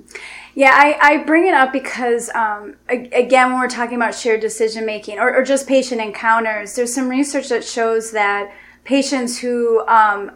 Yeah, 0.55 0.71
I, 0.73 0.97
I 1.01 1.17
bring 1.23 1.47
it 1.47 1.53
up 1.53 1.71
because 1.71 2.29
um, 2.33 2.75
again, 2.89 3.51
when 3.51 3.59
we're 3.59 3.67
talking 3.67 3.95
about 3.95 4.15
shared 4.15 4.41
decision 4.41 4.85
making 4.85 5.19
or, 5.19 5.35
or, 5.35 5.43
just 5.43 5.67
patient 5.67 6.01
encounters, 6.01 6.75
there's 6.75 6.93
some 6.93 7.09
research 7.09 7.49
that 7.49 7.63
shows 7.63 8.11
that 8.11 8.51
patients 8.83 9.39
who 9.39 9.87
um, 9.87 10.31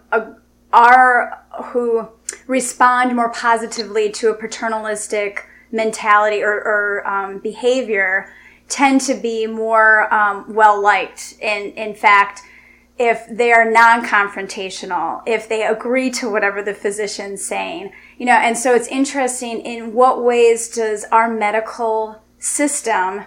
are 0.71 1.43
who 1.65 2.07
respond 2.47 3.15
more 3.15 3.29
positively 3.29 4.11
to 4.11 4.29
a 4.29 4.33
paternalistic 4.33 5.47
mentality 5.71 6.43
or, 6.43 6.53
or 6.53 7.07
um, 7.07 7.39
behavior 7.39 8.31
tend 8.69 9.01
to 9.01 9.13
be 9.13 9.47
more 9.47 10.13
um, 10.13 10.53
well 10.53 10.81
liked. 10.81 11.35
And 11.41 11.73
in 11.73 11.95
fact 11.95 12.43
if 12.97 13.25
they 13.29 13.51
are 13.51 13.69
non-confrontational, 13.69 15.23
if 15.25 15.49
they 15.49 15.65
agree 15.65 16.11
to 16.11 16.29
whatever 16.29 16.61
the 16.61 16.73
physician's 16.73 17.43
saying, 17.43 17.91
you 18.17 18.25
know, 18.25 18.33
and 18.33 18.57
so 18.57 18.75
it's 18.75 18.87
interesting 18.87 19.61
in 19.61 19.93
what 19.93 20.23
ways 20.23 20.69
does 20.69 21.03
our 21.05 21.27
medical 21.27 22.21
system 22.37 23.23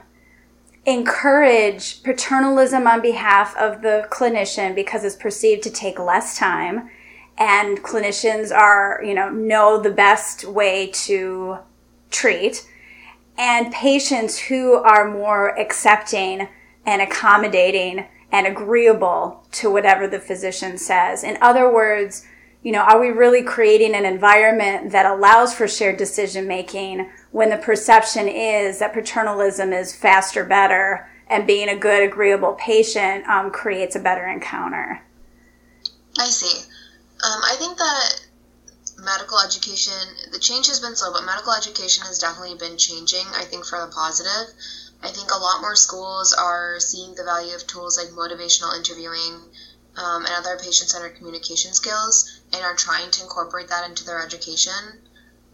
encourage 0.85 2.02
paternalism 2.05 2.87
on 2.87 3.02
behalf 3.02 3.57
of 3.57 3.83
the 3.83 4.07
clinician 4.11 4.74
because 4.74 5.05
it's 5.05 5.16
perceived 5.16 5.64
to 5.64 5.70
take 5.70 5.98
less 5.98 6.38
time 6.38 6.88
and 7.38 7.83
clinicians 7.83 8.55
are, 8.55 9.02
you 9.05 9.12
know, 9.12 9.29
know 9.29 9.81
the 9.81 9.90
best 9.90 10.44
way 10.44 10.87
to 10.92 11.59
treat 12.11 12.64
and 13.37 13.72
patients 13.72 14.38
who 14.38 14.74
are 14.74 15.11
more 15.11 15.59
accepting 15.59 16.48
and 16.87 17.02
accommodating 17.02 18.07
and 18.33 18.47
agreeable 18.47 19.45
to 19.53 19.71
whatever 19.71 20.07
the 20.07 20.19
physician 20.19 20.77
says. 20.79 21.23
In 21.23 21.39
other 21.41 21.73
words, 21.73 22.27
you 22.62 22.73
know, 22.73 22.81
are 22.81 23.01
we 23.01 23.11
really 23.11 23.43
creating 23.43 23.95
an 23.95 24.05
environment 24.05 24.91
that 24.91 25.07
allows 25.07 25.55
for 25.55 25.69
shared 25.69 25.97
decision 25.97 26.49
making 26.49 27.09
when 27.31 27.51
the 27.51 27.57
perception 27.57 28.27
is 28.27 28.81
that 28.81 28.93
paternalism 28.93 29.73
is 29.73 29.95
faster, 29.95 30.43
better, 30.43 31.09
and 31.29 31.47
being 31.47 31.69
a 31.69 31.77
good, 31.77 32.03
agreeable 32.03 32.55
patient 32.55 33.27
um, 33.29 33.51
creates 33.51 33.95
a 33.95 34.01
better 34.01 34.27
encounter? 34.27 35.01
I 36.19 36.27
see. 36.27 36.59
Um, 37.25 37.41
I 37.45 37.55
think 37.57 37.79
that 37.79 38.27
medical 38.99 39.39
education, 39.41 39.93
the 40.33 40.39
change 40.39 40.67
has 40.69 40.81
been 40.81 40.97
slow, 40.97 41.12
but 41.12 41.25
medical 41.25 41.53
education 41.53 42.05
has 42.07 42.19
definitely 42.19 42.57
been 42.57 42.77
changing, 42.77 43.27
I 43.35 43.45
think, 43.45 43.67
for 43.67 43.81
the 43.81 43.93
positive. 43.93 44.55
I 45.07 45.12
think 45.12 45.31
a 45.31 45.38
lot 45.38 45.61
more 45.61 45.77
schools 45.77 46.33
are 46.33 46.81
seeing 46.81 47.14
the 47.14 47.23
value 47.23 47.55
of 47.55 47.64
tools 47.64 47.97
like 47.97 48.09
motivational 48.09 48.77
interviewing 48.77 49.35
um, 49.97 50.27
and 50.27 50.35
other 50.35 50.59
patient 50.59 50.90
centered 50.90 51.14
communication 51.14 51.73
skills 51.75 52.29
and 52.53 52.64
are 52.64 52.75
trying 52.75 53.12
to 53.12 53.23
incorporate 53.23 53.69
that 53.69 53.88
into 53.88 54.03
their 54.03 54.21
education. 54.21 54.99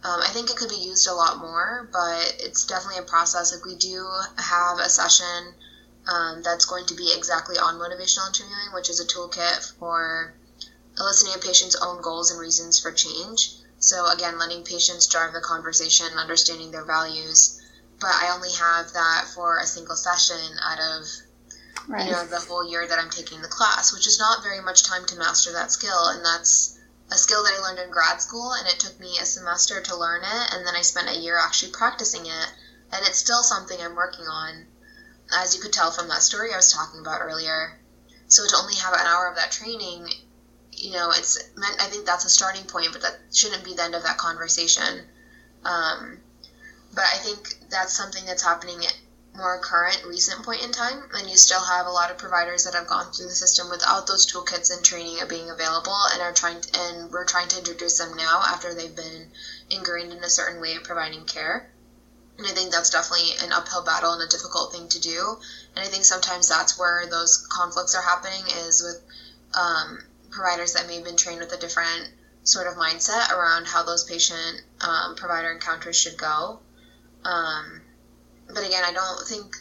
Um, 0.03 0.21
I 0.21 0.29
think 0.29 0.49
it 0.49 0.55
could 0.57 0.69
be 0.71 0.77
used 0.77 1.07
a 1.07 1.13
lot 1.13 1.37
more, 1.37 1.87
but 1.93 2.33
it's 2.39 2.65
definitely 2.65 2.97
a 2.97 3.03
process. 3.03 3.53
Like, 3.53 3.63
we 3.63 3.75
do 3.75 4.09
have 4.37 4.79
a 4.79 4.89
session 4.89 5.53
um, 6.07 6.41
that's 6.41 6.65
going 6.65 6.87
to 6.87 6.95
be 6.95 7.13
exactly 7.15 7.59
on 7.59 7.75
motivational 7.75 8.29
interviewing, 8.29 8.73
which 8.73 8.89
is 8.89 8.99
a 8.99 9.05
toolkit 9.05 9.71
for 9.77 10.33
eliciting 10.97 11.35
a 11.35 11.37
patient's 11.37 11.75
own 11.75 12.01
goals 12.01 12.31
and 12.31 12.39
reasons 12.39 12.79
for 12.79 12.91
change. 12.91 13.53
So, 13.77 14.07
again, 14.07 14.39
letting 14.39 14.63
patients 14.63 15.05
drive 15.05 15.31
the 15.31 15.41
conversation, 15.41 16.17
understanding 16.17 16.71
their 16.71 16.85
values, 16.85 17.59
but 18.03 18.11
I 18.11 18.35
only 18.35 18.51
have 18.51 18.91
that 18.91 19.31
for 19.33 19.59
a 19.59 19.65
single 19.65 19.95
session 19.95 20.59
out 20.61 20.77
of 20.77 21.07
right. 21.87 22.05
you 22.05 22.11
know 22.11 22.25
the 22.27 22.39
whole 22.39 22.69
year 22.69 22.85
that 22.85 22.99
I'm 22.99 23.09
taking 23.09 23.41
the 23.41 23.47
class, 23.47 23.93
which 23.93 24.05
is 24.05 24.19
not 24.19 24.43
very 24.43 24.59
much 24.59 24.83
time 24.83 25.05
to 25.05 25.15
master 25.15 25.53
that 25.53 25.71
skill, 25.71 26.07
and 26.09 26.23
that's 26.23 26.77
a 27.11 27.17
skill 27.17 27.45
that 27.45 27.53
I 27.53 27.59
learned 27.59 27.79
in 27.79 27.89
grad 27.91 28.21
school, 28.21 28.51
and 28.51 28.67
it 28.67 28.77
took 28.77 28.99
me 28.99 29.17
a 29.21 29.25
semester 29.25 29.79
to 29.79 29.95
learn 29.95 30.21
it, 30.21 30.53
and 30.53 30.67
then 30.67 30.75
I 30.75 30.81
spent 30.81 31.09
a 31.09 31.17
year 31.17 31.39
actually 31.39 31.71
practicing 31.71 32.25
it, 32.25 32.49
and 32.91 33.05
it's 33.05 33.19
still 33.19 33.41
something 33.41 33.79
I'm 33.79 33.95
working 33.95 34.25
on, 34.25 34.67
as 35.31 35.55
you 35.55 35.61
could 35.61 35.71
tell 35.71 35.91
from 35.91 36.09
that 36.09 36.23
story 36.23 36.51
I 36.51 36.57
was 36.57 36.73
talking 36.73 36.99
about 36.99 37.21
earlier. 37.21 37.79
So 38.27 38.45
to 38.45 38.57
only 38.57 38.75
have 38.75 38.93
an 38.93 39.07
hour 39.07 39.29
of 39.29 39.37
that 39.37 39.51
training, 39.51 40.09
you 40.71 40.91
know, 40.91 41.11
it's 41.11 41.39
meant. 41.55 41.81
I 41.81 41.85
think 41.85 42.05
that's 42.05 42.25
a 42.25 42.29
starting 42.29 42.65
point, 42.65 42.89
but 42.91 43.01
that 43.03 43.17
shouldn't 43.33 43.63
be 43.63 43.75
the 43.75 43.83
end 43.83 43.95
of 43.95 44.03
that 44.03 44.17
conversation. 44.17 45.07
Um, 45.63 46.19
but 46.93 47.05
I 47.05 47.17
think 47.17 47.57
that's 47.73 47.93
something 47.93 48.25
that's 48.25 48.43
happening 48.43 48.85
at 48.85 48.95
more 49.35 49.59
current, 49.59 50.03
recent 50.05 50.45
point 50.45 50.63
in 50.63 50.71
time, 50.71 51.09
and 51.15 51.29
you 51.29 51.35
still 51.35 51.63
have 51.63 51.87
a 51.87 51.91
lot 51.91 52.11
of 52.11 52.17
providers 52.17 52.65
that 52.65 52.75
have 52.75 52.87
gone 52.87 53.11
through 53.11 53.25
the 53.25 53.33
system 53.33 53.69
without 53.69 54.05
those 54.05 54.31
toolkits 54.31 54.71
and 54.71 54.85
training 54.85 55.17
being 55.27 55.49
available, 55.49 55.97
and 56.13 56.21
are 56.21 56.33
trying 56.33 56.61
to, 56.61 56.79
and 56.79 57.11
we're 57.11 57.25
trying 57.25 57.47
to 57.47 57.57
introduce 57.57 57.97
them 57.97 58.15
now 58.15 58.43
after 58.45 58.73
they've 58.73 58.95
been 58.95 59.31
ingrained 59.71 60.13
in 60.13 60.23
a 60.23 60.29
certain 60.29 60.61
way 60.61 60.75
of 60.75 60.83
providing 60.83 61.25
care. 61.25 61.71
And 62.37 62.47
I 62.47 62.51
think 62.51 62.71
that's 62.71 62.89
definitely 62.89 63.31
an 63.43 63.51
uphill 63.51 63.83
battle 63.83 64.13
and 64.13 64.21
a 64.21 64.27
difficult 64.27 64.71
thing 64.71 64.87
to 64.89 64.99
do. 64.99 65.37
And 65.75 65.85
I 65.85 65.87
think 65.87 66.03
sometimes 66.03 66.49
that's 66.49 66.79
where 66.79 67.05
those 67.09 67.45
conflicts 67.47 67.95
are 67.95 68.01
happening 68.01 68.43
is 68.67 68.81
with 68.81 69.01
um, 69.55 69.99
providers 70.31 70.73
that 70.73 70.87
may 70.87 70.95
have 70.95 71.03
been 71.03 71.17
trained 71.17 71.41
with 71.41 71.53
a 71.53 71.57
different 71.57 72.09
sort 72.43 72.67
of 72.67 72.73
mindset 72.73 73.31
around 73.31 73.67
how 73.67 73.83
those 73.83 74.03
patient 74.03 74.61
um, 74.81 75.15
provider 75.15 75.51
encounters 75.51 75.95
should 75.95 76.17
go. 76.17 76.59
Um, 77.25 77.81
but 78.47 78.65
again, 78.65 78.83
I 78.85 78.93
don't 78.93 79.27
think, 79.27 79.55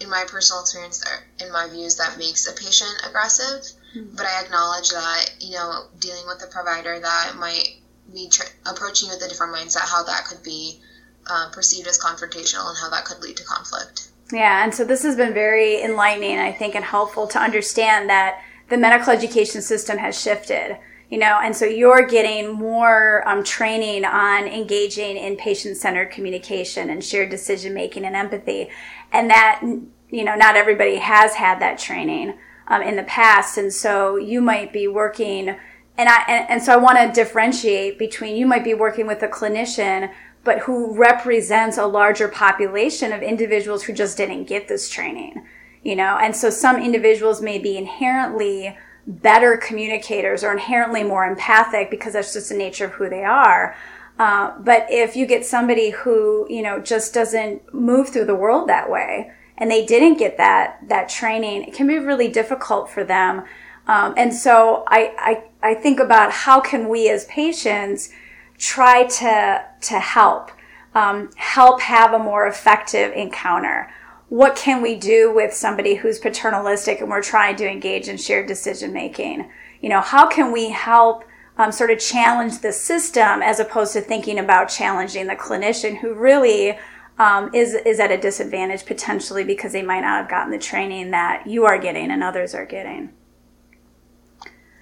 in 0.00 0.10
my 0.10 0.24
personal 0.26 0.62
experience, 0.62 1.04
in 1.40 1.52
my 1.52 1.68
views, 1.68 1.96
that 1.96 2.18
makes 2.18 2.46
a 2.46 2.52
patient 2.52 2.90
aggressive. 3.06 3.62
Mm-hmm. 3.96 4.16
But 4.16 4.26
I 4.26 4.42
acknowledge 4.42 4.90
that, 4.90 5.34
you 5.40 5.52
know, 5.52 5.86
dealing 6.00 6.26
with 6.26 6.42
a 6.42 6.50
provider 6.50 6.98
that 6.98 7.36
might 7.38 7.76
be 8.12 8.28
tr- 8.28 8.50
approaching 8.66 9.08
with 9.08 9.22
a 9.22 9.28
different 9.28 9.54
mindset, 9.54 9.82
how 9.82 10.02
that 10.02 10.24
could 10.26 10.42
be 10.42 10.80
uh, 11.26 11.50
perceived 11.52 11.88
as 11.88 11.98
confrontational 11.98 12.68
and 12.68 12.78
how 12.78 12.90
that 12.90 13.04
could 13.04 13.22
lead 13.22 13.36
to 13.36 13.44
conflict. 13.44 14.08
Yeah, 14.32 14.64
and 14.64 14.74
so 14.74 14.84
this 14.84 15.02
has 15.02 15.16
been 15.16 15.32
very 15.32 15.82
enlightening, 15.82 16.38
I 16.38 16.50
think, 16.50 16.74
and 16.74 16.84
helpful 16.84 17.26
to 17.28 17.38
understand 17.38 18.08
that 18.10 18.42
the 18.68 18.76
medical 18.76 19.12
education 19.12 19.62
system 19.62 19.98
has 19.98 20.20
shifted 20.20 20.76
you 21.14 21.20
know 21.20 21.38
and 21.40 21.54
so 21.54 21.64
you're 21.64 22.08
getting 22.08 22.52
more 22.52 23.22
um, 23.28 23.44
training 23.44 24.04
on 24.04 24.48
engaging 24.48 25.16
in 25.16 25.36
patient-centered 25.36 26.10
communication 26.10 26.90
and 26.90 27.04
shared 27.04 27.30
decision 27.30 27.72
making 27.72 28.04
and 28.04 28.16
empathy. 28.16 28.68
And 29.12 29.30
that 29.30 29.60
you 29.62 30.24
know 30.24 30.34
not 30.34 30.56
everybody 30.56 30.96
has 30.96 31.34
had 31.34 31.60
that 31.60 31.78
training 31.78 32.36
um, 32.66 32.82
in 32.82 32.96
the 32.96 33.04
past. 33.04 33.58
And 33.58 33.72
so 33.72 34.16
you 34.16 34.40
might 34.40 34.72
be 34.72 34.88
working 34.88 35.50
and 35.96 36.08
i 36.08 36.24
and, 36.26 36.50
and 36.50 36.62
so 36.64 36.72
i 36.72 36.76
want 36.76 36.98
to 36.98 37.12
differentiate 37.12 37.96
between 37.96 38.34
you 38.34 38.44
might 38.44 38.64
be 38.64 38.74
working 38.74 39.06
with 39.06 39.22
a 39.22 39.28
clinician 39.28 40.10
but 40.42 40.58
who 40.58 40.98
represents 40.98 41.78
a 41.78 41.86
larger 41.86 42.26
population 42.26 43.12
of 43.12 43.22
individuals 43.22 43.84
who 43.84 43.92
just 43.92 44.16
didn't 44.16 44.44
get 44.44 44.66
this 44.66 44.88
training 44.88 45.46
you 45.84 45.94
know? 45.94 46.18
And 46.20 46.34
so 46.34 46.50
some 46.50 46.82
individuals 46.82 47.40
may 47.40 47.58
be 47.58 47.76
inherently 47.76 48.76
better 49.06 49.56
communicators 49.56 50.42
or 50.42 50.52
inherently 50.52 51.02
more 51.02 51.24
empathic 51.24 51.90
because 51.90 52.14
that's 52.14 52.32
just 52.32 52.48
the 52.48 52.56
nature 52.56 52.86
of 52.86 52.92
who 52.92 53.08
they 53.08 53.24
are. 53.24 53.76
Uh, 54.18 54.56
but 54.60 54.86
if 54.88 55.16
you 55.16 55.26
get 55.26 55.44
somebody 55.44 55.90
who 55.90 56.46
you 56.48 56.62
know 56.62 56.80
just 56.80 57.12
doesn't 57.12 57.74
move 57.74 58.08
through 58.08 58.24
the 58.24 58.34
world 58.34 58.68
that 58.68 58.88
way 58.88 59.30
and 59.58 59.70
they 59.70 59.84
didn't 59.84 60.18
get 60.18 60.36
that 60.36 60.78
that 60.88 61.08
training 61.08 61.64
it 61.64 61.74
can 61.74 61.86
be 61.86 61.98
really 61.98 62.28
difficult 62.28 62.88
for 62.88 63.04
them. 63.04 63.44
Um, 63.86 64.14
and 64.16 64.32
so 64.32 64.84
I, 64.86 65.44
I 65.62 65.70
i 65.70 65.74
think 65.74 66.00
about 66.00 66.32
how 66.32 66.60
can 66.60 66.88
we 66.88 67.10
as 67.10 67.26
patients 67.26 68.10
try 68.56 69.04
to 69.04 69.64
to 69.80 69.98
help 69.98 70.50
um, 70.94 71.30
help 71.36 71.80
have 71.82 72.14
a 72.14 72.18
more 72.18 72.46
effective 72.46 73.12
encounter 73.12 73.90
what 74.28 74.56
can 74.56 74.82
we 74.82 74.96
do 74.96 75.32
with 75.32 75.52
somebody 75.52 75.94
who's 75.94 76.18
paternalistic 76.18 77.00
and 77.00 77.10
we're 77.10 77.22
trying 77.22 77.56
to 77.56 77.70
engage 77.70 78.08
in 78.08 78.16
shared 78.16 78.46
decision 78.46 78.92
making? 78.92 79.50
You 79.80 79.88
know, 79.90 80.00
how 80.00 80.28
can 80.28 80.50
we 80.50 80.70
help 80.70 81.24
um, 81.56 81.70
sort 81.70 81.90
of 81.90 81.98
challenge 81.98 82.60
the 82.60 82.72
system 82.72 83.42
as 83.42 83.60
opposed 83.60 83.92
to 83.92 84.00
thinking 84.00 84.38
about 84.38 84.68
challenging 84.68 85.26
the 85.26 85.36
clinician 85.36 85.98
who 85.98 86.14
really 86.14 86.78
um, 87.18 87.50
is 87.54 87.74
is 87.74 88.00
at 88.00 88.10
a 88.10 88.18
disadvantage 88.18 88.86
potentially 88.86 89.44
because 89.44 89.72
they 89.72 89.82
might 89.82 90.00
not 90.00 90.20
have 90.22 90.28
gotten 90.28 90.50
the 90.50 90.58
training 90.58 91.12
that 91.12 91.46
you 91.46 91.64
are 91.64 91.78
getting 91.78 92.10
and 92.10 92.24
others 92.24 92.54
are 92.54 92.66
getting. 92.66 93.12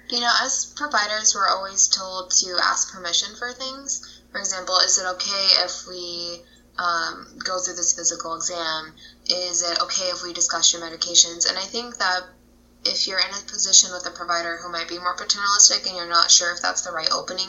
You 0.08 0.20
know, 0.20 0.30
as 0.42 0.72
providers, 0.76 1.34
we're 1.34 1.48
always 1.48 1.88
told 1.88 2.30
to 2.30 2.58
ask 2.62 2.94
permission 2.94 3.34
for 3.38 3.52
things. 3.52 4.22
For 4.30 4.38
example, 4.38 4.76
is 4.78 4.98
it 4.98 5.06
okay 5.06 5.46
if 5.64 5.86
we 5.88 6.42
um, 6.78 7.38
go 7.44 7.58
through 7.58 7.76
this 7.76 7.94
physical 7.94 8.34
exam? 8.34 8.92
Is 9.26 9.62
it 9.62 9.80
okay 9.80 10.10
if 10.10 10.22
we 10.22 10.32
discuss 10.32 10.72
your 10.72 10.82
medications? 10.82 11.48
And 11.48 11.58
I 11.58 11.62
think 11.62 11.98
that 11.98 12.24
if 12.84 13.06
you're 13.06 13.20
in 13.20 13.30
a 13.30 13.50
position 13.50 13.92
with 13.92 14.06
a 14.06 14.10
provider 14.10 14.58
who 14.58 14.70
might 14.70 14.88
be 14.88 14.98
more 14.98 15.16
paternalistic 15.16 15.86
and 15.86 15.96
you're 15.96 16.08
not 16.08 16.30
sure 16.30 16.52
if 16.52 16.60
that's 16.60 16.82
the 16.82 16.90
right 16.90 17.10
opening 17.12 17.48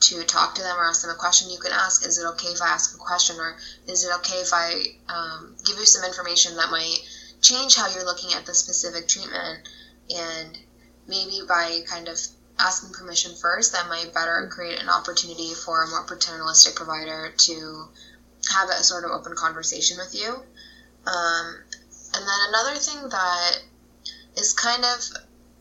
to 0.00 0.22
talk 0.24 0.54
to 0.54 0.62
them 0.62 0.76
or 0.76 0.84
ask 0.84 1.02
them 1.02 1.10
a 1.10 1.14
question, 1.14 1.50
you 1.50 1.58
can 1.58 1.72
ask, 1.72 2.06
is 2.06 2.18
it 2.18 2.26
okay 2.26 2.48
if 2.48 2.62
I 2.62 2.68
ask 2.68 2.94
a 2.94 2.98
question? 2.98 3.36
Or 3.36 3.56
is 3.86 4.04
it 4.04 4.12
okay 4.16 4.40
if 4.40 4.52
I 4.52 4.82
um, 5.08 5.56
give 5.64 5.76
you 5.76 5.86
some 5.86 6.04
information 6.04 6.56
that 6.56 6.70
might 6.70 6.98
change 7.40 7.74
how 7.74 7.88
you're 7.88 8.04
looking 8.04 8.34
at 8.34 8.46
the 8.46 8.54
specific 8.54 9.08
treatment? 9.08 9.66
And 10.14 10.58
maybe 11.06 11.40
by 11.48 11.80
kind 11.88 12.08
of 12.08 12.18
asking 12.58 12.92
permission 12.92 13.34
first, 13.34 13.72
that 13.72 13.88
might 13.88 14.14
better 14.14 14.48
create 14.52 14.80
an 14.80 14.88
opportunity 14.88 15.54
for 15.54 15.82
a 15.82 15.88
more 15.88 16.04
paternalistic 16.04 16.74
provider 16.76 17.32
to 17.36 17.88
have 18.50 18.68
a 18.68 18.84
sort 18.84 19.04
of 19.04 19.10
open 19.10 19.34
conversation 19.34 19.96
with 19.98 20.14
you. 20.14 20.42
Um, 21.08 21.56
and 22.14 22.22
then 22.22 22.40
another 22.48 22.76
thing 22.76 23.08
that 23.08 23.58
is 24.36 24.52
kind 24.52 24.84
of 24.84 25.00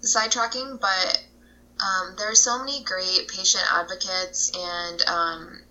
sidetracking, 0.02 0.80
but 0.80 1.24
um, 1.80 2.16
there 2.18 2.30
are 2.32 2.36
so 2.36 2.60
many 2.60 2.84
great 2.84 3.28
patient 3.28 3.64
advocates 3.72 4.52
and 4.56 5.02
um, 5.08 5.62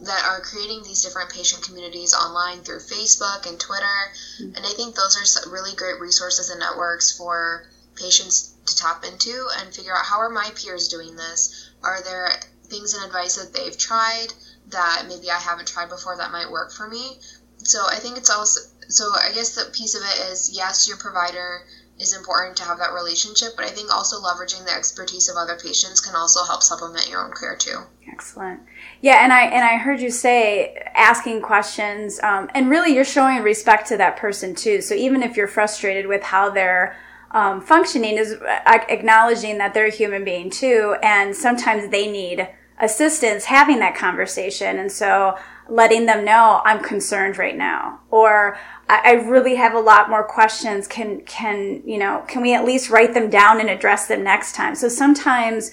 that 0.00 0.24
are 0.24 0.40
creating 0.40 0.82
these 0.82 1.02
different 1.02 1.30
patient 1.30 1.62
communities 1.62 2.14
online 2.14 2.62
through 2.62 2.78
Facebook 2.78 3.46
and 3.46 3.58
Twitter. 3.58 3.98
Mm-hmm. 4.40 4.56
And 4.56 4.66
I 4.66 4.70
think 4.70 4.94
those 4.94 5.16
are 5.16 5.50
really 5.50 5.74
great 5.74 6.00
resources 6.00 6.50
and 6.50 6.60
networks 6.60 7.16
for 7.16 7.66
patients 7.96 8.54
to 8.66 8.76
tap 8.76 9.04
into 9.04 9.48
and 9.58 9.74
figure 9.74 9.96
out 9.96 10.04
how 10.04 10.18
are 10.18 10.30
my 10.30 10.50
peers 10.54 10.88
doing 10.88 11.16
this? 11.16 11.70
Are 11.82 12.02
there 12.02 12.30
things 12.64 12.94
and 12.94 13.04
advice 13.04 13.36
that 13.36 13.52
they've 13.52 13.76
tried 13.76 14.28
that 14.68 15.06
maybe 15.08 15.30
I 15.30 15.38
haven't 15.38 15.68
tried 15.68 15.88
before 15.88 16.16
that 16.16 16.30
might 16.30 16.50
work 16.50 16.72
for 16.72 16.86
me? 16.86 17.18
So 17.58 17.86
I 17.86 17.96
think 17.96 18.16
it's 18.16 18.30
also 18.30 18.60
so 18.88 19.04
I 19.14 19.32
guess 19.32 19.54
the 19.54 19.70
piece 19.72 19.94
of 19.94 20.02
it 20.02 20.30
is 20.32 20.50
yes, 20.54 20.88
your 20.88 20.96
provider 20.96 21.62
is 22.00 22.16
important 22.16 22.56
to 22.56 22.64
have 22.64 22.78
that 22.78 22.92
relationship, 22.92 23.50
but 23.56 23.64
I 23.64 23.68
think 23.68 23.92
also 23.92 24.20
leveraging 24.20 24.64
the 24.64 24.72
expertise 24.72 25.28
of 25.28 25.36
other 25.36 25.56
patients 25.56 26.00
can 26.00 26.14
also 26.14 26.44
help 26.44 26.62
supplement 26.62 27.08
your 27.08 27.24
own 27.24 27.32
care 27.32 27.56
too. 27.56 27.80
Excellent. 28.10 28.60
Yeah, 29.00 29.22
and 29.22 29.32
I 29.32 29.42
and 29.46 29.64
I 29.64 29.76
heard 29.76 30.00
you 30.00 30.10
say 30.10 30.76
asking 30.94 31.42
questions, 31.42 32.20
um, 32.22 32.48
and 32.54 32.70
really 32.70 32.94
you're 32.94 33.04
showing 33.04 33.42
respect 33.42 33.88
to 33.88 33.96
that 33.96 34.16
person 34.16 34.54
too. 34.54 34.80
So 34.80 34.94
even 34.94 35.22
if 35.22 35.36
you're 35.36 35.48
frustrated 35.48 36.06
with 36.06 36.22
how 36.22 36.50
they're 36.50 36.96
um, 37.32 37.60
functioning, 37.60 38.16
is 38.16 38.36
acknowledging 38.66 39.58
that 39.58 39.74
they're 39.74 39.86
a 39.86 39.94
human 39.94 40.24
being 40.24 40.50
too, 40.50 40.96
and 41.02 41.34
sometimes 41.34 41.90
they 41.90 42.10
need 42.10 42.48
assistance 42.80 43.44
having 43.44 43.80
that 43.80 43.96
conversation, 43.96 44.78
and 44.78 44.90
so 44.90 45.36
letting 45.68 46.06
them 46.06 46.24
know 46.24 46.62
I'm 46.64 46.82
concerned 46.82 47.36
right 47.36 47.56
now, 47.56 48.00
or 48.10 48.56
I, 48.88 49.12
really 49.12 49.56
have 49.56 49.74
a 49.74 49.80
lot 49.80 50.08
more 50.08 50.24
questions. 50.24 50.86
Can 50.86 51.20
can 51.22 51.82
you 51.84 51.98
know? 51.98 52.24
Can 52.26 52.42
we 52.42 52.54
at 52.54 52.64
least 52.64 52.90
write 52.90 53.14
them 53.14 53.28
down 53.28 53.60
and 53.60 53.68
address 53.68 54.06
them 54.06 54.24
next 54.24 54.54
time? 54.54 54.74
So 54.74 54.88
sometimes 54.88 55.72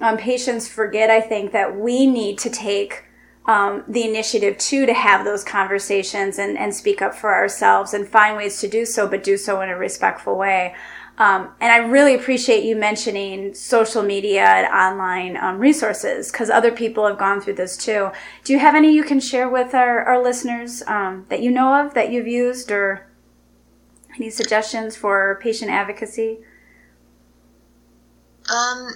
um, 0.00 0.16
patients 0.16 0.68
forget. 0.68 1.10
I 1.10 1.20
think 1.20 1.52
that 1.52 1.76
we 1.76 2.06
need 2.06 2.38
to 2.38 2.50
take 2.50 3.04
um, 3.46 3.84
the 3.88 4.06
initiative 4.06 4.58
too 4.58 4.86
to 4.86 4.92
have 4.92 5.24
those 5.24 5.42
conversations 5.42 6.38
and, 6.38 6.58
and 6.58 6.74
speak 6.74 7.00
up 7.02 7.14
for 7.14 7.34
ourselves 7.34 7.94
and 7.94 8.06
find 8.06 8.36
ways 8.36 8.60
to 8.60 8.68
do 8.68 8.84
so, 8.84 9.08
but 9.08 9.24
do 9.24 9.36
so 9.36 9.60
in 9.62 9.68
a 9.68 9.76
respectful 9.76 10.36
way. 10.36 10.74
Um, 11.20 11.50
and 11.60 11.70
I 11.70 11.76
really 11.76 12.14
appreciate 12.14 12.64
you 12.64 12.74
mentioning 12.76 13.52
social 13.52 14.02
media 14.02 14.42
and 14.42 14.66
online 14.66 15.36
um, 15.36 15.58
resources 15.58 16.32
because 16.32 16.48
other 16.48 16.72
people 16.72 17.06
have 17.06 17.18
gone 17.18 17.42
through 17.42 17.56
this 17.56 17.76
too. 17.76 18.10
Do 18.42 18.54
you 18.54 18.58
have 18.58 18.74
any 18.74 18.94
you 18.94 19.04
can 19.04 19.20
share 19.20 19.46
with 19.46 19.74
our, 19.74 20.02
our 20.02 20.22
listeners 20.22 20.82
um, 20.86 21.26
that 21.28 21.42
you 21.42 21.50
know 21.50 21.78
of 21.84 21.92
that 21.92 22.10
you've 22.10 22.26
used 22.26 22.70
or 22.70 23.06
any 24.16 24.30
suggestions 24.30 24.96
for 24.96 25.38
patient 25.42 25.70
advocacy? 25.70 26.38
Um, 28.50 28.88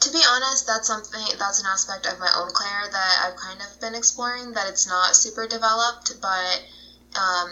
to 0.00 0.10
be 0.10 0.20
honest, 0.28 0.66
that's 0.66 0.88
something 0.88 1.22
that's 1.38 1.60
an 1.60 1.66
aspect 1.72 2.06
of 2.06 2.18
my 2.18 2.30
own 2.36 2.50
care 2.58 2.90
that 2.90 3.24
I've 3.24 3.36
kind 3.36 3.60
of 3.60 3.80
been 3.80 3.94
exploring. 3.94 4.50
That 4.50 4.66
it's 4.68 4.88
not 4.88 5.14
super 5.14 5.46
developed, 5.46 6.20
but 6.20 6.64
um, 7.16 7.50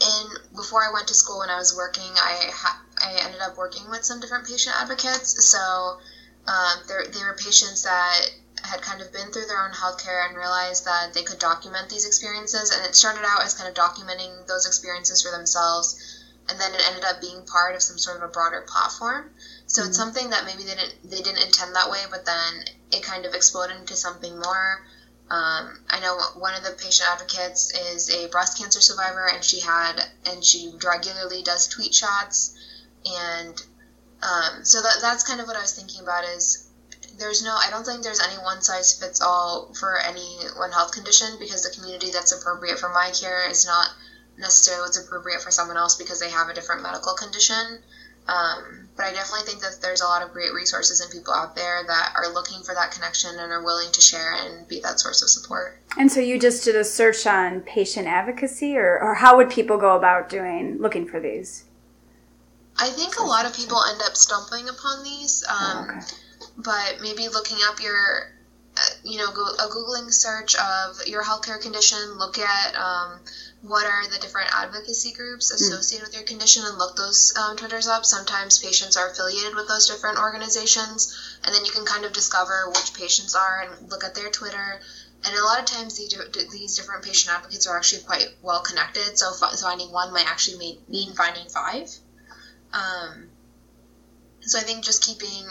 in 0.00 0.56
before 0.56 0.82
I 0.82 0.92
went 0.92 1.06
to 1.06 1.14
school 1.14 1.38
when 1.38 1.50
I 1.50 1.56
was 1.56 1.76
working, 1.76 2.10
I 2.16 2.50
ha- 2.52 2.82
I 3.00 3.20
ended 3.24 3.40
up 3.40 3.56
working 3.56 3.88
with 3.90 4.04
some 4.04 4.20
different 4.20 4.46
patient 4.46 4.76
advocates. 4.80 5.44
So 5.48 5.98
um, 6.46 6.78
there 6.86 7.26
were 7.26 7.36
patients 7.36 7.82
that 7.82 8.30
had 8.62 8.82
kind 8.82 9.00
of 9.00 9.12
been 9.12 9.30
through 9.30 9.46
their 9.46 9.64
own 9.64 9.72
healthcare 9.72 10.26
and 10.26 10.36
realized 10.36 10.84
that 10.84 11.14
they 11.14 11.22
could 11.22 11.38
document 11.38 11.88
these 11.88 12.06
experiences. 12.06 12.70
And 12.70 12.84
it 12.86 12.96
started 12.96 13.24
out 13.26 13.42
as 13.42 13.54
kind 13.54 13.68
of 13.68 13.74
documenting 13.74 14.46
those 14.46 14.66
experiences 14.66 15.22
for 15.22 15.30
themselves, 15.30 16.24
and 16.48 16.58
then 16.58 16.74
it 16.74 16.82
ended 16.88 17.04
up 17.04 17.20
being 17.20 17.44
part 17.44 17.74
of 17.74 17.82
some 17.82 17.98
sort 17.98 18.16
of 18.16 18.22
a 18.22 18.28
broader 18.28 18.64
platform. 18.66 19.30
So 19.66 19.82
mm-hmm. 19.82 19.88
it's 19.88 19.98
something 19.98 20.30
that 20.30 20.44
maybe 20.44 20.64
they 20.64 20.74
didn't 20.74 20.96
they 21.04 21.22
didn't 21.22 21.44
intend 21.44 21.74
that 21.76 21.90
way, 21.90 22.00
but 22.10 22.24
then 22.24 22.64
it 22.90 23.02
kind 23.02 23.26
of 23.26 23.34
exploded 23.34 23.76
into 23.76 23.96
something 23.96 24.38
more. 24.38 24.86
Um, 25.30 25.80
I 25.90 26.00
know 26.00 26.18
one 26.36 26.54
of 26.54 26.64
the 26.64 26.70
patient 26.70 27.08
advocates 27.10 27.70
is 27.74 28.08
a 28.10 28.28
breast 28.28 28.56
cancer 28.56 28.80
survivor, 28.80 29.26
and 29.26 29.44
she 29.44 29.60
had 29.60 30.02
and 30.24 30.42
she 30.42 30.72
regularly 30.82 31.42
does 31.42 31.68
tweet 31.68 31.94
shots, 31.94 32.54
and 33.06 33.62
um, 34.22 34.64
so 34.64 34.82
that, 34.82 34.98
that's 35.00 35.22
kind 35.22 35.40
of 35.40 35.46
what 35.46 35.56
I 35.56 35.60
was 35.60 35.74
thinking 35.74 36.02
about 36.02 36.24
is 36.24 36.68
there's 37.18 37.42
no 37.42 37.50
I 37.50 37.68
don't 37.70 37.84
think 37.84 38.02
there's 38.02 38.20
any 38.20 38.36
one 38.42 38.62
size 38.62 38.98
fits 38.98 39.20
all 39.20 39.74
for 39.78 39.98
any 39.98 40.38
one 40.56 40.70
health 40.72 40.92
condition 40.92 41.28
because 41.38 41.62
the 41.62 41.74
community 41.74 42.10
that's 42.12 42.32
appropriate 42.32 42.78
for 42.78 42.88
my 42.90 43.10
care 43.10 43.48
is 43.48 43.66
not 43.66 43.90
necessarily 44.38 44.82
what's 44.82 44.98
appropriate 44.98 45.42
for 45.42 45.50
someone 45.50 45.76
else 45.76 45.96
because 45.96 46.20
they 46.20 46.30
have 46.30 46.48
a 46.48 46.54
different 46.54 46.82
medical 46.82 47.14
condition. 47.14 47.78
Um, 48.28 48.88
but 48.94 49.06
I 49.06 49.12
definitely 49.12 49.46
think 49.46 49.62
that 49.62 49.78
there's 49.80 50.02
a 50.02 50.04
lot 50.04 50.22
of 50.22 50.32
great 50.32 50.52
resources 50.52 51.00
and 51.00 51.10
people 51.10 51.32
out 51.32 51.56
there 51.56 51.82
that 51.86 52.12
are 52.14 52.32
looking 52.32 52.62
for 52.62 52.74
that 52.74 52.90
connection 52.90 53.30
and 53.30 53.50
are 53.50 53.64
willing 53.64 53.90
to 53.90 54.00
share 54.02 54.34
and 54.34 54.68
be 54.68 54.80
that 54.80 55.00
source 55.00 55.22
of 55.22 55.30
support. 55.30 55.80
And 55.96 56.12
so 56.12 56.20
you 56.20 56.38
just 56.38 56.64
did 56.64 56.76
a 56.76 56.84
search 56.84 57.26
on 57.26 57.62
patient 57.62 58.06
advocacy, 58.06 58.76
or, 58.76 59.00
or 59.00 59.14
how 59.14 59.36
would 59.38 59.48
people 59.50 59.78
go 59.78 59.96
about 59.96 60.28
doing 60.28 60.76
looking 60.78 61.06
for 61.06 61.20
these? 61.20 61.64
I 62.78 62.90
think 62.90 63.18
a 63.18 63.24
lot 63.24 63.44
of 63.44 63.54
people 63.54 63.82
end 63.84 64.00
up 64.02 64.16
stumbling 64.16 64.68
upon 64.68 65.02
these, 65.02 65.44
um, 65.48 65.56
oh, 65.58 65.96
okay. 65.96 66.00
but 66.56 66.98
maybe 67.02 67.28
looking 67.28 67.58
up 67.68 67.82
your, 67.82 68.30
uh, 68.76 68.90
you 69.02 69.18
know, 69.18 69.30
a 69.30 69.68
googling 69.68 70.12
search 70.12 70.54
of 70.54 71.04
your 71.06 71.24
healthcare 71.24 71.60
condition. 71.60 71.98
Look 72.18 72.38
at 72.38 72.76
um, 72.76 73.18
what 73.62 73.84
are 73.84 74.08
the 74.08 74.18
different 74.20 74.50
advocacy 74.54 75.12
groups 75.12 75.50
hmm. 75.50 75.56
associated 75.56 76.04
mm. 76.04 76.08
with 76.08 76.16
your 76.16 76.24
condition 76.24 76.62
and 76.64 76.78
look 76.78 76.96
those 76.96 77.34
um, 77.36 77.56
Twitters 77.56 77.88
up. 77.88 78.04
Sometimes 78.04 78.58
patients 78.58 78.96
are 78.96 79.10
affiliated 79.10 79.56
with 79.56 79.66
those 79.66 79.88
different 79.88 80.18
organizations, 80.18 81.40
and 81.44 81.52
then 81.52 81.64
you 81.64 81.72
can 81.72 81.84
kind 81.84 82.04
of 82.04 82.12
discover 82.12 82.68
which 82.68 82.94
patients 82.94 83.34
are 83.34 83.62
and 83.62 83.90
look 83.90 84.04
at 84.04 84.14
their 84.14 84.30
Twitter. 84.30 84.80
And 85.24 85.36
a 85.36 85.42
lot 85.42 85.58
of 85.58 85.64
times, 85.64 85.96
these 85.96 86.76
different 86.76 87.02
patient 87.02 87.34
advocates 87.34 87.66
are 87.66 87.76
actually 87.76 88.02
quite 88.02 88.28
well 88.40 88.62
connected. 88.62 89.18
So 89.18 89.32
finding 89.32 89.90
one 89.90 90.12
might 90.12 90.30
actually 90.30 90.78
mean 90.88 91.12
finding 91.14 91.48
five. 91.48 91.90
Um, 92.72 93.28
so 94.40 94.58
I 94.58 94.62
think 94.62 94.84
just 94.84 95.04
keeping 95.04 95.46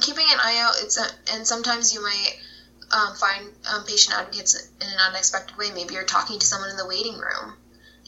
keeping 0.00 0.24
an 0.30 0.38
eye 0.40 0.58
out. 0.60 0.74
It's 0.82 0.98
a, 0.98 1.04
and 1.34 1.46
sometimes 1.46 1.92
you 1.94 2.02
might 2.02 2.38
um, 2.90 3.14
find 3.14 3.50
um, 3.72 3.84
patient 3.84 4.16
advocates 4.16 4.70
in 4.80 4.86
an 4.86 4.98
unexpected 5.08 5.56
way. 5.56 5.70
Maybe 5.74 5.94
you're 5.94 6.04
talking 6.04 6.38
to 6.38 6.46
someone 6.46 6.70
in 6.70 6.76
the 6.76 6.86
waiting 6.86 7.18
room 7.18 7.54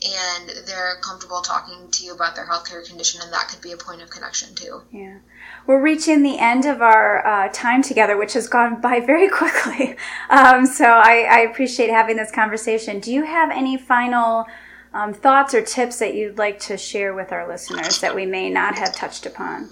and 0.05 0.51
they're 0.67 0.97
comfortable 1.01 1.41
talking 1.41 1.91
to 1.91 2.05
you 2.05 2.13
about 2.13 2.35
their 2.35 2.47
healthcare 2.47 2.87
condition, 2.87 3.21
and 3.23 3.33
that 3.33 3.49
could 3.49 3.63
be 3.63 3.73
a 3.73 3.77
point 3.77 4.03
of 4.03 4.11
connection 4.11 4.55
too. 4.55 4.83
Yeah. 4.93 5.19
We're 5.67 5.81
reaching 5.81 6.23
the 6.23 6.39
end 6.39 6.67
of 6.67 6.83
our 6.83 7.27
uh, 7.27 7.49
time 7.53 7.83
together, 7.83 8.17
which 8.17 8.35
has 8.35 8.47
gone 8.47 8.81
by 8.83 9.01
very 9.01 9.29
quickly. 9.29 9.97
Um, 10.31 10.67
so 10.67 10.87
I, 10.87 11.27
I, 11.31 11.39
appreciate 11.41 11.91
having 11.91 12.17
this 12.17 12.31
conversation. 12.31 12.99
Do 12.99 13.13
you 13.13 13.25
have 13.25 13.51
any 13.51 13.77
final 13.77 14.47
um, 14.95 15.13
thoughts 15.13 15.53
or 15.53 15.63
tips 15.63 15.99
that 15.99 16.15
you'd 16.15 16.39
like 16.39 16.59
to 16.61 16.79
share 16.79 17.13
with 17.13 17.33
our 17.33 17.47
listeners 17.47 18.01
that 18.01 18.15
we 18.15 18.25
may 18.25 18.49
not 18.49 18.77
have 18.77 18.95
touched 18.95 19.27
upon? 19.27 19.71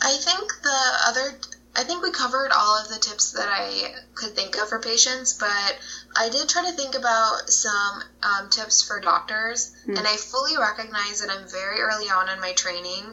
I 0.00 0.16
think 0.20 0.52
the 0.62 0.78
other 1.08 1.38
I 1.78 1.84
think 1.84 2.02
we 2.02 2.10
covered 2.10 2.52
all 2.52 2.78
of 2.78 2.88
the 2.88 2.98
tips 2.98 3.32
that 3.32 3.48
I 3.50 3.94
could 4.14 4.34
think 4.34 4.56
of 4.56 4.70
for 4.70 4.78
patients, 4.78 5.34
but 5.34 5.76
I 6.16 6.30
did 6.30 6.48
try 6.48 6.64
to 6.70 6.72
think 6.74 6.94
about 6.94 7.50
some 7.50 8.02
um, 8.22 8.48
tips 8.48 8.80
for 8.80 8.98
doctors, 8.98 9.76
mm. 9.86 9.98
and 9.98 10.06
I 10.06 10.16
fully 10.16 10.56
recognize 10.56 11.20
that 11.20 11.30
I'm 11.30 11.46
very 11.50 11.80
early 11.80 12.06
on 12.06 12.30
in 12.30 12.40
my 12.40 12.54
training. 12.54 13.04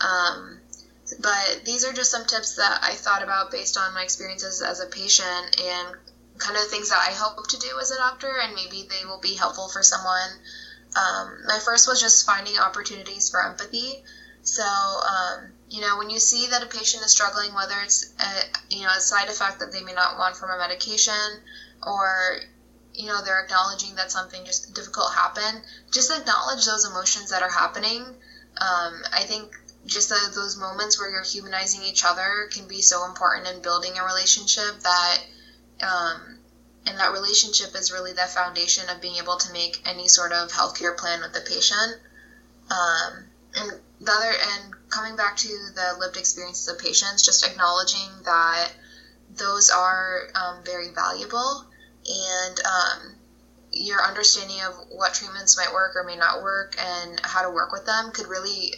Um, 0.00 0.60
but 1.20 1.62
these 1.64 1.84
are 1.84 1.92
just 1.92 2.12
some 2.12 2.26
tips 2.26 2.54
that 2.56 2.78
I 2.82 2.92
thought 2.92 3.24
about 3.24 3.50
based 3.50 3.76
on 3.76 3.94
my 3.94 4.02
experiences 4.02 4.62
as 4.62 4.80
a 4.80 4.86
patient 4.86 5.60
and 5.60 5.96
kind 6.38 6.56
of 6.56 6.68
things 6.68 6.90
that 6.90 7.06
I 7.08 7.12
hope 7.12 7.46
to 7.48 7.58
do 7.58 7.78
as 7.80 7.90
a 7.90 7.96
doctor, 7.96 8.38
and 8.38 8.54
maybe 8.54 8.86
they 8.88 9.04
will 9.04 9.20
be 9.20 9.34
helpful 9.34 9.68
for 9.68 9.82
someone. 9.82 10.30
Um, 10.96 11.42
my 11.46 11.58
first 11.58 11.86
was 11.86 12.00
just 12.00 12.24
finding 12.24 12.58
opportunities 12.58 13.28
for 13.28 13.44
empathy. 13.44 14.02
So, 14.42 14.62
um, 14.64 15.52
you 15.68 15.80
know, 15.80 15.96
when 15.98 16.08
you 16.08 16.20
see 16.20 16.46
that 16.48 16.62
a 16.62 16.66
patient 16.66 17.04
is 17.04 17.10
struggling, 17.10 17.52
whether 17.52 17.80
it's 17.80 18.06
a, 18.20 18.74
you 18.74 18.82
know 18.82 18.90
a 18.90 19.00
side 19.00 19.28
effect 19.28 19.58
that 19.58 19.72
they 19.72 19.82
may 19.82 19.92
not 19.92 20.16
want 20.16 20.36
from 20.36 20.50
a 20.50 20.56
medication, 20.56 21.42
or 21.82 22.40
you 22.94 23.06
know 23.06 23.20
they're 23.22 23.40
acknowledging 23.40 23.96
that 23.96 24.12
something 24.12 24.44
just 24.44 24.72
difficult 24.72 25.12
happened, 25.12 25.62
just 25.92 26.10
acknowledge 26.10 26.64
those 26.64 26.84
emotions 26.84 27.30
that 27.30 27.42
are 27.42 27.50
happening. 27.50 28.02
Um, 28.58 29.02
I 29.12 29.24
think 29.26 29.52
just 29.84 30.08
the, 30.08 30.30
those 30.34 30.56
moments 30.56 30.98
where 30.98 31.10
you're 31.10 31.22
humanizing 31.22 31.82
each 31.82 32.04
other 32.04 32.48
can 32.52 32.66
be 32.66 32.82
so 32.82 33.04
important 33.04 33.46
in 33.46 33.62
building 33.62 33.98
a 33.98 34.04
relationship 34.04 34.80
that 34.80 35.18
um, 35.82 36.38
and 36.86 36.98
that 36.98 37.12
relationship 37.12 37.74
is 37.74 37.92
really 37.92 38.12
the 38.12 38.26
foundation 38.26 38.88
of 38.88 39.00
being 39.00 39.16
able 39.16 39.36
to 39.36 39.52
make 39.52 39.80
any 39.84 40.08
sort 40.08 40.32
of 40.32 40.50
healthcare 40.50 40.96
plan 40.96 41.20
with 41.20 41.32
the 41.32 41.40
patient. 41.40 41.98
Um, 42.70 43.26
and 43.54 43.80
the 44.00 44.12
other 44.12 44.32
and 44.40 44.74
coming 44.90 45.16
back 45.16 45.36
to 45.38 45.48
the 45.74 45.96
lived 45.98 46.16
experiences 46.16 46.68
of 46.68 46.78
patients, 46.78 47.22
just 47.22 47.44
acknowledging 47.44 48.22
that 48.24 48.70
those 49.34 49.70
are 49.70 50.28
um, 50.34 50.62
very 50.64 50.90
valuable 50.90 51.64
and 52.08 52.60
um, 52.64 53.16
your 53.72 54.02
understanding 54.02 54.60
of 54.62 54.74
what 54.90 55.14
treatments 55.14 55.56
might 55.56 55.72
work 55.72 55.96
or 55.96 56.04
may 56.04 56.16
not 56.16 56.42
work 56.42 56.76
and 56.78 57.20
how 57.24 57.42
to 57.42 57.50
work 57.50 57.72
with 57.72 57.84
them 57.84 58.10
could 58.12 58.26
really 58.26 58.72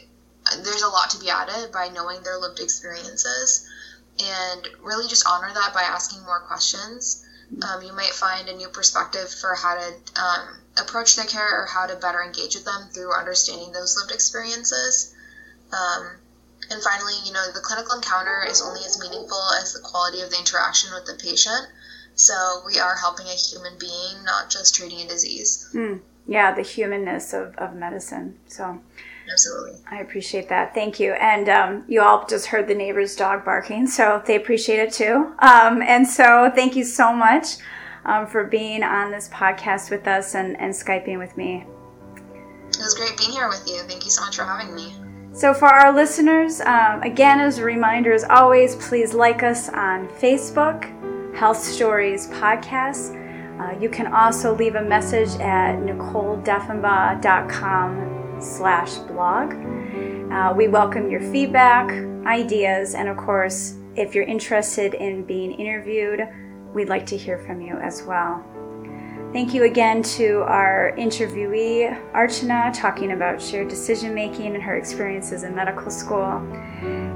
there's 0.62 0.82
a 0.82 0.88
lot 0.88 1.10
to 1.10 1.18
be 1.18 1.28
added 1.28 1.70
by 1.70 1.88
knowing 1.88 2.22
their 2.22 2.38
lived 2.38 2.58
experiences 2.58 3.68
and 4.20 4.68
really 4.82 5.08
just 5.08 5.26
honor 5.28 5.50
that 5.52 5.72
by 5.74 5.82
asking 5.82 6.22
more 6.24 6.40
questions 6.40 7.24
um, 7.62 7.82
you 7.82 7.92
might 7.94 8.12
find 8.12 8.48
a 8.48 8.56
new 8.56 8.68
perspective 8.68 9.28
for 9.30 9.54
how 9.54 9.74
to 9.74 10.20
um, 10.20 10.60
approach 10.76 11.16
their 11.16 11.24
care 11.24 11.62
or 11.62 11.66
how 11.66 11.86
to 11.86 11.96
better 11.96 12.22
engage 12.22 12.54
with 12.54 12.64
them 12.64 12.88
through 12.92 13.12
understanding 13.14 13.72
those 13.72 13.96
lived 13.96 14.12
experiences 14.12 15.14
um, 15.72 16.18
and 16.70 16.82
finally, 16.82 17.14
you 17.24 17.32
know, 17.32 17.46
the 17.52 17.60
clinical 17.60 17.96
encounter 17.96 18.44
is 18.46 18.62
only 18.62 18.80
as 18.84 19.00
meaningful 19.00 19.40
as 19.60 19.72
the 19.72 19.80
quality 19.80 20.20
of 20.20 20.30
the 20.30 20.38
interaction 20.38 20.90
with 20.92 21.06
the 21.06 21.14
patient. 21.14 21.68
So 22.14 22.62
we 22.66 22.78
are 22.78 22.96
helping 22.96 23.26
a 23.26 23.36
human 23.36 23.78
being, 23.78 24.24
not 24.24 24.50
just 24.50 24.74
treating 24.74 25.00
a 25.00 25.08
disease. 25.08 25.68
Mm, 25.72 26.00
yeah, 26.26 26.54
the 26.54 26.62
humanness 26.62 27.32
of, 27.32 27.54
of 27.56 27.74
medicine. 27.74 28.38
So 28.48 28.80
absolutely. 29.30 29.78
I 29.90 30.00
appreciate 30.00 30.48
that. 30.48 30.74
Thank 30.74 30.98
you. 31.00 31.12
And 31.12 31.48
um, 31.48 31.84
you 31.88 32.02
all 32.02 32.26
just 32.26 32.46
heard 32.46 32.68
the 32.68 32.74
neighbor's 32.74 33.16
dog 33.16 33.44
barking, 33.44 33.86
so 33.86 34.22
they 34.26 34.36
appreciate 34.36 34.80
it 34.80 34.92
too. 34.92 35.32
Um, 35.38 35.80
and 35.82 36.06
so 36.06 36.50
thank 36.54 36.76
you 36.76 36.84
so 36.84 37.12
much 37.12 37.56
um, 38.04 38.26
for 38.26 38.44
being 38.44 38.82
on 38.82 39.10
this 39.10 39.28
podcast 39.28 39.90
with 39.90 40.06
us 40.06 40.34
and, 40.34 40.58
and 40.60 40.72
Skyping 40.72 41.18
with 41.18 41.36
me. 41.36 41.66
It 42.68 42.78
was 42.78 42.94
great 42.94 43.18
being 43.18 43.32
here 43.32 43.48
with 43.48 43.66
you. 43.66 43.82
Thank 43.82 44.04
you 44.04 44.10
so 44.10 44.24
much 44.24 44.36
for 44.36 44.44
having 44.44 44.74
me. 44.74 44.94
So, 45.32 45.52
for 45.54 45.66
our 45.66 45.92
listeners, 45.92 46.60
um, 46.62 47.02
again, 47.02 47.38
as 47.40 47.58
a 47.58 47.64
reminder, 47.64 48.12
as 48.12 48.24
always, 48.24 48.74
please 48.76 49.14
like 49.14 49.44
us 49.44 49.68
on 49.68 50.08
Facebook, 50.08 50.84
Health 51.36 51.58
Stories 51.58 52.26
Podcast. 52.28 53.14
Uh, 53.60 53.78
you 53.78 53.88
can 53.88 54.12
also 54.12 54.56
leave 54.56 54.74
a 54.74 54.82
message 54.82 55.30
at 55.40 55.76
nicoledefenbaugh.com 55.76 58.17
slash 58.40 58.94
blog. 58.98 59.54
Uh, 60.32 60.52
we 60.56 60.68
welcome 60.68 61.10
your 61.10 61.20
feedback, 61.20 61.90
ideas, 62.26 62.94
and 62.94 63.08
of 63.08 63.16
course, 63.16 63.74
if 63.96 64.14
you're 64.14 64.24
interested 64.24 64.94
in 64.94 65.24
being 65.24 65.52
interviewed, 65.52 66.20
we'd 66.74 66.88
like 66.88 67.06
to 67.06 67.16
hear 67.16 67.38
from 67.38 67.60
you 67.60 67.76
as 67.78 68.02
well. 68.04 68.44
Thank 69.32 69.52
you 69.52 69.64
again 69.64 70.02
to 70.02 70.42
our 70.42 70.94
interviewee, 70.96 71.94
Archana, 72.12 72.72
talking 72.72 73.12
about 73.12 73.42
shared 73.42 73.68
decision 73.68 74.14
making 74.14 74.54
and 74.54 74.62
her 74.62 74.76
experiences 74.76 75.42
in 75.42 75.54
medical 75.54 75.90
school. 75.90 76.38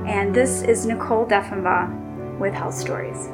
And 0.06 0.34
this 0.34 0.62
is 0.62 0.84
Nicole 0.84 1.26
Defenbaugh 1.26 2.38
with 2.38 2.52
Health 2.52 2.74
Stories. 2.74 3.28